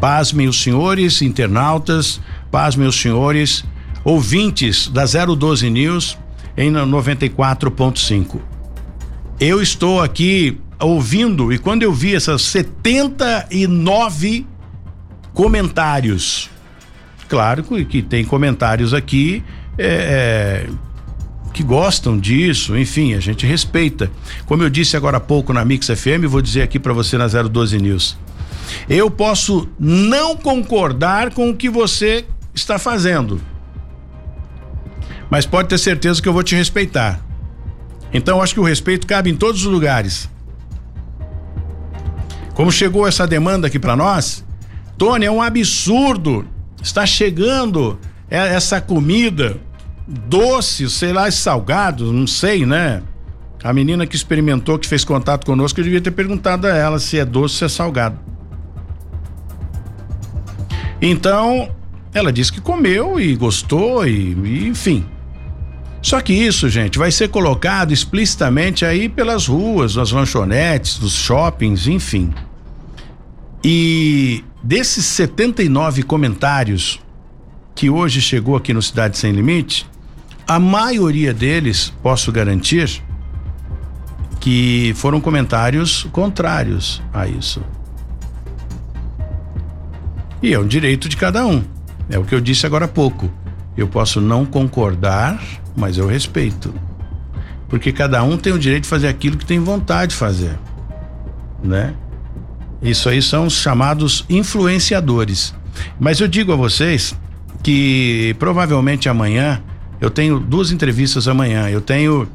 Paz, 0.00 0.32
meus 0.32 0.60
senhores 0.60 1.22
internautas, 1.22 2.20
paz, 2.50 2.74
meus 2.74 3.00
senhores 3.00 3.64
ouvintes 4.04 4.88
da 4.88 5.04
012 5.04 5.70
News 5.70 6.18
em 6.56 6.72
94.5. 6.72 8.40
Eu 9.38 9.62
estou 9.62 10.02
aqui 10.02 10.58
ouvindo 10.80 11.52
e 11.52 11.58
quando 11.58 11.84
eu 11.84 11.92
vi 11.92 12.12
essas 12.14 12.42
79 12.42 14.46
comentários, 15.32 16.50
claro 17.28 17.62
que 17.62 18.02
tem 18.02 18.24
comentários 18.24 18.92
aqui 18.92 19.44
é, 19.78 19.86
é, 19.86 20.66
que 21.52 21.62
gostam 21.62 22.18
disso, 22.18 22.76
enfim, 22.76 23.14
a 23.14 23.20
gente 23.20 23.46
respeita. 23.46 24.10
Como 24.46 24.62
eu 24.62 24.70
disse 24.70 24.96
agora 24.96 25.18
há 25.18 25.20
pouco 25.20 25.52
na 25.52 25.64
Mix 25.64 25.86
FM, 25.88 26.26
vou 26.28 26.40
dizer 26.40 26.62
aqui 26.62 26.78
para 26.78 26.92
você 26.92 27.18
na 27.18 27.26
012 27.26 27.78
News. 27.78 28.16
Eu 28.88 29.10
posso 29.10 29.68
não 29.78 30.36
concordar 30.36 31.32
com 31.34 31.50
o 31.50 31.56
que 31.56 31.68
você 31.68 32.24
está 32.54 32.78
fazendo, 32.78 33.40
mas 35.30 35.44
pode 35.44 35.68
ter 35.68 35.78
certeza 35.78 36.22
que 36.22 36.28
eu 36.28 36.32
vou 36.32 36.42
te 36.42 36.54
respeitar. 36.54 37.20
Então 38.12 38.40
acho 38.42 38.54
que 38.54 38.60
o 38.60 38.64
respeito 38.64 39.06
cabe 39.06 39.30
em 39.30 39.36
todos 39.36 39.64
os 39.64 39.72
lugares. 39.72 40.28
Como 42.54 42.70
chegou 42.70 43.06
essa 43.06 43.26
demanda 43.26 43.66
aqui 43.66 43.78
para 43.78 43.96
nós, 43.96 44.44
Tony, 44.98 45.26
é 45.26 45.30
um 45.30 45.40
absurdo. 45.40 46.46
Está 46.82 47.06
chegando 47.06 47.98
essa 48.28 48.80
comida 48.80 49.58
doce, 50.12 50.88
sei 50.90 51.12
lá, 51.12 51.30
salgado, 51.30 52.12
não 52.12 52.26
sei, 52.26 52.66
né? 52.66 53.02
A 53.64 53.72
menina 53.72 54.06
que 54.06 54.16
experimentou, 54.16 54.78
que 54.78 54.86
fez 54.86 55.04
contato 55.04 55.46
conosco, 55.46 55.78
eu 55.80 55.84
devia 55.84 56.00
ter 56.00 56.10
perguntado 56.10 56.66
a 56.66 56.76
ela 56.76 56.98
se 56.98 57.18
é 57.18 57.24
doce 57.24 57.54
ou 57.54 57.58
se 57.58 57.64
é 57.64 57.68
salgado. 57.68 58.18
Então, 61.00 61.70
ela 62.12 62.32
disse 62.32 62.52
que 62.52 62.60
comeu 62.60 63.18
e 63.18 63.34
gostou 63.34 64.06
e, 64.06 64.34
e 64.44 64.66
enfim. 64.66 65.04
Só 66.02 66.20
que 66.20 66.32
isso, 66.32 66.68
gente, 66.68 66.98
vai 66.98 67.12
ser 67.12 67.28
colocado 67.28 67.92
explicitamente 67.92 68.84
aí 68.84 69.08
pelas 69.08 69.46
ruas, 69.46 69.94
nas 69.94 70.10
lanchonetes, 70.10 70.98
dos 70.98 71.14
shoppings, 71.14 71.86
enfim. 71.86 72.34
E 73.64 74.44
desses 74.62 75.04
79 75.04 76.02
comentários 76.02 77.00
que 77.74 77.88
hoje 77.88 78.20
chegou 78.20 78.56
aqui 78.56 78.74
no 78.74 78.82
Cidade 78.82 79.16
Sem 79.16 79.30
Limite, 79.32 79.86
a 80.46 80.58
maioria 80.58 81.32
deles, 81.32 81.92
posso 82.02 82.32
garantir, 82.32 83.02
que 84.40 84.92
foram 84.96 85.20
comentários 85.20 86.04
contrários 86.12 87.00
a 87.12 87.26
isso. 87.28 87.62
E 90.42 90.52
é 90.52 90.58
um 90.58 90.66
direito 90.66 91.08
de 91.08 91.16
cada 91.16 91.46
um. 91.46 91.62
É 92.10 92.18
o 92.18 92.24
que 92.24 92.34
eu 92.34 92.40
disse 92.40 92.66
agora 92.66 92.86
há 92.86 92.88
pouco. 92.88 93.30
Eu 93.76 93.86
posso 93.86 94.20
não 94.20 94.44
concordar, 94.44 95.40
mas 95.76 95.96
eu 95.96 96.06
respeito. 96.06 96.74
Porque 97.68 97.92
cada 97.92 98.22
um 98.22 98.36
tem 98.36 98.52
o 98.52 98.58
direito 98.58 98.82
de 98.82 98.88
fazer 98.88 99.08
aquilo 99.08 99.36
que 99.36 99.46
tem 99.46 99.60
vontade 99.60 100.10
de 100.10 100.18
fazer, 100.18 100.58
né? 101.62 101.94
Isso 102.82 103.08
aí 103.08 103.22
são 103.22 103.46
os 103.46 103.54
chamados 103.54 104.26
influenciadores. 104.28 105.54
Mas 105.98 106.20
eu 106.20 106.26
digo 106.26 106.52
a 106.52 106.56
vocês 106.56 107.14
que 107.62 108.34
provavelmente 108.38 109.08
amanhã 109.08 109.62
eu 110.02 110.10
tenho 110.10 110.40
duas 110.40 110.72
entrevistas 110.72 111.28
amanhã. 111.28 111.70
Eu 111.70 111.80
tenho 111.80 112.28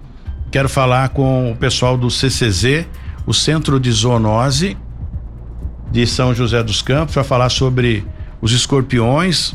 quero 0.49 0.69
falar 0.69 1.09
com 1.09 1.51
o 1.51 1.55
pessoal 1.57 1.97
do 1.97 2.09
CCZ, 2.09 2.85
o 3.25 3.33
Centro 3.33 3.77
de 3.77 3.91
Zoonose 3.91 4.77
de 5.91 6.07
São 6.07 6.33
José 6.33 6.63
dos 6.63 6.81
Campos, 6.81 7.13
para 7.13 7.25
falar 7.25 7.49
sobre 7.49 8.05
os 8.41 8.53
escorpiões 8.53 9.53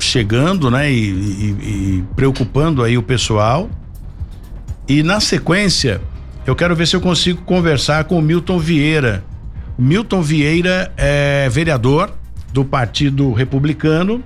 chegando, 0.00 0.70
né, 0.70 0.90
e, 0.92 0.96
e, 0.96 1.44
e 1.62 2.04
preocupando 2.16 2.82
aí 2.82 2.98
o 2.98 3.02
pessoal. 3.02 3.70
E 4.88 5.04
na 5.04 5.20
sequência, 5.20 6.00
eu 6.44 6.56
quero 6.56 6.74
ver 6.74 6.88
se 6.88 6.96
eu 6.96 7.00
consigo 7.00 7.42
conversar 7.42 8.04
com 8.04 8.18
o 8.18 8.22
Milton 8.22 8.58
Vieira. 8.58 9.24
Milton 9.78 10.20
Vieira 10.20 10.92
é 10.96 11.48
vereador 11.48 12.10
do 12.52 12.64
Partido 12.64 13.32
Republicano 13.32 14.22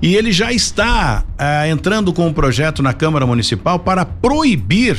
e 0.00 0.14
ele 0.14 0.32
já 0.32 0.52
está 0.52 1.24
é, 1.38 1.68
entrando 1.68 2.12
com 2.12 2.26
um 2.26 2.32
projeto 2.32 2.82
na 2.82 2.92
Câmara 2.92 3.26
Municipal 3.26 3.78
para 3.78 4.04
proibir 4.04 4.98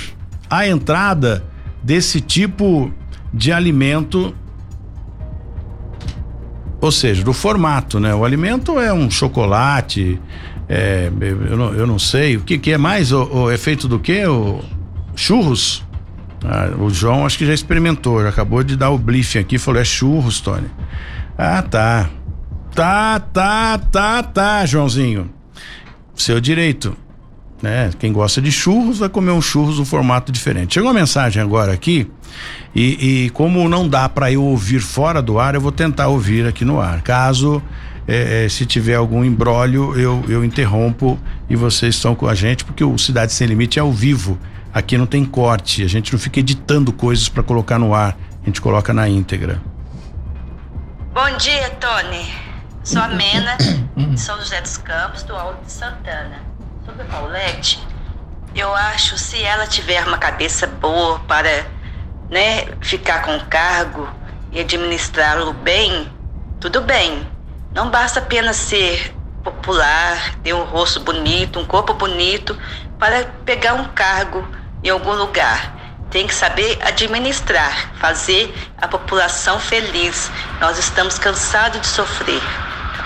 a 0.49 0.67
entrada 0.67 1.43
desse 1.83 2.19
tipo 2.21 2.91
de 3.33 3.51
alimento 3.51 4.33
ou 6.81 6.91
seja, 6.91 7.23
do 7.23 7.33
formato, 7.33 7.99
né? 7.99 8.15
O 8.15 8.23
alimento 8.23 8.79
é 8.79 8.93
um 8.93 9.11
chocolate, 9.11 10.19
é, 10.67 11.11
eu, 11.19 11.57
não, 11.57 11.73
eu 11.73 11.85
não 11.85 11.99
sei, 11.99 12.37
o 12.37 12.41
que, 12.41 12.57
que 12.57 12.71
é 12.71 12.77
mais? 12.77 13.11
O, 13.11 13.23
o 13.25 13.51
efeito 13.51 13.87
do 13.87 13.99
que? 13.99 14.25
O 14.25 14.61
churros? 15.15 15.83
Ah, 16.45 16.69
o 16.79 16.89
João 16.89 17.25
acho 17.25 17.37
que 17.37 17.45
já 17.45 17.53
experimentou, 17.53 18.23
já 18.23 18.29
acabou 18.29 18.63
de 18.63 18.77
dar 18.77 18.91
o 18.91 18.97
briefing 18.97 19.39
aqui, 19.39 19.57
falou, 19.57 19.81
é 19.81 19.83
churros, 19.83 20.39
Tony. 20.39 20.67
Ah, 21.37 21.61
tá. 21.61 22.09
Tá, 22.79 23.19
tá, 23.19 23.77
tá, 23.77 24.23
tá, 24.23 24.65
Joãozinho. 24.65 25.29
Seu 26.15 26.39
direito. 26.39 26.95
Né? 27.61 27.89
Quem 27.99 28.13
gosta 28.13 28.41
de 28.41 28.53
churros 28.53 28.99
vai 28.99 29.09
comer 29.09 29.31
um 29.31 29.41
churros 29.41 29.79
no 29.79 29.83
formato 29.83 30.31
diferente. 30.31 30.75
Chegou 30.75 30.89
uma 30.89 30.97
mensagem 30.97 31.43
agora 31.43 31.73
aqui 31.73 32.09
e, 32.73 33.25
e 33.25 33.29
como 33.31 33.67
não 33.67 33.85
dá 33.85 34.07
para 34.07 34.31
eu 34.31 34.41
ouvir 34.41 34.79
fora 34.79 35.21
do 35.21 35.37
ar, 35.37 35.55
eu 35.55 35.59
vou 35.59 35.73
tentar 35.73 36.07
ouvir 36.07 36.47
aqui 36.47 36.63
no 36.63 36.79
ar. 36.79 37.01
Caso 37.01 37.61
é, 38.07 38.45
é, 38.45 38.47
se 38.49 38.65
tiver 38.65 38.95
algum 38.95 39.25
embrólio, 39.25 39.93
eu, 39.99 40.23
eu 40.29 40.45
interrompo 40.45 41.19
e 41.49 41.57
vocês 41.57 41.95
estão 41.95 42.15
com 42.15 42.27
a 42.27 42.33
gente, 42.33 42.63
porque 42.63 42.85
o 42.85 42.97
Cidade 42.97 43.33
Sem 43.33 43.45
Limite 43.45 43.77
é 43.77 43.81
ao 43.81 43.91
vivo. 43.91 44.39
Aqui 44.73 44.97
não 44.97 45.05
tem 45.05 45.25
corte, 45.25 45.83
a 45.83 45.87
gente 45.89 46.13
não 46.13 46.19
fica 46.19 46.39
editando 46.39 46.93
coisas 46.93 47.27
para 47.27 47.43
colocar 47.43 47.77
no 47.77 47.93
ar, 47.93 48.17
a 48.41 48.45
gente 48.45 48.61
coloca 48.61 48.93
na 48.93 49.09
íntegra. 49.09 49.61
Bom 51.13 51.35
dia, 51.35 51.69
Tony. 51.71 52.48
Sou 52.89 53.03
a 53.03 53.07
Mena, 53.07 53.55
São 54.17 54.35
José 54.39 54.59
dos 54.61 54.77
Campos, 54.77 55.21
do 55.21 55.35
Alto 55.35 55.63
de 55.63 55.71
Santana. 55.71 56.41
Sobre 56.83 57.03
a 57.03 57.05
Paulette, 57.05 57.87
eu 58.55 58.73
acho 58.73 59.15
se 59.15 59.43
ela 59.43 59.67
tiver 59.67 60.03
uma 60.07 60.17
cabeça 60.17 60.65
boa 60.65 61.19
para 61.27 61.67
né, 62.31 62.65
ficar 62.81 63.21
com 63.21 63.37
o 63.37 63.45
cargo 63.45 64.09
e 64.51 64.59
administrá-lo 64.59 65.53
bem, 65.53 66.11
tudo 66.59 66.81
bem. 66.81 67.27
Não 67.75 67.91
basta 67.91 68.21
apenas 68.21 68.55
ser 68.55 69.15
popular, 69.43 70.39
ter 70.41 70.55
um 70.55 70.63
rosto 70.63 70.99
bonito, 70.99 71.59
um 71.59 71.65
corpo 71.65 71.93
bonito, 71.93 72.59
para 72.97 73.23
pegar 73.45 73.75
um 73.75 73.85
cargo 73.89 74.43
em 74.83 74.89
algum 74.89 75.13
lugar. 75.13 75.75
Tem 76.09 76.25
que 76.25 76.33
saber 76.33 76.79
administrar, 76.81 77.93
fazer 77.99 78.51
a 78.81 78.87
população 78.87 79.59
feliz. 79.59 80.31
Nós 80.59 80.79
estamos 80.79 81.19
cansados 81.19 81.81
de 81.81 81.85
sofrer. 81.85 82.41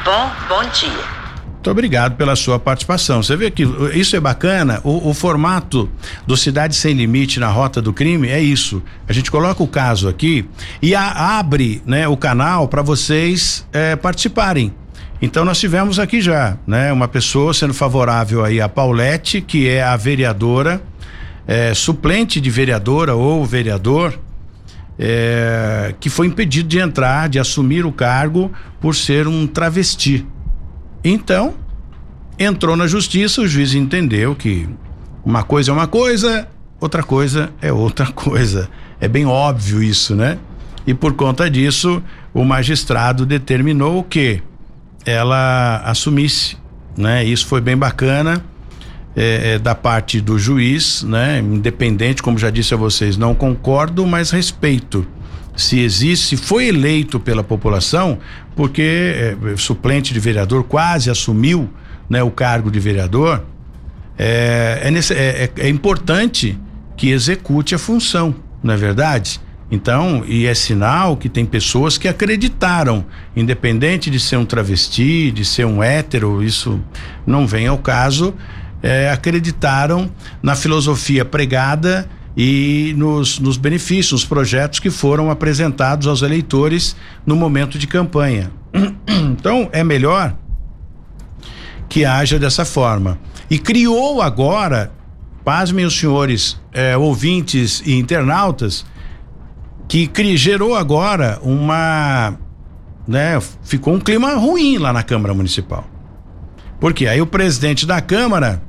Bom? 0.04 0.30
Bom 0.50 0.64
dia. 0.70 1.24
Muito 1.46 1.72
obrigado 1.72 2.18
pela 2.18 2.36
sua 2.36 2.60
participação. 2.60 3.24
Você 3.24 3.38
vê 3.38 3.50
que 3.50 3.64
isso 3.94 4.18
é 4.18 4.20
bacana. 4.20 4.82
O, 4.84 5.10
o, 5.10 5.14
formato 5.14 5.90
do 6.28 6.36
Cidade 6.36 6.76
Sem 6.76 6.94
Limite 6.94 7.40
na 7.40 7.48
Rota 7.48 7.82
do 7.82 7.94
Crime 7.94 8.28
é 8.28 8.42
isso. 8.42 8.84
A 9.08 9.14
gente 9.14 9.32
coloca 9.32 9.64
o 9.64 9.68
caso 9.68 10.10
aqui 10.10 10.46
e 10.82 10.94
a, 10.94 11.40
abre, 11.40 11.82
né, 11.86 12.06
o 12.06 12.18
canal 12.18 12.68
para 12.68 12.82
vocês 12.82 13.66
é, 13.72 13.96
participarem. 13.96 14.76
Então 15.22 15.46
nós 15.46 15.58
tivemos 15.58 16.00
aqui 16.00 16.20
já, 16.20 16.58
né, 16.68 16.92
uma 16.92 17.08
pessoa 17.08 17.54
sendo 17.54 17.74
favorável 17.74 18.44
aí 18.44 18.60
a 18.60 18.68
Paulette, 18.68 19.40
que 19.40 19.70
é 19.70 19.82
a 19.82 19.96
vereadora, 19.96 20.82
é, 21.48 21.74
suplente 21.74 22.42
de 22.42 22.50
vereadora 22.50 23.16
ou 23.16 23.46
vereador, 23.46 24.20
é, 24.98 25.96
que 26.00 26.10
foi 26.10 26.28
impedido 26.28 26.70
de 26.70 26.80
entrar, 26.80 27.30
de 27.30 27.40
assumir 27.40 27.86
o 27.86 27.92
cargo 27.92 28.52
por 28.80 28.96
ser 28.96 29.28
um 29.28 29.48
travesti. 29.48 30.26
Então, 31.04 31.56
entrou 32.38 32.76
na 32.76 32.88
justiça, 32.88 33.42
o 33.42 33.48
juiz 33.48 33.74
entendeu 33.74 34.36
que 34.36 34.68
uma 35.26 35.44
coisa 35.44 35.72
é 35.72 35.74
uma 35.74 35.88
coisa, 35.88 36.48
outra 36.80 37.04
coisa 37.04 37.52
é 37.62 37.72
outra 37.72 38.08
coisa. 38.12 38.70
É 39.00 39.08
bem 39.08 39.26
óbvio 39.26 39.82
isso, 39.82 40.16
né? 40.16 40.38
E 40.86 40.94
por 40.94 41.14
conta 41.14 41.50
disso, 41.50 42.02
o 42.34 42.44
magistrado 42.44 43.26
determinou 43.26 44.04
que 44.04 44.42
ela 45.06 45.82
assumisse, 45.86 46.58
né? 46.98 47.24
Isso 47.24 47.46
foi 47.48 47.62
bem 47.62 47.78
bacana. 47.78 48.44
É, 49.16 49.54
é, 49.54 49.60
da 49.60 49.76
parte 49.76 50.20
do 50.20 50.40
juiz, 50.40 51.04
né? 51.04 51.38
Independente, 51.38 52.24
como 52.24 52.36
já 52.36 52.50
disse 52.50 52.74
a 52.74 52.78
vocês, 52.78 53.16
não 53.16 53.36
concordo, 53.36 54.08
mas 54.08 54.32
respeito. 54.32 55.06
Se 55.56 55.80
existe, 55.80 56.36
se 56.36 56.38
foi 56.38 56.68
eleito 56.68 57.20
pela 57.20 57.44
população, 57.44 58.18
porque 58.56 58.82
é, 58.82 59.36
suplente 59.56 60.14
de 60.14 60.20
vereador 60.20 60.64
quase 60.64 61.12
assumiu, 61.12 61.70
né, 62.10 62.24
o 62.24 62.32
cargo 62.32 62.72
de 62.72 62.80
vereador, 62.80 63.44
é, 64.18 64.82
é, 64.84 65.14
é, 65.14 65.44
é, 65.44 65.52
é 65.58 65.70
importante 65.70 66.58
que 66.96 67.10
execute 67.10 67.76
a 67.76 67.78
função, 67.78 68.36
não 68.62 68.74
é 68.74 68.78
verdade? 68.78 69.40
Então, 69.72 70.24
e 70.28 70.46
é 70.46 70.54
sinal 70.54 71.18
que 71.18 71.28
tem 71.28 71.46
pessoas 71.46 71.98
que 71.98 72.08
acreditaram, 72.08 73.06
independente 73.36 74.12
de 74.12 74.20
ser 74.20 74.38
um 74.38 74.46
travesti, 74.46 75.32
de 75.32 75.44
ser 75.44 75.66
um 75.66 75.82
hétero, 75.82 76.44
isso 76.44 76.80
não 77.26 77.48
vem 77.48 77.66
ao 77.66 77.78
caso, 77.80 78.36
é, 78.84 79.10
acreditaram 79.10 80.12
na 80.42 80.56
filosofia 80.56 81.24
pregada 81.24 82.08
e 82.36 82.94
nos, 82.98 83.40
nos 83.40 83.56
benefícios, 83.56 84.12
nos 84.12 84.26
projetos 84.26 84.80
que 84.80 84.90
foram 84.90 85.32
apresentados 85.32 86.06
aos 86.06 86.22
eleitores 86.22 86.96
no 87.26 87.36
momento 87.36 87.80
de 87.80 87.88
campanha. 87.88 88.52
Então, 89.36 89.70
é 89.72 89.84
melhor 89.84 90.36
que 91.90 92.06
haja 92.06 92.40
dessa 92.40 92.66
forma. 92.66 93.20
E 93.50 93.60
criou 93.60 94.22
agora, 94.22 94.92
pasmem 95.44 95.86
os 95.86 95.98
senhores 95.98 96.60
é, 96.72 96.96
ouvintes 96.98 97.82
e 97.86 97.94
internautas, 97.94 98.86
que 99.88 100.08
cri, 100.08 100.38
gerou 100.38 100.76
agora 100.76 101.40
uma. 101.42 102.38
Né, 103.08 103.40
ficou 103.64 103.94
um 103.94 104.00
clima 104.00 104.34
ruim 104.36 104.78
lá 104.78 104.94
na 104.94 105.04
Câmara 105.04 105.34
Municipal. 105.34 105.86
Porque 106.80 107.06
aí 107.06 107.22
o 107.22 107.28
presidente 107.28 107.86
da 107.86 108.02
Câmara 108.02 108.62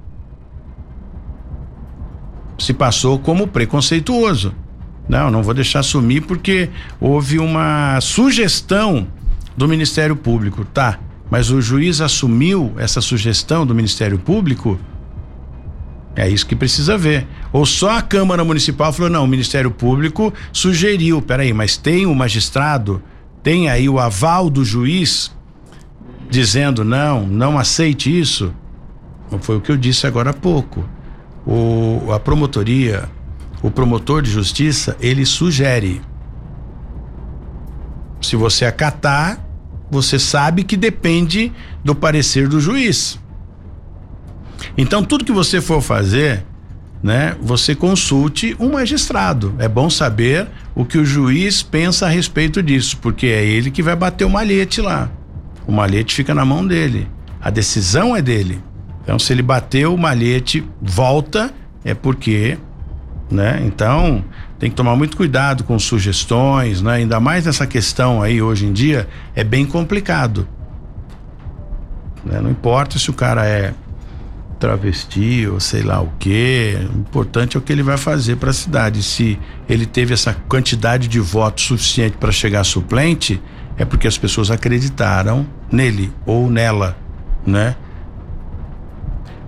se 2.59 2.73
passou 2.73 3.19
como 3.19 3.47
preconceituoso. 3.47 4.55
Não, 5.09 5.31
não 5.31 5.43
vou 5.43 5.53
deixar 5.53 5.83
sumir 5.83 6.23
porque 6.23 6.71
houve 7.01 7.39
uma 7.39 8.01
sugestão 8.01 9.07
do 9.57 9.69
Ministério 9.69 10.17
Público, 10.17 10.65
tá? 10.65 10.99
Mas 11.31 11.51
o 11.51 11.61
juiz 11.61 12.01
assumiu 12.01 12.73
essa 12.77 13.01
sugestão 13.01 13.67
do 13.67 13.75
Ministério 13.75 14.19
Público? 14.19 14.79
É 16.17 16.29
isso 16.29 16.47
que 16.47 16.55
precisa 16.55 16.97
ver. 16.97 17.27
Ou 17.53 17.67
só 17.67 17.99
a 17.99 18.03
Câmara 18.03 18.45
Municipal 18.45 18.93
falou: 18.93 19.11
não, 19.11 19.25
o 19.25 19.29
Ministério 19.29 19.71
Público 19.71 20.33
sugeriu. 20.53 21.21
Peraí, 21.21 21.53
mas 21.53 21.77
tem 21.77 22.07
o 22.07 22.15
magistrado, 22.15 23.03
tem 23.43 23.69
aí 23.69 23.89
o 23.89 23.99
aval 23.99 24.49
do 24.49 24.65
juiz 24.65 25.35
dizendo: 26.31 26.85
não, 26.85 27.27
não 27.27 27.59
aceite 27.59 28.17
isso? 28.17 28.55
Foi 29.41 29.57
o 29.57 29.61
que 29.61 29.73
eu 29.73 29.77
disse 29.77 30.07
agora 30.07 30.31
há 30.31 30.35
pouco. 30.35 30.85
O, 31.47 32.13
a 32.13 32.19
promotoria, 32.19 33.09
o 33.63 33.71
promotor 33.71 34.23
de 34.23 34.31
justiça, 34.31 34.97
ele 35.01 35.27
sugere. 35.27 36.01
Se 38.21 38.37
você 38.37 38.65
acatar, 38.65 39.39
você 39.91 40.19
sabe 40.19 40.65
que 40.65 40.77
depende 40.77 41.53
do 41.85 41.95
parecer 41.95 42.49
do 42.49 42.61
juiz. 42.61 43.19
Então, 44.77 45.05
tudo 45.05 45.25
que 45.25 45.33
você 45.33 45.61
for 45.61 45.81
fazer, 45.81 46.45
né, 47.03 47.37
você 47.41 47.75
consulte 47.75 48.57
um 48.59 48.73
magistrado. 48.73 49.55
É 49.59 49.69
bom 49.69 49.91
saber 49.91 50.49
o 50.75 50.85
que 50.85 50.97
o 50.97 51.05
juiz 51.05 51.63
pensa 51.63 52.07
a 52.07 52.09
respeito 52.09 52.63
disso, 52.63 52.97
porque 52.97 53.27
é 53.27 53.45
ele 53.45 53.71
que 53.71 53.83
vai 53.83 53.95
bater 53.95 54.25
o 54.25 54.31
malhete 54.31 54.81
lá. 54.81 55.11
O 55.67 55.73
malhete 55.73 56.15
fica 56.15 56.35
na 56.35 56.45
mão 56.45 56.67
dele. 56.67 57.07
A 57.41 57.51
decisão 57.51 58.17
é 58.17 58.23
dele. 58.23 58.61
Então, 59.05 59.19
se 59.19 59.33
ele 59.33 59.43
bateu 59.43 59.95
o 59.95 59.99
malhete, 59.99 60.65
volta, 60.81 61.53
é 61.85 61.95
porque, 61.95 62.59
né? 63.31 63.63
Então, 63.65 64.25
tem 64.59 64.71
que 64.71 64.77
tomar 64.77 64.97
muito 64.97 65.17
cuidado 65.17 65.63
com 65.63 65.79
sugestões, 65.79 66.81
né? 66.81 66.95
Ainda 66.95 67.21
mais 67.21 67.45
nessa 67.45 67.67
questão 67.67 68.23
aí 68.23 68.41
hoje 68.41 68.65
em 68.65 68.73
dia, 68.73 69.07
é 69.37 69.45
bem 69.45 69.67
complicado. 69.67 70.49
Né? 72.25 72.41
Não 72.41 72.51
importa 72.51 72.99
se 72.99 73.11
o 73.11 73.13
cara 73.13 73.47
é 73.47 73.75
travesti 74.59 75.47
ou 75.47 75.61
sei 75.61 75.83
lá 75.83 76.01
o 76.01 76.11
que, 76.19 76.79
o 76.95 76.99
importante 77.01 77.57
é 77.57 77.59
o 77.59 77.63
que 77.63 77.71
ele 77.71 77.83
vai 77.83 77.99
fazer 77.99 78.37
para 78.37 78.49
a 78.49 78.55
cidade. 78.55 79.03
Se 79.03 79.39
ele 79.69 79.85
teve 79.85 80.15
essa 80.15 80.33
quantidade 80.49 81.09
de 81.09 81.21
votos 81.21 81.65
suficiente 81.65 82.17
para 82.17 82.33
chegar 82.33 82.65
suplente, 82.65 83.43
é 83.77 83.85
porque 83.85 84.09
as 84.09 84.17
pessoas 84.17 84.51
acreditaram 84.51 85.47
nele 85.71 86.11
ou 86.25 86.49
nela, 86.49 86.97
né? 87.47 87.77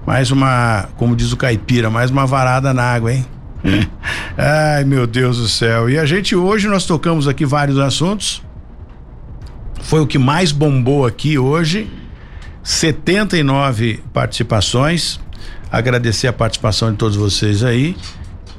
Mais 0.07 0.31
uma, 0.31 0.89
como 0.97 1.17
diz 1.17 1.33
o 1.33 1.37
caipira, 1.37 1.91
mais 1.91 2.13
uma 2.13 2.25
varada 2.27 2.73
na 2.73 2.85
água, 2.85 3.13
hein? 3.13 3.27
Ai, 4.39 4.85
meu 4.85 5.07
Deus 5.07 5.39
do 5.39 5.49
céu. 5.49 5.91
E 5.91 5.99
a 5.99 6.07
gente 6.07 6.37
hoje 6.37 6.69
nós 6.69 6.87
tocamos 6.87 7.27
aqui 7.27 7.45
vários 7.45 7.79
assuntos. 7.79 8.41
Foi 9.83 10.01
o 10.01 10.07
que 10.07 10.19
mais 10.19 10.53
bombou 10.53 11.05
aqui 11.05 11.37
hoje. 11.37 11.91
79 12.63 14.03
participações. 14.13 15.19
Agradecer 15.71 16.29
a 16.29 16.33
participação 16.33 16.93
de 16.93 16.99
todos 16.99 17.17
vocês 17.17 17.65
aí. 17.65 17.97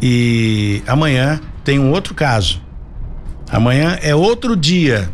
E 0.02 0.84
amanhã 0.86 1.40
tem 1.64 1.80
um 1.80 1.92
outro 1.92 2.14
caso. 2.14 2.62
Amanhã 3.50 3.98
é 4.02 4.14
outro 4.14 4.56
dia. 4.56 5.10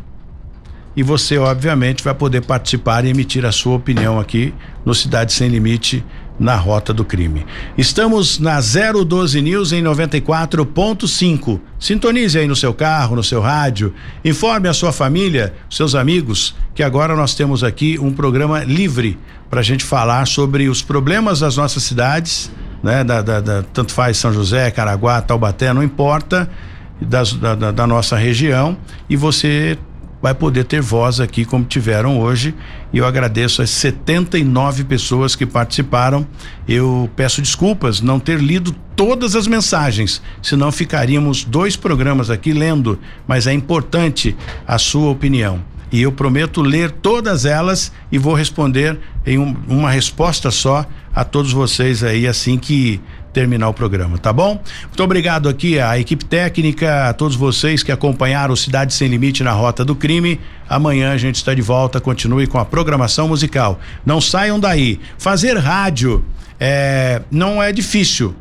E 0.95 1.01
você, 1.01 1.37
obviamente, 1.37 2.03
vai 2.03 2.13
poder 2.13 2.41
participar 2.41 3.03
e 3.05 3.09
emitir 3.09 3.45
a 3.45 3.51
sua 3.51 3.75
opinião 3.75 4.19
aqui 4.19 4.53
no 4.85 4.93
Cidade 4.93 5.33
Sem 5.33 5.49
Limite 5.49 6.03
na 6.39 6.55
rota 6.55 6.93
do 6.93 7.05
crime. 7.05 7.45
Estamos 7.77 8.39
na 8.39 8.59
012 8.59 9.41
News 9.41 9.71
em 9.71 9.83
94.5. 9.83 11.59
Sintonize 11.79 12.37
aí 12.37 12.47
no 12.47 12.55
seu 12.55 12.73
carro, 12.73 13.15
no 13.15 13.23
seu 13.23 13.41
rádio, 13.41 13.93
informe 14.23 14.67
a 14.67 14.73
sua 14.73 14.91
família, 14.91 15.53
seus 15.69 15.95
amigos, 15.95 16.55
que 16.73 16.83
agora 16.83 17.15
nós 17.15 17.35
temos 17.35 17.63
aqui 17.63 17.99
um 17.99 18.11
programa 18.11 18.63
livre 18.63 19.17
para 19.49 19.59
a 19.59 19.63
gente 19.63 19.83
falar 19.83 20.25
sobre 20.25 20.67
os 20.67 20.81
problemas 20.81 21.39
das 21.39 21.57
nossas 21.57 21.83
cidades, 21.83 22.51
né? 22.81 23.03
Da, 23.03 23.21
da, 23.21 23.39
da, 23.39 23.63
tanto 23.63 23.93
faz 23.93 24.17
São 24.17 24.33
José, 24.33 24.71
Caraguá, 24.71 25.21
Taubaté, 25.21 25.71
não 25.71 25.83
importa, 25.83 26.49
das, 26.99 27.33
da, 27.33 27.55
da 27.55 27.87
nossa 27.87 28.15
região, 28.15 28.77
e 29.09 29.15
você 29.15 29.77
vai 30.23 30.33
poder 30.33 30.63
ter 30.63 30.81
voz 30.81 31.19
aqui 31.19 31.43
como 31.43 31.65
tiveram 31.65 32.17
hoje. 32.17 32.55
E 32.93 32.97
eu 32.97 33.05
agradeço 33.05 33.61
as 33.61 33.69
79 33.71 34.85
pessoas 34.85 35.35
que 35.35 35.45
participaram. 35.45 36.25
Eu 36.65 37.09
peço 37.13 37.41
desculpas 37.41 37.99
não 37.99 38.21
ter 38.21 38.39
lido 38.39 38.73
todas 38.95 39.35
as 39.35 39.47
mensagens, 39.47 40.21
senão 40.41 40.71
ficaríamos 40.71 41.43
dois 41.43 41.75
programas 41.75 42.29
aqui 42.29 42.53
lendo, 42.53 42.97
mas 43.27 43.47
é 43.47 43.53
importante 43.53 44.33
a 44.65 44.77
sua 44.77 45.09
opinião. 45.09 45.59
E 45.91 46.01
eu 46.01 46.11
prometo 46.11 46.61
ler 46.61 46.89
todas 46.89 47.43
elas 47.43 47.91
e 48.09 48.17
vou 48.17 48.33
responder 48.33 48.97
em 49.25 49.37
um, 49.37 49.53
uma 49.67 49.91
resposta 49.91 50.49
só 50.49 50.85
a 51.13 51.25
todos 51.25 51.51
vocês 51.51 52.01
aí 52.01 52.25
assim 52.25 52.57
que 52.57 53.01
terminar 53.33 53.67
o 53.67 53.73
programa, 53.73 54.17
tá 54.17 54.31
bom? 54.31 54.61
Muito 54.83 55.03
obrigado 55.03 55.49
aqui 55.49 55.79
à 55.79 55.99
equipe 55.99 56.23
técnica, 56.23 57.09
a 57.09 57.13
todos 57.13 57.35
vocês 57.35 57.81
que 57.81 57.91
acompanharam 57.91 58.53
o 58.53 58.57
Cidade 58.57 58.93
Sem 58.93 59.09
Limite 59.09 59.43
na 59.43 59.51
Rota 59.51 59.83
do 59.83 59.95
Crime. 59.95 60.39
Amanhã 60.69 61.11
a 61.11 61.17
gente 61.17 61.35
está 61.35 61.53
de 61.53 61.61
volta, 61.61 61.99
continue 61.99 62.47
com 62.47 62.59
a 62.59 62.65
programação 62.65 63.27
musical. 63.27 63.79
Não 64.05 64.21
saiam 64.21 64.59
daí. 64.59 64.99
Fazer 65.17 65.57
rádio 65.57 66.23
é, 66.59 67.21
não 67.31 67.61
é 67.61 67.71
difícil, 67.71 68.35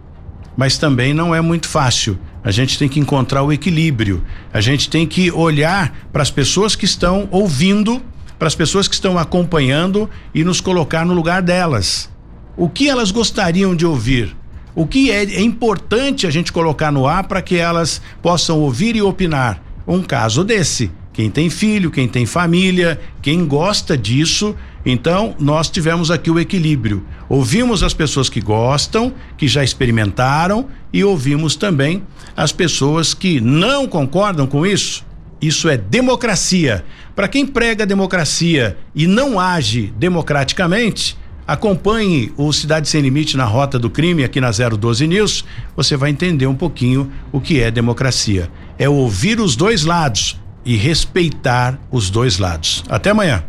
mas 0.56 0.76
também 0.76 1.14
não 1.14 1.34
é 1.34 1.40
muito 1.40 1.66
fácil. 1.66 2.18
A 2.44 2.50
gente 2.50 2.78
tem 2.78 2.88
que 2.88 3.00
encontrar 3.00 3.42
o 3.42 3.52
equilíbrio. 3.52 4.22
A 4.52 4.60
gente 4.60 4.90
tem 4.90 5.06
que 5.06 5.30
olhar 5.30 5.92
para 6.12 6.22
as 6.22 6.30
pessoas 6.30 6.76
que 6.76 6.84
estão 6.84 7.28
ouvindo, 7.30 8.02
para 8.38 8.48
as 8.48 8.54
pessoas 8.54 8.88
que 8.88 8.94
estão 8.94 9.18
acompanhando 9.18 10.10
e 10.34 10.44
nos 10.44 10.60
colocar 10.60 11.06
no 11.06 11.14
lugar 11.14 11.40
delas. 11.40 12.10
O 12.56 12.68
que 12.68 12.88
elas 12.88 13.10
gostariam 13.10 13.74
de 13.74 13.86
ouvir? 13.86 14.36
O 14.74 14.86
que 14.86 15.10
é, 15.10 15.22
é 15.22 15.40
importante 15.40 16.26
a 16.26 16.30
gente 16.30 16.50
colocar 16.50 16.90
no 16.90 17.06
ar 17.06 17.24
para 17.24 17.42
que 17.42 17.56
elas 17.56 18.00
possam 18.22 18.58
ouvir 18.58 18.96
e 18.96 19.02
opinar? 19.02 19.62
Um 19.86 20.02
caso 20.02 20.42
desse. 20.42 20.90
Quem 21.12 21.30
tem 21.30 21.50
filho, 21.50 21.90
quem 21.90 22.08
tem 22.08 22.24
família, 22.24 22.98
quem 23.20 23.44
gosta 23.46 23.98
disso. 23.98 24.56
Então, 24.84 25.36
nós 25.38 25.68
tivemos 25.68 26.10
aqui 26.10 26.30
o 26.30 26.40
equilíbrio. 26.40 27.04
Ouvimos 27.28 27.82
as 27.82 27.92
pessoas 27.92 28.30
que 28.30 28.40
gostam, 28.40 29.12
que 29.36 29.46
já 29.46 29.62
experimentaram, 29.62 30.68
e 30.90 31.04
ouvimos 31.04 31.54
também 31.54 32.02
as 32.34 32.50
pessoas 32.50 33.12
que 33.12 33.40
não 33.40 33.86
concordam 33.86 34.46
com 34.46 34.64
isso. 34.64 35.04
Isso 35.40 35.68
é 35.68 35.76
democracia. 35.76 36.82
Para 37.14 37.28
quem 37.28 37.44
prega 37.44 37.84
democracia 37.84 38.78
e 38.94 39.06
não 39.06 39.38
age 39.38 39.92
democraticamente, 39.98 41.18
Acompanhe 41.52 42.32
o 42.38 42.50
Cidade 42.50 42.88
Sem 42.88 43.02
Limite 43.02 43.36
na 43.36 43.44
Rota 43.44 43.78
do 43.78 43.90
Crime 43.90 44.24
aqui 44.24 44.40
na 44.40 44.50
012 44.50 45.06
News. 45.06 45.44
Você 45.76 45.98
vai 45.98 46.08
entender 46.08 46.46
um 46.46 46.54
pouquinho 46.54 47.12
o 47.30 47.42
que 47.42 47.60
é 47.60 47.70
democracia. 47.70 48.50
É 48.78 48.88
ouvir 48.88 49.38
os 49.38 49.54
dois 49.54 49.84
lados 49.84 50.40
e 50.64 50.76
respeitar 50.76 51.78
os 51.90 52.08
dois 52.08 52.38
lados. 52.38 52.82
Até 52.88 53.10
amanhã. 53.10 53.44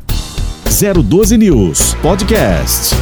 012 0.66 1.38
News 1.38 1.94
Podcast. 2.02 2.94